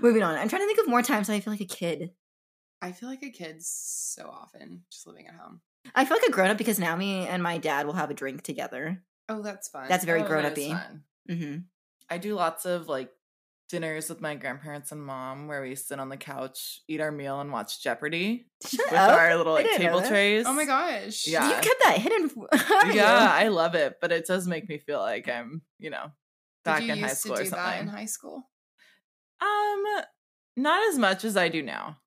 moving 0.00 0.22
on 0.22 0.34
i'm 0.36 0.48
trying 0.48 0.62
to 0.62 0.66
think 0.66 0.78
of 0.80 0.88
more 0.88 1.02
times 1.02 1.28
i 1.30 1.38
feel 1.40 1.52
like 1.52 1.60
a 1.60 1.64
kid 1.66 2.10
I 2.82 2.92
feel 2.92 3.08
like 3.08 3.22
a 3.22 3.30
kid 3.30 3.56
so 3.60 4.28
often 4.28 4.82
just 4.90 5.06
living 5.06 5.26
at 5.26 5.34
home. 5.34 5.60
i 5.94 6.04
feel 6.04 6.16
like 6.18 6.28
a 6.28 6.32
grown-up 6.32 6.58
because 6.58 6.78
now 6.78 6.94
me 6.96 7.26
and 7.26 7.42
my 7.42 7.58
dad 7.58 7.86
will 7.86 7.94
have 7.94 8.10
a 8.10 8.14
drink 8.14 8.42
together 8.42 9.02
Oh, 9.28 9.42
that's 9.42 9.68
fun. 9.68 9.86
That's 9.88 10.04
very 10.04 10.22
Oh, 10.22 10.26
grown 10.26 10.44
that 10.44 10.56
is 10.56 10.68
up-y. 10.70 10.80
fun. 10.80 11.02
hmm 11.28 11.56
I 12.08 12.18
do 12.18 12.34
lots 12.36 12.64
of 12.64 12.86
like 12.88 13.10
dinners 13.68 14.08
with 14.08 14.20
my 14.20 14.36
grandparents 14.36 14.92
and 14.92 15.04
mom 15.04 15.48
where 15.48 15.60
we 15.62 15.74
sit 15.74 15.98
on 15.98 16.08
the 16.08 16.16
couch, 16.16 16.82
eat 16.86 17.00
our 17.00 17.10
meal, 17.10 17.40
and 17.40 17.50
watch 17.50 17.82
Jeopardy 17.82 18.46
Shut 18.64 18.86
with 18.88 19.00
up. 19.00 19.18
our 19.18 19.36
little 19.36 19.54
like 19.54 19.68
table 19.72 20.00
trays. 20.02 20.44
Oh 20.46 20.52
my 20.52 20.64
gosh. 20.64 21.26
Yeah. 21.26 21.48
you 21.48 21.54
kept 21.54 21.82
that 21.82 21.98
hidden 21.98 22.30
haven't 22.52 22.94
you? 22.94 23.00
yeah, 23.00 23.28
I 23.32 23.48
love 23.48 23.74
it, 23.74 23.96
but 24.00 24.12
it 24.12 24.24
does 24.28 24.46
make 24.46 24.68
me 24.68 24.78
feel 24.78 25.00
like 25.00 25.28
I'm, 25.28 25.62
you 25.80 25.90
know, 25.90 26.12
back 26.64 26.78
Did 26.82 26.86
you 26.86 26.92
in 26.92 26.98
high 27.00 27.08
used 27.08 27.20
school 27.22 27.34
to 27.34 27.40
or 27.40 27.44
do 27.46 27.50
that 27.50 27.80
in 27.80 27.88
high 27.88 28.04
school? 28.04 28.48
Um, 29.40 29.84
not 30.56 30.86
as 30.88 30.98
much 30.98 31.24
as 31.24 31.36
I 31.36 31.48
do 31.48 31.62
now. 31.62 31.98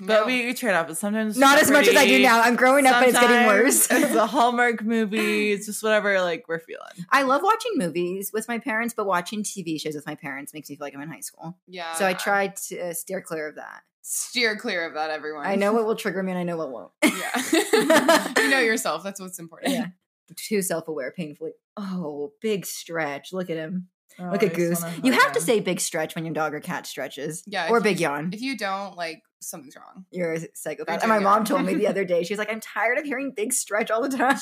But 0.00 0.06
No. 0.20 0.26
we, 0.26 0.46
we 0.46 0.54
trade 0.54 0.74
off. 0.74 0.86
But 0.86 0.96
sometimes 0.96 1.36
Not 1.38 1.60
as 1.60 1.70
much 1.70 1.86
as 1.88 1.96
I 1.96 2.06
do 2.06 2.20
now. 2.22 2.40
I'm 2.42 2.56
growing 2.56 2.86
up, 2.86 3.00
but 3.00 3.08
it's 3.08 3.18
getting 3.20 3.46
worse. 3.46 3.88
It's 3.90 4.14
a 4.14 4.26
Hallmark 4.26 4.82
movie. 4.84 5.52
It's 5.52 5.66
just 5.66 5.82
whatever 5.82 6.20
like 6.20 6.46
we're 6.48 6.58
feeling. 6.60 7.06
I 7.10 7.22
love 7.22 7.42
watching 7.42 7.72
movies 7.76 8.30
with 8.32 8.48
my 8.48 8.58
parents, 8.58 8.94
but 8.94 9.06
watching 9.06 9.42
TV 9.42 9.80
shows 9.80 9.94
with 9.94 10.06
my 10.06 10.14
parents 10.14 10.52
makes 10.54 10.68
me 10.70 10.76
feel 10.76 10.84
like 10.86 10.94
I'm 10.94 11.00
in 11.02 11.08
high 11.10 11.20
school. 11.20 11.56
yeah. 11.66 11.94
So 11.94 12.06
I 12.06 12.14
try 12.14 12.48
to 12.48 12.88
uh, 12.90 12.92
steer 12.92 13.20
clear 13.20 13.48
of 13.48 13.54
that. 13.56 13.82
steer 14.02 14.56
clear 14.56 14.86
of 14.86 14.94
that, 14.94 15.10
everyone. 15.10 15.46
I 15.46 15.54
know 15.56 15.72
what 15.72 15.86
will 15.86 15.96
trigger 15.96 16.22
me 16.22 16.32
and 16.32 16.38
I 16.38 16.44
know 16.44 16.56
what 16.56 16.70
won't. 16.70 16.90
Yeah. 17.04 18.32
you 18.38 18.50
know 18.50 18.60
yourself. 18.60 19.02
That's 19.02 19.20
what's 19.20 19.38
important. 19.38 19.72
Yeah. 19.72 19.86
Too 20.34 20.60
self 20.62 20.88
aware, 20.88 21.12
painfully. 21.12 21.52
Oh, 21.76 22.32
big 22.40 22.66
stretch. 22.66 23.32
Look 23.32 23.48
at 23.50 23.56
him. 23.56 23.88
Oh, 24.18 24.32
at 24.32 24.54
Goose. 24.54 24.82
You 25.02 25.12
have 25.12 25.32
to 25.32 25.40
say 25.40 25.60
big 25.60 25.78
stretch 25.78 26.14
when 26.14 26.24
your 26.24 26.32
dog 26.32 26.54
or 26.54 26.60
cat 26.60 26.86
stretches. 26.86 27.42
Yeah, 27.46 27.68
Or 27.68 27.78
if 27.78 27.84
you- 27.84 27.90
big 27.90 28.00
yawn. 28.00 28.30
If 28.32 28.40
you 28.40 28.56
don't, 28.56 28.96
like 28.96 29.22
something's 29.40 29.76
wrong. 29.76 30.04
You're 30.10 30.34
a 30.34 30.40
psychopath. 30.54 31.02
And 31.02 31.08
my 31.08 31.18
mom 31.18 31.44
told 31.44 31.64
me 31.64 31.74
the 31.74 31.86
other 31.92 32.04
day, 32.04 32.22
she 32.24 32.32
was 32.32 32.38
like, 32.38 32.50
I'm 32.50 32.60
tired 32.60 32.98
of 32.98 33.04
hearing 33.04 33.32
big 33.32 33.52
stretch 33.52 33.90
all 33.90 34.02
the 34.06 34.16
time. 34.16 34.36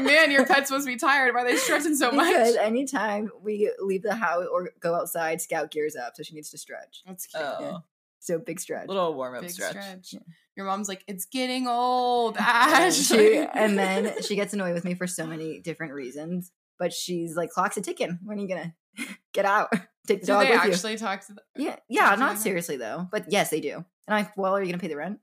Man, 0.04 0.30
your 0.30 0.46
pet's 0.46 0.68
supposed 0.68 0.86
to 0.86 0.92
be 0.92 0.98
tired. 0.98 1.34
Why 1.34 1.42
are 1.42 1.44
they 1.44 1.56
stretching 1.56 1.94
so 1.96 2.10
much? 2.12 2.28
because 2.28 2.56
anytime 2.56 3.30
we 3.42 3.70
leave 3.80 4.02
the 4.02 4.14
house 4.14 4.44
or 4.52 4.70
go 4.80 4.94
outside, 4.94 5.40
Scout 5.40 5.70
gears 5.70 5.96
up. 5.96 6.14
So 6.16 6.22
she 6.22 6.34
needs 6.34 6.50
to 6.50 6.58
stretch. 6.58 7.02
That's 7.06 7.28
oh. 7.34 7.54
cute. 7.58 7.70
Oh, 7.72 7.82
So 8.20 8.38
big 8.38 8.60
stretch. 8.60 8.88
little 8.88 9.14
warm 9.14 9.34
up 9.36 9.48
stretch. 9.50 9.70
stretch. 9.72 10.12
Yeah. 10.14 10.20
Your 10.56 10.66
mom's 10.66 10.88
like, 10.88 11.02
it's 11.06 11.24
getting 11.24 11.66
old, 11.66 12.36
And 12.36 12.44
Ash. 12.46 12.94
she, 12.96 13.38
and 13.38 13.78
then 13.78 14.22
she 14.22 14.36
gets 14.36 14.52
annoyed 14.52 14.74
with 14.74 14.84
me 14.84 14.94
for 14.94 15.06
so 15.06 15.26
many 15.26 15.60
different 15.60 15.94
reasons. 15.94 16.52
But 16.78 16.92
she's 16.92 17.36
like, 17.36 17.50
clock's 17.50 17.76
a 17.76 17.80
ticking. 17.80 18.18
When 18.24 18.38
are 18.38 18.42
you 18.42 18.48
gonna 18.48 18.74
get 19.32 19.44
out? 19.44 19.72
Take 20.06 20.20
the 20.22 20.26
do 20.26 20.32
dog 20.32 20.44
they 20.46 20.50
with 20.50 20.60
actually 20.60 20.96
talk 20.96 21.24
to? 21.26 21.34
The- 21.34 21.42
you. 21.56 21.64
Yeah, 21.66 21.70
talk 21.72 21.82
yeah, 21.88 22.14
not 22.16 22.34
them? 22.34 22.36
seriously 22.38 22.76
though. 22.76 23.06
But 23.10 23.26
yes, 23.30 23.50
they 23.50 23.60
do. 23.60 23.84
And 24.08 24.14
I, 24.16 24.30
well, 24.36 24.56
are 24.56 24.60
you 24.62 24.66
gonna 24.70 24.80
pay 24.80 24.88
the 24.88 24.96
rent? 24.96 25.20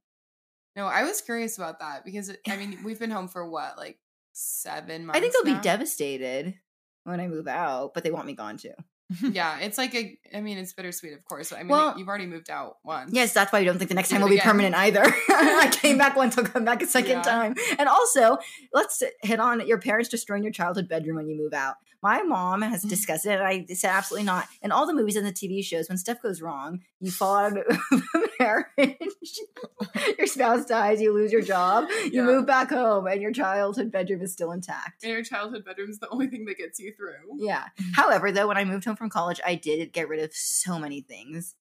No, 0.75 0.85
I 0.85 1.03
was 1.03 1.19
curious 1.21 1.57
about 1.57 1.79
that 1.79 2.05
because 2.05 2.31
I 2.47 2.55
mean 2.57 2.79
we've 2.83 2.99
been 2.99 3.11
home 3.11 3.27
for 3.27 3.49
what, 3.49 3.77
like 3.77 3.99
seven 4.33 5.05
months. 5.05 5.17
I 5.17 5.21
think 5.21 5.33
they'll 5.33 5.53
now? 5.53 5.59
be 5.59 5.63
devastated 5.63 6.55
when 7.03 7.19
I 7.19 7.27
move 7.27 7.47
out, 7.47 7.93
but 7.93 8.03
they 8.03 8.11
want 8.11 8.27
me 8.27 8.33
gone 8.33 8.57
too. 8.57 8.73
Yeah, 9.21 9.59
it's 9.59 9.77
like 9.79 9.95
a. 9.95 10.17
I 10.33 10.39
mean, 10.41 10.57
it's 10.59 10.71
bittersweet, 10.73 11.13
of 11.13 11.25
course. 11.25 11.51
I 11.51 11.57
mean, 11.59 11.69
Well- 11.69 11.95
you've 11.97 12.07
already 12.07 12.27
moved 12.27 12.49
out 12.49 12.77
once. 12.85 13.11
Yes, 13.13 13.33
that's 13.33 13.51
why 13.51 13.59
I 13.59 13.63
don't 13.65 13.77
think 13.79 13.89
the 13.89 13.95
next 13.95 14.09
time 14.11 14.21
will 14.21 14.29
be 14.29 14.35
again. 14.35 14.45
permanent 14.51 14.75
either. 14.75 15.03
I 15.29 15.69
came 15.71 15.97
back 15.97 16.15
once, 16.15 16.37
I'll 16.37 16.43
come 16.45 16.63
back 16.63 16.81
a 16.83 16.87
second 16.87 17.11
Yeah. 17.17 17.21
time. 17.23 17.55
And 17.79 17.89
also, 17.89 18.37
let's 18.73 19.01
hit 19.23 19.39
on 19.39 19.65
your 19.67 19.79
parents 19.79 20.09
destroying 20.09 20.43
your 20.43 20.53
childhood 20.53 20.87
bedroom 20.87 21.15
when 21.17 21.27
you 21.27 21.35
move 21.37 21.53
out. 21.53 21.75
My 22.01 22.21
mom 22.23 22.61
has 22.61 22.81
mm-hmm. 22.81 22.89
discussed 22.89 23.25
it, 23.25 23.39
and 23.39 23.43
I 23.43 23.65
said 23.73 23.89
absolutely 23.91 24.25
not. 24.25 24.47
In 24.61 24.71
all 24.71 24.87
the 24.87 24.93
movies 24.93 25.15
and 25.17 25.27
the 25.27 25.33
TV 25.33 25.63
shows, 25.63 25.89
when 25.89 25.97
stuff 25.97 26.21
goes 26.21 26.41
wrong, 26.41 26.81
you 27.01 27.11
fall 27.11 27.35
out 27.35 27.57
of 27.57 27.79
a 27.91 28.21
marriage, 28.39 28.69
your 30.17 30.27
spouse 30.27 30.65
dies, 30.65 31.01
you 31.01 31.13
lose 31.13 31.31
your 31.33 31.41
job, 31.41 31.89
you 32.05 32.11
Yeah. 32.13 32.23
move 32.23 32.45
back 32.45 32.69
home, 32.69 33.05
and 33.07 33.21
your 33.21 33.31
childhood 33.33 33.91
bedroom 33.91 34.21
is 34.21 34.31
still 34.31 34.51
intact. 34.53 35.03
And 35.03 35.11
your 35.11 35.23
childhood 35.23 35.65
bedroom 35.65 35.89
is 35.89 35.99
the 35.99 36.09
only 36.09 36.27
thing 36.27 36.45
that 36.45 36.57
gets 36.57 36.79
you 36.79 36.93
through. 36.95 37.37
Yeah. 37.37 37.65
Mm-hmm. 37.79 37.91
However, 37.93 38.31
though, 38.31 38.47
when 38.47 38.57
I 38.57 38.63
moved 38.63 38.85
home 38.85 38.95
from 38.95 39.09
college, 39.09 39.41
I 39.45 39.55
did 39.55 39.91
get 39.91 40.07
rid 40.07 40.21
of 40.23 40.33
so 40.33 40.79
many 40.79 41.01
things, 41.01 41.55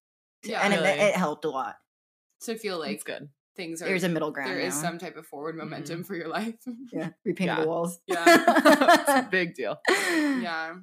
Yeah, 0.45 0.61
and 0.63 0.73
it, 0.73 0.77
Really? 0.77 0.89
it 0.91 1.15
helped 1.17 1.45
a 1.47 1.51
lot. 1.51 1.77
to 2.43 2.55
feel 2.57 2.79
like 2.79 2.95
It's 2.95 3.03
good. 3.05 3.29
Things 3.59 3.83
are 3.83 3.85
There's 3.85 4.05
a 4.05 4.09
middle 4.09 4.31
ground. 4.31 4.51
there 4.51 4.59
is 4.61 4.75
now. 4.77 4.89
some 4.89 4.99
type 4.99 5.19
of 5.19 5.27
forward 5.27 5.55
momentum 5.57 6.03
for 6.05 6.15
your 6.15 6.29
life. 6.29 6.55
Yeah, 6.93 7.11
repainted 7.27 7.57
Yeah. 7.59 7.61
the 7.63 7.69
walls. 7.69 7.99
Yeah. 8.07 9.29
Big 9.31 9.55
deal. 9.55 9.79
yeah. 9.91 10.77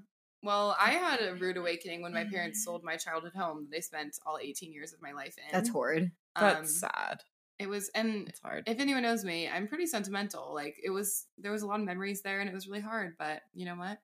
Well, 0.44 0.78
I 0.80 0.92
had 0.92 1.22
a 1.22 1.34
rude 1.34 1.58
awakening 1.58 2.04
when 2.04 2.14
my 2.14 2.26
parents 2.26 2.64
sold 2.64 2.84
my 2.84 2.98
childhood 2.98 3.34
home 3.36 3.64
that 3.64 3.72
they 3.72 3.82
spent 3.82 4.20
all 4.28 4.38
18 4.40 4.72
years 4.72 4.94
of 4.94 5.02
my 5.02 5.12
life 5.14 5.36
in. 5.40 5.52
That's 5.52 5.70
horrid. 5.70 6.12
Um, 6.36 6.44
That's 6.44 6.80
sad. 6.80 7.22
It 7.58 7.68
was, 7.68 7.90
and 7.96 8.28
It's 8.28 8.42
hard. 8.42 8.66
if 8.68 8.80
anyone 8.80 9.02
knows 9.02 9.24
me, 9.26 9.48
I'm 9.50 9.68
pretty 9.68 9.88
sentimental. 9.88 10.54
Like 10.54 10.76
it 10.84 10.92
was, 10.92 11.26
there 11.40 11.52
was 11.52 11.64
a 11.64 11.68
lot 11.68 11.80
of 11.80 11.86
memories 11.88 12.22
there, 12.22 12.42
and 12.42 12.50
it 12.50 12.54
was 12.54 12.68
really 12.68 12.82
hard. 12.82 13.16
But 13.18 13.42
you 13.56 13.66
know 13.66 13.76
what? 13.76 13.98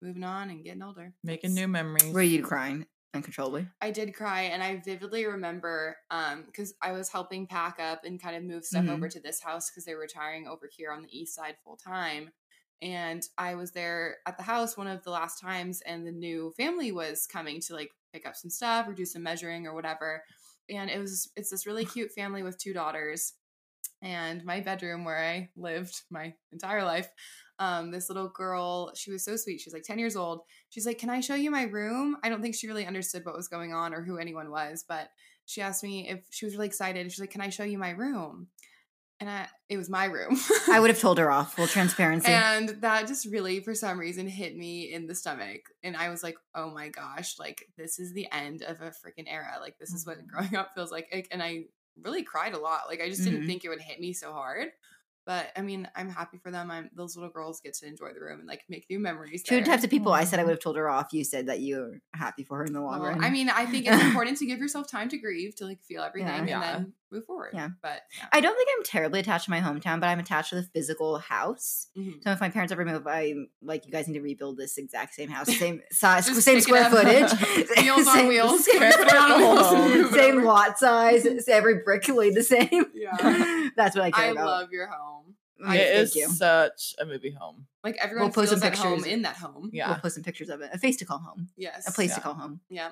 Moving 0.00 0.22
on 0.24 0.48
and 0.48 0.64
getting 0.64 0.82
older, 0.82 1.12
Making 1.24 1.54
new 1.54 1.66
memories. 1.68 2.14
Were 2.14 2.22
you 2.22 2.42
crying 2.42 2.86
uncontrollably? 3.14 3.68
I 3.80 3.92
did 3.92 4.14
cry, 4.14 4.42
and 4.42 4.62
I 4.62 4.76
vividly 4.76 5.24
remember 5.26 5.98
um 6.10 6.44
because 6.46 6.74
I 6.82 6.92
was 6.92 7.10
helping 7.10 7.46
pack 7.46 7.78
up 7.78 8.04
and 8.04 8.20
kind 8.20 8.34
of 8.36 8.42
move 8.42 8.64
stuff 8.64 8.86
Mhm. 8.86 8.88
over 8.88 9.08
to 9.08 9.20
this 9.20 9.40
house 9.40 9.70
because 9.70 9.84
they 9.84 9.94
were 9.94 10.00
retiring 10.02 10.48
over 10.48 10.68
here 10.70 10.90
on 10.92 11.02
the 11.02 11.16
east 11.18 11.34
side 11.34 11.58
full 11.62 11.76
time. 11.76 12.30
And 12.82 13.22
I 13.38 13.54
was 13.54 13.72
there 13.72 14.18
at 14.26 14.36
the 14.36 14.42
house 14.44 14.76
one 14.76 14.86
of 14.88 15.02
the 15.04 15.10
last 15.10 15.40
times, 15.40 15.80
and 15.82 16.06
the 16.06 16.12
new 16.12 16.52
family 16.56 16.90
was 16.92 17.26
coming 17.26 17.60
to 17.62 17.74
like 17.74 17.92
pick 18.12 18.26
up 18.26 18.34
some 18.36 18.50
stuff 18.50 18.88
or 18.88 18.94
do 18.94 19.04
some 19.04 19.22
measuring 19.22 19.66
or 19.66 19.74
whatever. 19.74 20.24
And 20.68 20.90
it 20.90 20.98
was 20.98 21.30
it's 21.36 21.50
this 21.50 21.66
really 21.66 21.84
cute 21.86 22.10
family 22.12 22.42
with 22.42 22.58
two 22.58 22.72
daughters. 22.72 23.34
And 24.02 24.44
my 24.44 24.60
bedroom 24.60 25.04
where 25.04 25.18
I 25.18 25.50
lived 25.56 26.02
my 26.10 26.36
entire 26.52 26.84
life, 26.84 27.10
um, 27.58 27.90
this 27.90 28.08
little 28.08 28.28
girl, 28.28 28.92
she 28.94 29.10
was 29.10 29.24
so 29.24 29.36
sweet. 29.36 29.60
She 29.60 29.68
was 29.68 29.74
like 29.74 29.82
10 29.82 29.98
years 29.98 30.16
old 30.16 30.40
she's 30.70 30.86
like, 30.86 30.98
Can 30.98 31.10
I 31.10 31.20
show 31.20 31.34
you 31.34 31.50
my 31.50 31.62
room? 31.64 32.16
I 32.22 32.28
don't 32.28 32.42
think 32.42 32.54
she 32.54 32.66
really 32.68 32.86
understood 32.86 33.24
what 33.24 33.36
was 33.36 33.48
going 33.48 33.72
on 33.72 33.92
or 33.94 34.02
who 34.02 34.18
anyone 34.18 34.50
was, 34.50 34.84
but 34.88 35.08
she 35.46 35.60
asked 35.62 35.82
me 35.82 36.08
if 36.08 36.26
she 36.30 36.44
was 36.44 36.54
really 36.54 36.66
excited. 36.66 37.10
She's 37.10 37.20
like, 37.20 37.30
Can 37.30 37.40
I 37.40 37.48
show 37.50 37.64
you 37.64 37.78
my 37.78 37.90
room? 37.90 38.48
And 39.20 39.28
I, 39.28 39.48
it 39.68 39.76
was 39.76 39.90
my 39.90 40.04
room. 40.04 40.38
I 40.70 40.78
would 40.80 40.90
have 40.90 41.00
told 41.00 41.18
her 41.18 41.28
off. 41.28 41.54
Full 41.56 41.66
transparency. 41.66 42.28
and 42.30 42.68
that 42.82 43.08
just 43.08 43.26
really, 43.26 43.58
for 43.58 43.74
some 43.74 43.98
reason, 43.98 44.28
hit 44.28 44.56
me 44.56 44.92
in 44.92 45.08
the 45.08 45.14
stomach. 45.16 45.62
And 45.82 45.96
I 45.96 46.08
was 46.10 46.22
like, 46.22 46.36
Oh 46.54 46.70
my 46.70 46.88
gosh, 46.90 47.36
like 47.38 47.64
this 47.76 47.98
is 47.98 48.12
the 48.12 48.28
end 48.30 48.62
of 48.62 48.80
a 48.80 48.90
freaking 48.90 49.26
era. 49.26 49.56
Like 49.60 49.76
this 49.78 49.92
is 49.92 50.06
what 50.06 50.18
Mhm. 50.18 50.26
growing 50.28 50.54
up 50.56 50.70
feels 50.74 50.92
like. 50.92 51.08
And 51.32 51.42
I 51.42 51.64
really 52.00 52.22
cried 52.22 52.54
a 52.54 52.58
lot. 52.60 52.82
Like 52.88 53.00
I 53.00 53.08
just 53.08 53.24
didn't 53.24 53.42
Mhm. 53.42 53.46
think 53.46 53.64
it 53.64 53.70
would 53.70 53.80
hit 53.80 53.98
me 53.98 54.12
so 54.12 54.32
hard. 54.32 54.68
But 55.28 55.52
I 55.54 55.60
mean, 55.60 55.86
I'm 55.94 56.08
happy 56.08 56.38
for 56.38 56.50
them. 56.50 56.70
I'm 56.70 56.88
those 56.94 57.14
little 57.14 57.28
girls 57.30 57.60
get 57.60 57.74
to 57.74 57.86
enjoy 57.86 58.14
the 58.14 58.20
room 58.20 58.38
and 58.40 58.48
like 58.48 58.64
make 58.70 58.86
new 58.88 58.98
memories. 58.98 59.42
Two 59.42 59.56
there. 59.56 59.64
types 59.64 59.84
of 59.84 59.90
people. 59.90 60.10
I 60.10 60.24
said 60.24 60.40
I 60.40 60.44
would 60.44 60.52
have 60.52 60.60
told 60.60 60.78
her 60.78 60.88
off. 60.88 61.08
You 61.12 61.22
said 61.22 61.48
that 61.48 61.60
you're 61.60 62.00
happy 62.14 62.44
for 62.44 62.56
her 62.56 62.64
in 62.64 62.72
the 62.72 62.80
long 62.80 62.98
Well, 63.02 63.10
run. 63.10 63.22
I 63.22 63.28
mean, 63.28 63.50
I 63.50 63.66
think 63.66 63.86
it's 63.86 64.02
important 64.08 64.38
to 64.38 64.46
give 64.46 64.58
yourself 64.58 64.90
time 64.90 65.10
to 65.10 65.18
grieve, 65.18 65.54
to 65.56 65.66
like 65.66 65.82
feel 65.82 66.02
everything, 66.02 66.30
and 66.30 66.48
Yeah. 66.48 66.60
then 66.60 66.94
move 67.10 67.24
forward. 67.24 67.50
Yeah. 67.54 67.68
But 67.82 68.02
yeah. 68.18 68.26
I 68.32 68.40
don't 68.40 68.54
think 68.56 68.68
I'm 68.76 68.84
terribly 68.84 69.20
attached 69.20 69.46
to 69.46 69.50
my 69.50 69.60
hometown, 69.60 70.00
but 70.00 70.08
I'm 70.08 70.18
attached 70.18 70.50
to 70.50 70.56
the 70.56 70.62
physical 70.62 71.18
house. 71.18 71.88
Mhm. 71.96 72.22
So 72.22 72.30
if 72.32 72.40
my 72.40 72.48
parents 72.50 72.72
ever 72.72 72.84
move, 72.84 73.06
I'm 73.06 73.48
like, 73.62 73.86
you 73.86 73.92
guys 73.92 74.06
need 74.08 74.14
to 74.14 74.20
rebuild 74.20 74.56
this 74.58 74.76
exact 74.78 75.14
same 75.14 75.28
house, 75.30 75.46
same 75.58 75.80
size, 75.90 76.26
same 76.44 76.60
square 76.60 76.90
footage, 76.90 77.30
Wheels 77.82 78.06
on 78.06 78.14
same- 78.14 78.28
wheels. 78.28 78.64
same, 78.64 78.82
on 78.82 79.40
wheels 79.40 79.72
and 79.72 79.94
move 79.94 80.12
it 80.12 80.14
same 80.14 80.44
lot 80.44 80.78
size, 80.78 81.26
every 81.48 81.82
brick 81.84 82.06
laid 82.08 82.34
the 82.34 82.42
same. 82.42 82.86
Yeah. 82.94 83.68
That's 83.76 83.96
what 83.96 84.04
I 84.04 84.10
care 84.10 84.24
I 84.24 84.28
about. 84.28 84.46
love 84.46 84.72
your 84.72 84.86
home. 84.88 85.34
It 85.60 85.64
Thank 85.66 85.80
is 85.80 86.14
you. 86.14 86.28
such 86.28 86.94
a 87.00 87.04
movie 87.04 87.32
home. 87.32 87.66
Like 87.82 87.96
everyone 88.00 88.26
We'll 88.26 88.32
post 88.34 88.50
some 88.52 88.62
at 88.62 88.76
home 88.78 88.94
pictures. 88.98 89.12
in 89.12 89.22
that 89.22 89.34
home. 89.36 89.70
Yeah. 89.72 89.88
We'll 89.88 89.98
post 89.98 90.14
some 90.14 90.22
pictures 90.22 90.50
of 90.50 90.60
it. 90.60 90.70
A 90.72 90.78
face 90.78 90.98
to 90.98 91.04
call 91.04 91.18
home. 91.18 91.48
Yes. 91.56 91.88
A 91.88 91.92
place 91.92 92.14
to 92.14 92.20
call 92.20 92.34
home. 92.34 92.60
Yeah. 92.70 92.90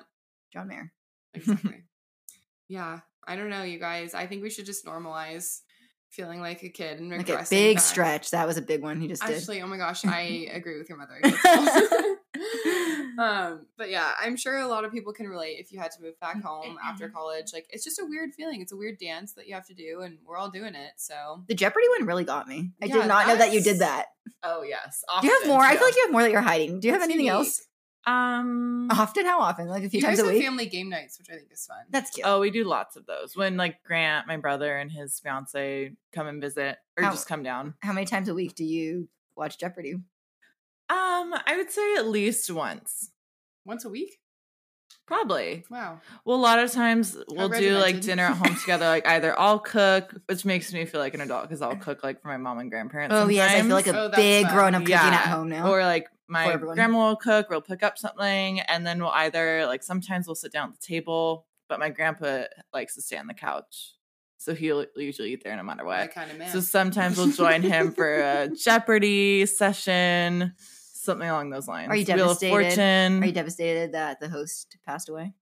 John 0.51 0.67
Mayer. 0.67 0.91
Exactly. 1.33 1.83
Yeah. 2.67 2.99
I 3.27 3.35
don't 3.35 3.49
know, 3.49 3.63
you 3.63 3.77
guys. 3.79 4.13
I 4.13 4.25
think 4.25 4.41
we 4.41 4.49
should 4.49 4.65
just 4.65 4.85
normalize 4.85 5.59
feeling 6.09 6.39
like 6.39 6.63
a 6.63 6.69
kid 6.69 6.99
and 7.01 7.09
Like 7.11 7.27
a 7.27 7.45
big 7.49 7.75
back. 7.75 7.83
stretch. 7.83 8.31
That 8.31 8.47
was 8.47 8.55
a 8.55 8.61
big 8.61 8.81
one 8.81 9.01
he 9.01 9.07
just 9.09 9.25
did. 9.25 9.35
Actually, 9.35 9.61
oh 9.61 9.67
my 9.67 9.75
gosh, 9.77 10.05
I 10.05 10.47
agree 10.51 10.77
with 10.77 10.87
your 10.89 10.97
mother. 10.97 11.19
Um, 13.19 13.65
but 13.79 13.89
yeah, 13.89 14.11
I'm 14.21 14.37
sure 14.37 14.59
a 14.59 14.67
lot 14.67 14.85
of 14.85 14.91
people 14.91 15.11
can 15.11 15.27
relate 15.27 15.55
if 15.59 15.71
you 15.71 15.79
had 15.79 15.89
to 15.93 16.01
move 16.03 16.19
back 16.19 16.39
home 16.43 16.77
after 16.83 17.09
college. 17.09 17.47
Like, 17.51 17.65
it's 17.71 17.83
just 17.83 17.99
a 17.99 18.05
weird 18.05 18.31
feeling. 18.35 18.61
It's 18.61 18.71
a 18.71 18.77
weird 18.77 18.99
dance 18.99 19.33
that 19.33 19.47
you 19.47 19.55
have 19.55 19.65
to 19.67 19.73
do, 19.73 20.01
and 20.01 20.19
we're 20.23 20.37
all 20.37 20.51
doing 20.51 20.75
it. 20.75 20.91
So, 20.97 21.43
The 21.47 21.55
Jeopardy 21.55 21.87
one 21.97 22.05
really 22.07 22.25
got 22.25 22.47
me. 22.47 22.73
I 22.79 22.85
Yeah, 22.85 22.93
did 22.97 23.07
not 23.07 23.25
know 23.27 23.35
that 23.35 23.53
you 23.53 23.61
did 23.63 23.79
that. 23.79 24.05
Oh 24.43 24.61
yes. 24.61 25.03
Do 25.21 25.25
you 25.25 25.33
have 25.39 25.47
more? 25.47 25.61
I 25.61 25.75
feel 25.77 25.87
like 25.87 25.95
you 25.95 26.03
have 26.03 26.11
more 26.11 26.21
that 26.21 26.31
you're 26.31 26.41
hiding. 26.41 26.79
Do 26.79 26.87
you 26.87 26.93
have 26.93 27.01
anything 27.01 27.25
unique. 27.25 27.31
else? 27.47 27.65
Um. 28.07 28.87
Often? 28.89 29.25
How 29.25 29.41
often? 29.41 29.67
Like 29.67 29.83
a 29.83 29.89
few 29.89 29.99
you 29.99 30.05
times 30.05 30.17
guys 30.17 30.23
a 30.23 30.25
have 30.27 30.33
week? 30.35 30.43
family 30.43 30.65
game 30.67 30.89
nights, 30.89 31.17
which 31.19 31.27
I 31.29 31.35
think 31.35 31.49
is 31.51 31.65
fun. 31.65 31.77
That's 31.89 32.09
cute. 32.11 32.25
Oh, 32.25 32.39
we 32.39 32.49
do 32.51 32.63
lots 32.63 32.95
of 32.95 33.05
those. 33.05 33.35
When 33.35 33.57
like 33.57 33.83
Grant, 33.83 34.27
my 34.27 34.37
brother, 34.37 34.77
and 34.77 34.89
his 34.91 35.19
fiance 35.19 35.91
come 36.13 36.27
and 36.27 36.41
visit, 36.41 36.77
or 36.97 37.03
How- 37.03 37.11
just 37.11 37.27
come 37.27 37.43
down. 37.43 37.73
How 37.81 37.91
many 37.93 38.05
times 38.05 38.29
a 38.29 38.33
week 38.33 38.55
do 38.55 38.63
you 38.63 39.09
watch 39.35 39.57
Jeopardy? 39.59 39.93
Um, 40.89 41.33
I 41.45 41.55
would 41.57 41.69
say 41.69 41.95
at 41.95 42.07
least 42.07 42.49
once, 42.49 43.11
once 43.65 43.83
a 43.83 43.89
week. 43.89 44.19
Probably. 45.07 45.63
Wow. 45.69 45.99
Well, 46.25 46.37
a 46.37 46.39
lot 46.39 46.59
of 46.59 46.71
times 46.71 47.17
we'll 47.29 47.49
do 47.49 47.77
like 47.77 48.01
dinner 48.01 48.23
at 48.23 48.37
home 48.37 48.55
together. 48.55 48.85
Like 48.85 49.07
either 49.07 49.37
I'll 49.39 49.59
cook, 49.59 50.13
which 50.27 50.45
makes 50.45 50.71
me 50.73 50.85
feel 50.85 50.99
like 50.99 51.13
an 51.13 51.21
adult 51.21 51.43
because 51.43 51.61
I'll 51.61 51.75
cook 51.77 52.03
like 52.03 52.21
for 52.21 52.27
my 52.27 52.37
mom 52.37 52.59
and 52.59 52.69
grandparents. 52.69 53.15
Oh 53.15 53.27
yes, 53.27 53.51
I 53.55 53.61
feel 53.61 53.71
like 53.71 53.87
a 53.87 53.97
Oh, 53.99 54.09
big 54.15 54.45
fun. 54.45 54.53
grown 54.53 54.75
up 54.75 54.81
cooking 54.83 54.95
at 54.95 55.27
home 55.27 55.49
now. 55.49 55.71
Or 55.71 55.81
like 55.83 56.07
my 56.27 56.55
grandma 56.57 57.07
will 57.09 57.15
cook, 57.15 57.49
we'll 57.49 57.61
pick 57.61 57.83
up 57.83 57.97
something, 57.97 58.59
and 58.59 58.85
then 58.85 58.99
we'll 58.99 59.11
either 59.11 59.65
like 59.65 59.81
sometimes 59.81 60.27
we'll 60.27 60.35
sit 60.35 60.51
down 60.51 60.69
at 60.69 60.79
the 60.79 60.85
table, 60.85 61.47
but 61.69 61.79
my 61.79 61.89
grandpa 61.89 62.43
likes 62.73 62.95
to 62.95 63.01
stay 63.01 63.17
on 63.17 63.27
the 63.27 63.33
couch. 63.33 63.93
So 64.39 64.53
he'll 64.53 64.85
usually 64.95 65.33
eat 65.33 65.43
there 65.43 65.55
no 65.55 65.63
matter 65.63 65.83
That 65.83 65.85
what. 65.85 66.13
kind 66.13 66.29
of 66.29 66.37
man. 66.37 66.49
So 66.51 66.59
sometimes 66.59 67.17
we'll 67.17 67.31
join 67.31 67.63
him 67.63 67.91
for 67.91 68.13
a 68.13 68.49
Jeopardy 68.63 69.45
session, 69.45 70.53
something 71.07 71.27
along 71.27 71.49
those 71.49 71.67
lines. 71.67 71.89
Are 71.89 71.95
you 71.95 72.05
Wheel 72.05 72.29
of 72.31 72.39
devastated? 72.39 72.51
Fortune. 72.51 73.23
Are 73.23 73.25
you 73.25 73.31
devastated 73.33 73.91
that 73.93 74.19
the 74.19 74.29
host 74.29 74.77
passed 74.85 75.09
away? 75.09 75.33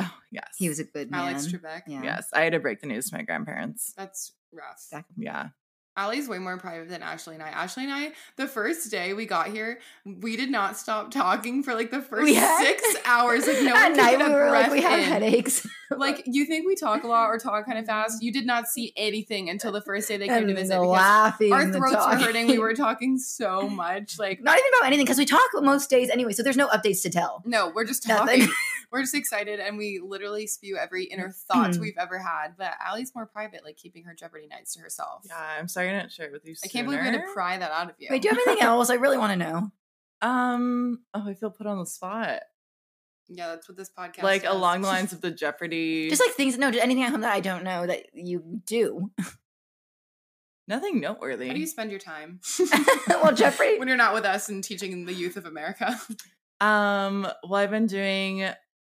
oh, 0.00 0.14
Yes. 0.30 0.54
He 0.58 0.68
was 0.68 0.78
a 0.78 0.84
good 0.84 1.10
man. 1.10 1.30
Alex 1.34 1.46
Trebek. 1.48 1.82
Yeah. 1.88 2.02
Yes. 2.04 2.28
I 2.32 2.42
had 2.42 2.52
to 2.52 2.60
break 2.60 2.80
the 2.80 2.86
news 2.86 3.10
to 3.10 3.16
my 3.16 3.22
grandparents. 3.22 3.92
That's 3.96 4.32
rough. 4.52 4.86
Back- 4.92 5.06
Yeah. 5.16 5.48
Ali's 5.96 6.28
way 6.28 6.38
more 6.38 6.58
private 6.58 6.88
than 6.88 7.02
Ashley 7.02 7.34
and 7.34 7.42
I. 7.42 7.48
Ashley 7.48 7.84
and 7.84 7.92
I, 7.92 8.12
the 8.36 8.46
first 8.46 8.90
day 8.90 9.14
we 9.14 9.24
got 9.26 9.48
here, 9.48 9.78
we 10.04 10.36
did 10.36 10.50
not 10.50 10.76
stop 10.76 11.10
talking 11.10 11.62
for 11.62 11.74
like 11.74 11.90
the 11.90 12.02
first 12.02 12.34
had- 12.34 12.58
six 12.64 12.82
hours. 13.06 13.46
Like 13.46 13.62
no 13.62 13.74
At 13.74 13.88
one 13.90 13.96
night 13.96 14.18
we 14.18 14.34
were 14.34 14.50
like 14.50 14.70
we 14.70 14.82
have 14.82 14.98
in. 15.00 15.04
headaches. 15.06 15.66
Like 15.88 16.24
you 16.26 16.46
think 16.46 16.66
we 16.66 16.74
talk 16.74 17.04
a 17.04 17.06
lot 17.06 17.26
or 17.28 17.38
talk 17.38 17.64
kind 17.64 17.78
of 17.78 17.86
fast? 17.86 18.20
You 18.20 18.32
did 18.32 18.44
not 18.44 18.66
see 18.66 18.92
anything 18.96 19.48
until 19.48 19.70
the 19.70 19.80
first 19.80 20.08
day 20.08 20.16
they 20.16 20.26
came 20.26 20.38
and 20.38 20.48
to 20.48 20.54
visit. 20.56 20.80
laughing, 20.80 21.52
our 21.52 21.70
throats 21.70 21.94
were 22.04 22.16
hurting. 22.16 22.48
We 22.48 22.58
were 22.58 22.74
talking 22.74 23.18
so 23.18 23.68
much. 23.68 24.18
Like 24.18 24.42
not 24.42 24.58
even 24.58 24.68
about 24.80 24.88
anything 24.88 25.04
because 25.06 25.16
we 25.18 25.26
talk 25.26 25.42
most 25.54 25.88
days 25.88 26.10
anyway, 26.10 26.32
so 26.32 26.42
there's 26.42 26.56
no 26.56 26.66
updates 26.70 27.02
to 27.02 27.10
tell. 27.10 27.40
no, 27.46 27.68
we're 27.72 27.84
just 27.84 28.02
talking. 28.02 28.48
we're 28.90 29.02
just 29.02 29.14
excited, 29.14 29.60
and 29.60 29.76
we 29.78 30.00
literally 30.04 30.46
spew 30.46 30.76
every 30.76 31.04
inner 31.04 31.30
thoughts 31.30 31.78
we've 31.78 31.96
ever 31.98 32.18
had. 32.18 32.56
But 32.56 32.72
Ali's 32.86 33.12
more 33.14 33.26
private, 33.26 33.64
like 33.64 33.76
keeping 33.76 34.04
her 34.04 34.14
Jeopardy 34.14 34.46
nights 34.46 34.74
to 34.74 34.80
herself. 34.80 35.24
Yeah. 35.26 35.36
I'm 35.58 35.68
sorry 35.68 35.90
I 35.90 35.98
didn't 35.98 36.12
share 36.12 36.26
it 36.26 36.32
with 36.32 36.44
you. 36.46 36.54
I 36.64 36.68
can't 36.68 36.86
believe 36.86 37.00
we 37.00 37.06
had 37.06 37.20
to 37.20 37.32
pry 37.32 37.58
that 37.58 37.70
out 37.70 37.90
of 37.90 37.96
you. 37.98 38.08
Wait, 38.10 38.22
do 38.22 38.28
you 38.28 38.34
have 38.34 38.42
anything 38.46 38.62
else? 38.64 38.90
I 38.90 38.94
really 38.94 39.18
want 39.18 39.32
to 39.32 39.38
know. 39.38 39.70
Um. 40.22 41.00
Oh, 41.12 41.28
I 41.28 41.34
feel 41.34 41.50
put 41.50 41.66
on 41.66 41.78
the 41.78 41.84
spot. 41.84 42.40
yeah, 43.28 43.48
that's 43.48 43.68
what 43.68 43.76
this 43.76 43.90
podcast 43.90 44.22
like 44.22 44.44
does. 44.44 44.54
along 44.54 44.80
the 44.80 44.88
lines 44.94 45.12
of 45.12 45.20
the 45.20 45.30
Jeopardy. 45.30 46.08
Just 46.08 46.22
like 46.26 46.34
things, 46.34 46.56
no, 46.56 46.70
just 46.70 46.82
anything 46.82 47.02
at 47.02 47.10
home 47.10 47.20
that 47.20 47.34
I 47.34 47.40
don't 47.40 47.64
know 47.64 47.86
that 47.86 48.06
you 48.14 48.62
do. 48.64 49.10
nothing 50.68 51.00
noteworthy. 51.00 51.48
How 51.48 51.54
do 51.54 51.60
you 51.60 51.66
spend 51.66 51.90
your 51.90 52.00
time? 52.00 52.40
well, 53.08 53.34
Jeffrey, 53.34 53.78
when 53.78 53.88
you're 53.88 53.96
not 53.98 54.14
with 54.14 54.24
us 54.24 54.48
and 54.48 54.64
teaching 54.64 55.04
the 55.04 55.12
youth 55.12 55.36
of 55.36 55.44
America. 55.46 56.00
Um, 56.60 57.28
well, 57.44 57.56
I've 57.56 57.70
been 57.70 57.86
doing 57.86 58.48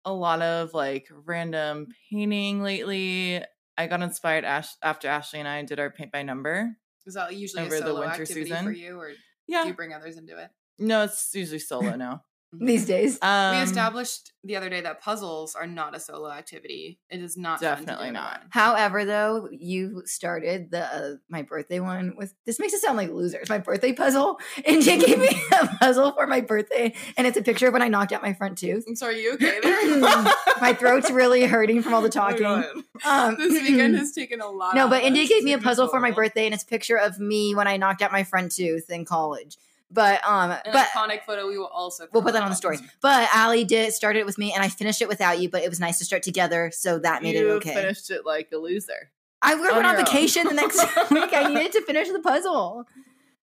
a 0.06 0.12
lot 0.12 0.40
of 0.40 0.72
like 0.72 1.08
random 1.26 1.88
painting 2.10 2.62
lately. 2.62 3.42
I 3.76 3.86
got 3.88 4.00
inspired 4.00 4.44
Ash- 4.44 4.76
after 4.82 5.08
Ashley 5.08 5.40
and 5.40 5.48
I 5.48 5.62
did 5.64 5.78
our 5.78 5.90
paint 5.90 6.12
by 6.12 6.22
number. 6.22 6.70
Is 7.04 7.14
that 7.14 7.34
usually 7.34 7.64
Over 7.64 7.76
a 7.76 7.80
the 7.80 7.94
winter 7.94 8.24
season? 8.24 8.64
for 8.64 8.72
you, 8.72 8.98
or 8.98 9.10
do 9.10 9.68
you 9.68 9.74
bring 9.74 9.92
others 9.92 10.16
into 10.16 10.38
it? 10.38 10.48
No, 10.78 11.02
it's 11.02 11.30
usually 11.34 11.58
solo 11.58 11.96
now. 11.96 12.22
These 12.60 12.86
days. 12.86 13.18
Um, 13.22 13.56
we 13.56 13.62
established 13.62 14.32
the 14.44 14.56
other 14.56 14.68
day 14.70 14.80
that 14.80 15.00
puzzles 15.00 15.54
are 15.54 15.66
not 15.66 15.96
a 15.96 16.00
solo 16.00 16.30
activity. 16.30 16.98
It 17.10 17.20
is 17.20 17.36
not 17.36 17.60
fun 17.60 17.70
to 17.70 17.76
Definitely 17.76 18.06
do 18.08 18.12
not. 18.12 18.36
alone. 18.36 18.46
However, 18.50 19.04
though, 19.04 19.48
you 19.50 20.02
started 20.04 20.70
the 20.70 20.84
uh, 20.84 21.14
my 21.28 21.42
birthday 21.42 21.80
one 21.80 22.14
with 22.16 22.34
this 22.44 22.58
makes 22.60 22.72
it 22.72 22.80
sound 22.80 22.96
like 22.96 23.10
losers. 23.10 23.48
My 23.48 23.58
birthday 23.58 23.92
puzzle, 23.92 24.38
and 24.66 24.84
you 24.84 24.98
gave 25.04 25.18
me 25.18 25.30
a 25.60 25.66
puzzle 25.78 26.12
for 26.12 26.26
my 26.26 26.40
birthday, 26.40 26.94
and 27.16 27.26
it's 27.26 27.36
a 27.36 27.42
picture 27.42 27.66
of 27.66 27.72
when 27.72 27.82
I 27.82 27.88
knocked 27.88 28.12
out 28.12 28.22
my 28.22 28.34
front 28.34 28.58
tooth. 28.58 28.84
I'm 28.88 28.96
sorry, 28.96 29.22
you 29.22 29.34
okay 29.34 29.58
there? 29.62 30.00
my 30.60 30.74
throat's 30.78 31.10
really 31.10 31.44
hurting 31.44 31.82
from 31.82 31.94
all 31.94 32.02
the 32.02 32.08
talking. 32.16 32.42
God. 32.42 32.64
Um, 33.04 33.36
this 33.36 33.52
weekend 33.62 33.96
has 33.96 34.12
taken 34.12 34.40
a 34.40 34.48
lot. 34.48 34.74
no, 34.74 34.84
out 34.84 34.90
but 34.90 35.00
of 35.00 35.06
India 35.06 35.26
gave 35.26 35.44
me 35.44 35.52
a 35.52 35.56
It's 35.56 35.64
puzzle 35.64 35.88
for 35.88 36.00
my 36.00 36.10
birthday, 36.10 36.44
and 36.46 36.54
it's 36.54 36.62
a 36.62 36.66
picture 36.66 36.96
of 36.96 37.18
me 37.18 37.54
when 37.54 37.66
I 37.66 37.76
knocked 37.76 38.02
out 38.02 38.12
my 38.12 38.24
front 38.24 38.52
tooth 38.52 38.90
in 38.90 39.04
college. 39.04 39.56
But 39.90 40.20
um, 40.26 40.50
An 40.50 40.58
but 40.72 40.88
iconic 40.88 41.22
photo. 41.22 41.46
We 41.48 41.58
will 41.58 41.66
also. 41.66 42.06
we'll 42.12 42.22
put 42.22 42.32
that 42.32 42.42
on 42.42 42.50
the 42.50 42.56
story. 42.56 42.78
But 43.00 43.28
Ali 43.34 43.64
did 43.64 43.92
started 43.92 44.20
it 44.20 44.26
with 44.26 44.36
me, 44.36 44.52
and 44.52 44.62
I 44.62 44.68
finished 44.68 45.00
it 45.00 45.08
without 45.08 45.38
you. 45.40 45.48
But 45.48 45.62
it 45.62 45.68
was 45.68 45.78
nice 45.78 45.98
to 45.98 46.04
start 46.04 46.22
together, 46.22 46.70
so 46.74 46.98
that 46.98 47.22
made 47.22 47.36
you 47.36 47.52
it 47.52 47.56
okay. 47.56 47.74
finished 47.74 48.10
it 48.10 48.26
like 48.26 48.48
a 48.52 48.56
loser. 48.56 49.12
I 49.42 49.54
we 49.54 49.60
on 49.68 49.74
went 49.74 49.86
on 49.86 49.92
your 49.92 50.00
own. 50.00 50.04
vacation 50.06 50.44
the 50.48 50.54
next 50.54 50.78
week. 51.10 51.32
I 51.32 51.48
needed 51.52 51.72
to 51.72 51.82
finish 51.82 52.08
the 52.08 52.18
puzzle. 52.20 52.84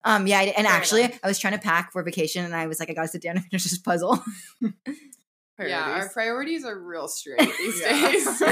Um, 0.03 0.27
yeah, 0.27 0.41
I, 0.41 0.43
and 0.57 0.67
Fair 0.67 0.77
actually, 0.77 1.03
enough. 1.03 1.21
I 1.23 1.29
was 1.29 1.39
trying 1.39 1.55
to 1.55 1.61
pack 1.61 1.93
for 1.93 2.03
vacation, 2.03 2.45
and 2.45 2.55
I 2.55 2.67
was 2.67 2.81
like, 2.81 2.91
I 2.91 2.95
gotta 2.95 3.09
sit 3.09 3.23
down 3.23 3.37
and 3.37 3.45
finish 3.51 3.65
this 3.65 3.79
puzzle. 3.79 4.23
Yeah, 5.57 5.83
our 5.83 6.09
Priorities. 6.09 6.13
priorities 6.13 6.65
are 6.65 6.77
real 6.79 7.07
straight 7.07 7.39
these 7.39 7.81
days. 7.81 8.43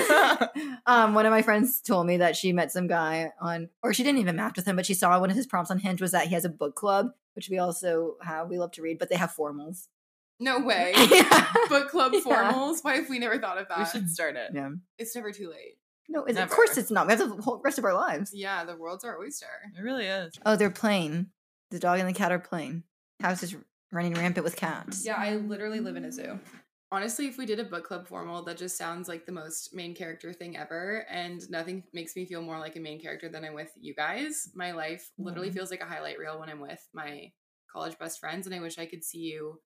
um, 0.86 1.14
one 1.14 1.26
of 1.26 1.32
my 1.32 1.42
friends 1.42 1.80
told 1.80 2.06
me 2.06 2.18
that 2.18 2.36
she 2.36 2.52
met 2.52 2.70
some 2.70 2.86
guy 2.86 3.32
on, 3.40 3.70
or 3.82 3.92
she 3.92 4.04
didn't 4.04 4.20
even 4.20 4.36
match 4.36 4.54
with 4.54 4.66
him, 4.66 4.76
but 4.76 4.86
she 4.86 4.94
saw 4.94 5.18
one 5.18 5.28
of 5.28 5.36
his 5.36 5.48
prompts 5.48 5.72
on 5.72 5.78
Hinge 5.80 6.00
was 6.00 6.12
that 6.12 6.28
he 6.28 6.34
has 6.34 6.44
a 6.44 6.48
book 6.48 6.76
club, 6.76 7.10
which 7.34 7.48
we 7.50 7.58
also 7.58 8.16
have. 8.22 8.48
We 8.48 8.58
love 8.58 8.72
to 8.72 8.82
read, 8.82 8.98
but 8.98 9.08
they 9.08 9.16
have 9.16 9.34
formals. 9.34 9.86
no 10.40 10.58
way. 10.64 10.92
yeah. 11.10 11.46
Book 11.68 11.90
club 11.90 12.12
Yeah. 12.14 12.20
formals. 12.20 12.78
Why 12.82 12.96
have 12.96 13.08
we 13.08 13.18
never 13.18 13.38
thought 13.38 13.58
of 13.58 13.68
that? 13.68 13.78
we 13.78 13.84
should 13.86 14.10
start 14.10 14.36
it. 14.36 14.50
yeah. 14.54 14.70
It's 14.98 15.14
never 15.14 15.32
too 15.32 15.48
late. 15.50 15.76
No, 16.08 16.24
it's, 16.24 16.38
of 16.38 16.50
course 16.50 16.76
it's 16.76 16.90
not. 16.90 17.06
We 17.06 17.14
have 17.14 17.36
the 17.36 17.42
whole 17.42 17.60
rest 17.64 17.78
of 17.78 17.84
our 17.84 17.94
lives. 17.94 18.32
Yeah, 18.34 18.64
the 18.64 18.76
world's 18.76 19.04
our 19.04 19.18
oyster. 19.18 19.46
It 19.78 19.80
really 19.82 20.04
is. 20.06 20.34
Oh, 20.44 20.56
they're 20.56 20.68
playing. 20.70 21.28
The 21.70 21.78
dog 21.78 22.00
and 22.00 22.08
the 22.08 22.12
cat 22.12 22.32
are 22.32 22.38
playing. 22.38 22.82
House 23.20 23.42
is 23.42 23.56
running 23.92 24.12
rampant 24.14 24.44
with 24.44 24.56
cats. 24.56 25.06
Yeah, 25.06 25.14
I 25.16 25.36
literally 25.36 25.80
live 25.80 25.96
in 25.96 26.04
a 26.04 26.12
zoo. 26.12 26.38
Honestly, 26.92 27.26
if 27.26 27.38
we 27.38 27.46
did 27.46 27.58
a 27.58 27.64
book 27.64 27.84
club 27.86 28.06
formal, 28.06 28.42
that 28.44 28.58
just 28.58 28.76
sounds 28.76 29.08
like 29.08 29.24
the 29.24 29.32
most 29.32 29.74
main 29.74 29.94
character 29.94 30.30
thing 30.32 30.58
ever. 30.58 31.06
And 31.10 31.40
nothing 31.50 31.84
makes 31.94 32.14
me 32.14 32.26
feel 32.26 32.42
more 32.42 32.58
like 32.58 32.76
a 32.76 32.80
main 32.80 33.00
character 33.00 33.30
than 33.30 33.44
I'm 33.46 33.54
with 33.54 33.70
you 33.80 33.94
guys. 33.94 34.50
My 34.54 34.72
life 34.72 35.10
literally 35.16 35.48
Mhm. 35.50 35.54
feels 35.54 35.70
like 35.70 35.80
a 35.80 35.86
highlight 35.86 36.18
reel 36.18 36.38
when 36.38 36.50
I'm 36.50 36.60
with 36.60 36.86
my 36.92 37.32
college 37.72 37.98
best 37.98 38.20
friends. 38.20 38.46
And 38.46 38.54
I 38.54 38.60
wish 38.60 38.78
I 38.78 38.84
could 38.84 39.02
see 39.02 39.20
you 39.20 39.62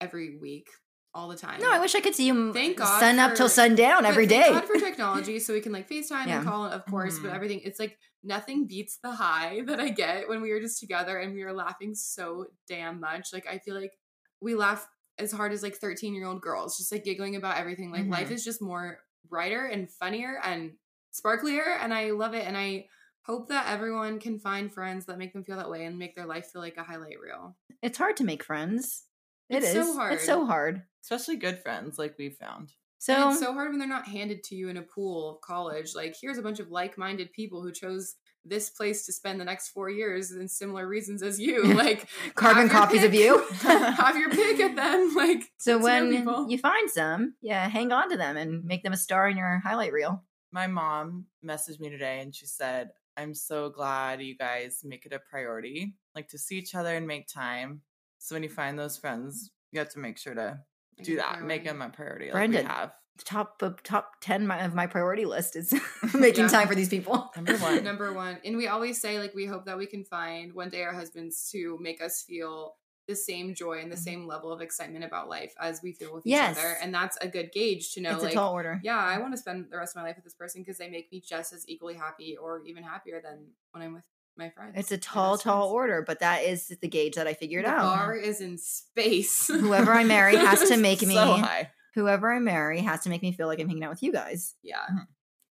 every 0.00 0.36
week, 0.38 0.68
all 1.14 1.28
the 1.28 1.36
time. 1.36 1.60
No, 1.60 1.70
I 1.72 1.78
wish 1.78 1.94
I 1.94 2.00
could 2.00 2.16
see 2.16 2.26
you 2.26 2.52
Thank 2.52 2.78
God 2.78 2.98
sun 2.98 3.20
up 3.20 3.36
till 3.36 3.48
sundown 3.48 4.04
every 4.04 4.26
day. 4.26 4.42
thank. 4.42 4.54
God 4.54 4.66
for 4.66 4.74
technology, 4.80 5.38
so 5.38 5.54
we 5.54 5.60
can 5.60 5.70
like 5.70 5.88
FaceTime 5.88 6.26
Yeah. 6.26 6.38
and 6.38 6.44
call, 6.48 6.64
of 6.66 6.84
course, 6.86 7.20
but 7.20 7.30
Mhm. 7.30 7.34
everything. 7.36 7.60
It's 7.60 7.78
like 7.78 7.96
nothing 8.24 8.66
beats 8.66 8.98
the 8.98 9.12
high 9.12 9.60
that 9.66 9.78
I 9.78 9.90
get 9.90 10.28
when 10.28 10.42
we 10.42 10.50
were 10.50 10.58
just 10.60 10.80
together 10.80 11.18
and 11.18 11.34
we 11.34 11.44
were 11.44 11.52
laughing 11.52 11.94
so 11.94 12.46
damn 12.66 12.98
much. 12.98 13.32
Like 13.32 13.46
I 13.46 13.58
feel 13.58 13.76
like 13.80 13.92
we 14.40 14.56
laugh 14.56 14.88
as 15.18 15.32
hard 15.32 15.52
as 15.52 15.62
like 15.62 15.76
13 15.76 16.14
year 16.14 16.26
old 16.26 16.40
girls, 16.42 16.76
just 16.76 16.90
like 16.92 17.04
giggling 17.04 17.36
about 17.36 17.56
everything. 17.58 17.90
Like 17.92 18.06
life 18.06 18.28
Mhm. 18.28 18.32
is 18.32 18.44
just 18.44 18.60
more 18.62 18.98
brighter 19.28 19.66
and 19.66 19.90
funnier 19.90 20.40
and 20.44 20.76
sparklier, 21.12 21.78
and 21.80 21.92
I 21.94 22.10
love 22.10 22.34
it. 22.34 22.46
And 22.46 22.56
I 22.56 22.88
hope 23.22 23.48
that 23.48 23.68
everyone 23.68 24.18
can 24.20 24.38
find 24.38 24.72
friends 24.72 25.06
that 25.06 25.18
make 25.18 25.32
them 25.32 25.44
feel 25.44 25.56
that 25.56 25.70
way 25.70 25.84
and 25.86 25.98
make 25.98 26.14
their 26.14 26.26
life 26.26 26.50
feel 26.52 26.60
like 26.60 26.76
a 26.76 26.82
highlight 26.82 27.20
reel. 27.22 27.56
It's 27.82 27.96
hard 27.98 28.16
to 28.18 28.24
make 28.24 28.42
friends. 28.44 29.04
It 29.48 29.58
It's 29.62 29.68
is. 29.68 29.86
so 29.86 29.94
hard. 29.94 30.12
It's 30.14 30.26
so 30.26 30.44
hard. 30.46 30.82
Especially 31.02 31.36
good 31.36 31.60
friends 31.62 31.98
like 31.98 32.16
we've 32.18 32.36
found. 32.36 32.72
So, 32.98 33.14
and 33.14 33.30
it's 33.32 33.40
so 33.40 33.52
hard 33.52 33.68
when 33.70 33.78
they're 33.78 33.86
not 33.88 34.08
handed 34.08 34.42
to 34.44 34.54
you 34.54 34.68
in 34.68 34.78
a 34.78 34.82
pool 34.82 35.30
of 35.34 35.40
college. 35.42 35.94
Like, 35.94 36.16
here's 36.20 36.38
a 36.38 36.42
bunch 36.42 36.58
of 36.60 36.70
like 36.70 36.96
minded 36.98 37.32
people 37.32 37.62
who 37.62 37.70
chose 37.70 38.16
this 38.44 38.70
place 38.70 39.06
to 39.06 39.12
spend 39.12 39.40
the 39.40 39.44
next 39.44 39.68
four 39.68 39.88
years 39.88 40.30
in 40.30 40.48
similar 40.48 40.86
reasons 40.86 41.22
as 41.22 41.40
you. 41.40 41.62
Like, 41.74 42.08
carbon 42.34 42.68
have 42.68 42.72
your 42.72 42.80
copies 42.80 43.04
of 43.04 43.14
you. 43.14 43.44
have 43.60 44.16
your 44.16 44.30
pick 44.30 44.60
at 44.60 44.76
them. 44.76 45.14
Like, 45.16 45.50
so 45.58 45.78
get 45.78 46.00
to 46.00 46.18
know 46.24 46.42
when 46.42 46.50
you 46.50 46.58
find 46.58 46.90
some, 46.90 47.34
yeah, 47.42 47.68
hang 47.68 47.92
on 47.92 48.10
to 48.10 48.16
them 48.16 48.36
and 48.36 48.64
make 48.64 48.82
them 48.82 48.92
a 48.92 48.96
star 48.96 49.28
in 49.28 49.36
your 49.36 49.60
highlight 49.64 49.92
reel. 49.92 50.22
My 50.52 50.66
mom 50.66 51.26
messaged 51.44 51.80
me 51.80 51.90
today 51.90 52.20
and 52.20 52.34
she 52.34 52.46
said, 52.46 52.90
I'm 53.16 53.34
so 53.34 53.70
glad 53.70 54.22
you 54.22 54.36
guys 54.36 54.80
make 54.84 55.06
it 55.06 55.12
a 55.12 55.18
priority, 55.18 55.94
like 56.14 56.28
to 56.28 56.38
see 56.38 56.58
each 56.58 56.74
other 56.74 56.94
and 56.94 57.06
make 57.06 57.28
time. 57.28 57.82
So 58.18 58.34
when 58.34 58.42
you 58.42 58.48
find 58.48 58.78
those 58.78 58.96
friends, 58.96 59.50
you 59.72 59.78
have 59.80 59.90
to 59.90 59.98
make 59.98 60.18
sure 60.18 60.34
to 60.34 60.60
Make 60.98 61.06
do 61.06 61.12
it 61.14 61.16
a 61.16 61.18
that, 61.18 61.42
make 61.42 61.64
them 61.64 61.82
a 61.82 61.90
priority. 61.90 62.26
Like 62.26 62.34
Brendan. 62.34 62.64
we 62.64 62.70
have. 62.70 62.92
The 63.18 63.24
top 63.24 63.62
of 63.62 63.82
top 63.84 64.14
ten 64.20 64.46
my, 64.46 64.64
of 64.64 64.74
my 64.74 64.86
priority 64.88 65.24
list 65.24 65.54
is 65.56 65.72
making 66.14 66.44
Yeah. 66.44 66.48
time 66.48 66.68
for 66.68 66.74
these 66.74 66.88
people. 66.88 67.30
Number 67.36 67.56
one. 67.58 67.84
Number 67.84 68.12
one. 68.12 68.38
And 68.44 68.56
we 68.56 68.66
always 68.66 69.00
say, 69.00 69.18
like, 69.20 69.34
we 69.34 69.46
hope 69.46 69.66
that 69.66 69.78
we 69.78 69.86
can 69.86 70.04
find 70.04 70.52
one 70.52 70.68
day 70.68 70.82
our 70.82 70.92
husbands 70.92 71.48
to 71.52 71.78
make 71.80 72.02
us 72.02 72.22
feel 72.22 72.74
the 73.06 73.14
same 73.14 73.54
joy 73.54 73.80
and 73.80 73.92
the 73.92 73.96
Mhm. 73.96 74.00
same 74.04 74.26
level 74.26 74.50
of 74.50 74.60
excitement 74.62 75.04
about 75.04 75.28
life 75.28 75.54
as 75.60 75.80
we 75.82 75.92
feel 75.92 76.12
with 76.14 76.24
Yes. 76.26 76.56
each 76.56 76.64
other. 76.64 76.76
And 76.80 76.92
that's 76.94 77.16
a 77.20 77.28
good 77.28 77.52
gauge 77.52 77.92
to 77.94 78.00
know, 78.00 78.14
it's 78.14 78.22
like, 78.24 78.32
a 78.32 78.36
tall 78.36 78.52
order. 78.54 78.80
yeah, 78.82 78.96
I 78.98 79.18
want 79.18 79.32
to 79.34 79.36
spend 79.36 79.66
the 79.70 79.76
rest 79.76 79.94
of 79.94 80.00
my 80.02 80.08
life 80.08 80.16
with 80.16 80.24
this 80.24 80.34
person 80.34 80.62
because 80.62 80.78
they 80.78 80.88
make 80.88 81.12
me 81.12 81.20
just 81.20 81.52
as 81.52 81.68
equally 81.68 81.94
happy 81.94 82.36
or 82.36 82.62
even 82.64 82.82
happier 82.82 83.20
than 83.22 83.46
when 83.72 83.82
I'm 83.84 83.92
with 83.94 84.04
my 84.38 84.48
friends. 84.50 84.72
It's 84.76 84.90
a 84.90 84.96
tall, 84.98 85.36
tall 85.38 85.64
friends. 85.68 85.72
order, 85.74 86.02
but 86.04 86.18
that 86.20 86.44
is 86.44 86.68
the 86.80 86.88
gauge 86.88 87.14
that 87.16 87.26
I 87.28 87.34
figured 87.34 87.66
the 87.66 87.70
out. 87.70 87.82
bar 87.82 88.14
is 88.16 88.40
in 88.40 88.56
space. 88.58 89.46
Whoever 89.48 89.92
I 89.92 90.02
marry 90.04 90.34
has 90.36 90.66
to 90.70 90.76
make 90.78 91.02
me. 91.02 91.14
so 91.14 91.20
high. 91.36 91.70
Whoever 91.94 92.32
I 92.32 92.38
marry 92.38 92.80
has 92.80 93.00
to 93.02 93.08
make 93.08 93.22
me 93.22 93.32
feel 93.32 93.46
like 93.46 93.60
I'm 93.60 93.68
hanging 93.68 93.84
out 93.84 93.90
with 93.90 94.02
you 94.02 94.12
guys 94.12 94.54
yeah. 94.62 94.80
Mm-hmm. 94.90 94.98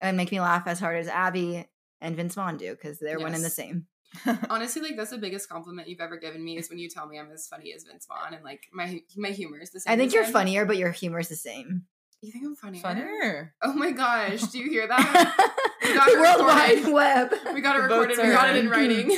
and 0.00 0.16
make 0.16 0.30
me 0.30 0.40
laugh 0.40 0.66
as 0.66 0.78
hard 0.80 0.98
as 0.98 1.08
Abby 1.08 1.66
and 2.00 2.16
Vince 2.16 2.34
Vaughn 2.34 2.56
do 2.58 2.70
because 2.72 2.98
they're 2.98 3.18
one 3.18 3.34
and 3.34 3.44
the 3.44 3.50
same. 3.50 3.86
Honestly, 4.50 4.80
like 4.82 4.96
that's 4.96 5.10
the 5.10 5.18
biggest 5.18 5.48
compliment 5.48 5.88
you've 5.88 6.00
ever 6.00 6.16
given 6.18 6.44
me 6.44 6.56
is 6.56 6.68
when 6.70 6.78
you 6.78 6.88
tell 6.88 7.06
me 7.08 7.18
I'm 7.18 7.30
as 7.32 7.48
funny 7.48 7.72
as 7.74 7.82
Vince 7.84 8.06
Vaughn 8.06 8.34
and 8.34 8.44
like 8.44 8.62
my 8.72 9.00
my 9.16 9.30
humor 9.30 9.58
is 9.60 9.70
the 9.70 9.80
same. 9.80 9.92
I 9.92 9.96
think 9.96 10.12
you're 10.12 10.24
him. 10.24 10.32
funnier, 10.32 10.64
but 10.66 10.76
your 10.76 10.92
humor 10.92 11.18
is 11.18 11.28
the 11.28 11.34
same. 11.36 11.84
You 12.20 12.30
think 12.32 12.44
I'm 12.46 12.54
funnier? 12.56 12.80
Funnier. 12.80 13.54
Oh 13.62 13.72
my 13.74 13.90
gosh! 13.90 14.42
Do 14.44 14.58
you 14.58 14.70
hear 14.70 14.86
that? 14.86 15.34
got 15.82 16.06
the 16.06 16.12
it 16.12 16.20
World 16.20 16.46
recorded. 16.46 16.84
Wide 16.84 16.92
Web. 16.92 17.54
we 17.54 17.60
got 17.60 17.76
it 17.76 17.82
The 17.82 17.88
recorded. 17.88 18.16
We 18.18 18.28
got 18.28 18.48
it 18.50 18.56
in 18.56 18.66
in. 18.66 18.70
writing. 18.70 19.08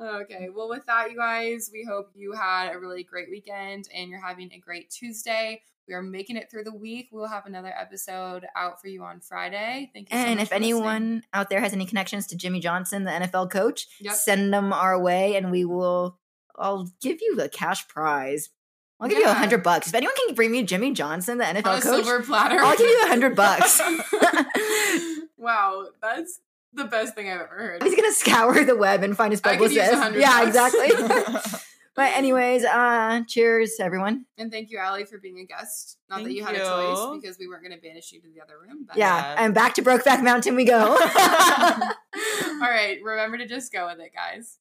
Okay. 0.00 0.48
Well, 0.54 0.68
with 0.68 0.86
that, 0.86 1.10
you 1.10 1.16
guys, 1.16 1.70
we 1.72 1.84
hope 1.88 2.10
you 2.14 2.32
had 2.32 2.72
a 2.74 2.78
really 2.78 3.02
great 3.02 3.28
weekend 3.30 3.88
and 3.94 4.08
you're 4.10 4.20
having 4.24 4.50
a 4.52 4.58
great 4.58 4.90
Tuesday. 4.90 5.62
We 5.88 5.94
are 5.94 6.02
making 6.02 6.36
it 6.36 6.50
through 6.50 6.64
the 6.64 6.74
week. 6.74 7.08
We'll 7.10 7.26
have 7.26 7.46
another 7.46 7.72
episode 7.76 8.46
out 8.54 8.80
for 8.80 8.86
you 8.88 9.02
on 9.02 9.20
Friday. 9.20 9.90
Thank 9.92 10.10
you. 10.12 10.16
so 10.18 10.24
And 10.24 10.40
if 10.40 10.48
for 10.48 10.54
listening. 10.54 10.70
anyone 10.72 11.22
out 11.32 11.50
there 11.50 11.60
has 11.60 11.72
any 11.72 11.84
connections 11.84 12.26
to 12.28 12.36
Jimmy 12.36 12.60
Johnson, 12.60 13.04
the 13.04 13.10
NFL 13.10 13.50
coach, 13.50 13.88
Yep. 14.00 14.14
send 14.14 14.54
them 14.54 14.72
our 14.72 15.00
way 15.00 15.34
and 15.36 15.50
we 15.50 15.64
will 15.64 16.18
I'll 16.56 16.88
give 17.00 17.18
you 17.22 17.34
the 17.36 17.48
cash 17.48 17.88
prize. 17.88 18.50
I'll 19.00 19.08
give 19.08 19.18
you 19.18 19.24
a 19.26 19.32
hundred 19.32 19.62
bucks. 19.62 19.88
If 19.88 19.94
anyone 19.94 20.14
can 20.26 20.34
bring 20.34 20.52
me 20.52 20.62
Jimmy 20.62 20.92
Johnson, 20.92 21.38
the 21.38 21.44
NFL 21.44 21.78
a 21.78 21.80
coach, 21.80 21.82
silver 22.04 22.22
platter. 22.22 22.58
I'll 22.60 22.76
give 22.76 22.86
you 22.86 23.02
a 23.04 23.08
hundred 23.08 23.34
bucks. 23.36 23.80
wow, 25.38 25.86
that's 26.02 26.40
the 26.72 26.84
best 26.84 27.14
thing 27.14 27.28
I've 27.28 27.40
ever 27.40 27.54
heard. 27.54 27.82
He's 27.82 27.94
gonna 27.94 28.12
scour 28.12 28.64
the 28.64 28.76
web 28.76 29.02
and 29.02 29.16
find 29.16 29.32
his 29.32 29.40
I 29.44 29.56
could 29.56 29.72
use 29.72 29.80
publicist. 29.88 30.16
Yeah, 30.18 30.44
bucks. 30.44 30.48
exactly. 30.48 31.60
but 31.96 32.12
anyways, 32.16 32.64
uh, 32.64 33.22
cheers, 33.26 33.76
everyone. 33.80 34.26
And 34.38 34.50
thank 34.52 34.70
you, 34.70 34.78
Ali, 34.78 35.04
for 35.04 35.18
being 35.18 35.40
a 35.40 35.44
guest. 35.44 35.98
Not 36.08 36.18
that 36.18 36.24
Thank 36.24 36.36
you 36.36 36.44
had 36.44 36.54
a 36.54 36.58
choice 36.58 37.20
because 37.20 37.38
we 37.38 37.48
weren't 37.48 37.62
going 37.64 37.74
to 37.76 37.80
banish 37.82 38.12
you 38.12 38.20
to 38.20 38.28
the 38.28 38.40
other 38.40 38.54
room. 38.58 38.84
But 38.86 38.96
Yeah, 38.96 39.16
Yeah. 39.34 39.44
and 39.44 39.54
back 39.54 39.74
to 39.74 39.82
Brokeback 39.82 40.22
Mountain 40.22 40.54
we 40.54 40.64
go. 40.64 40.96
All 42.62 42.68
right, 42.68 42.98
remember 43.02 43.38
to 43.38 43.46
just 43.46 43.72
go 43.72 43.86
with 43.86 43.98
it, 44.00 44.12
guys. 44.14 44.58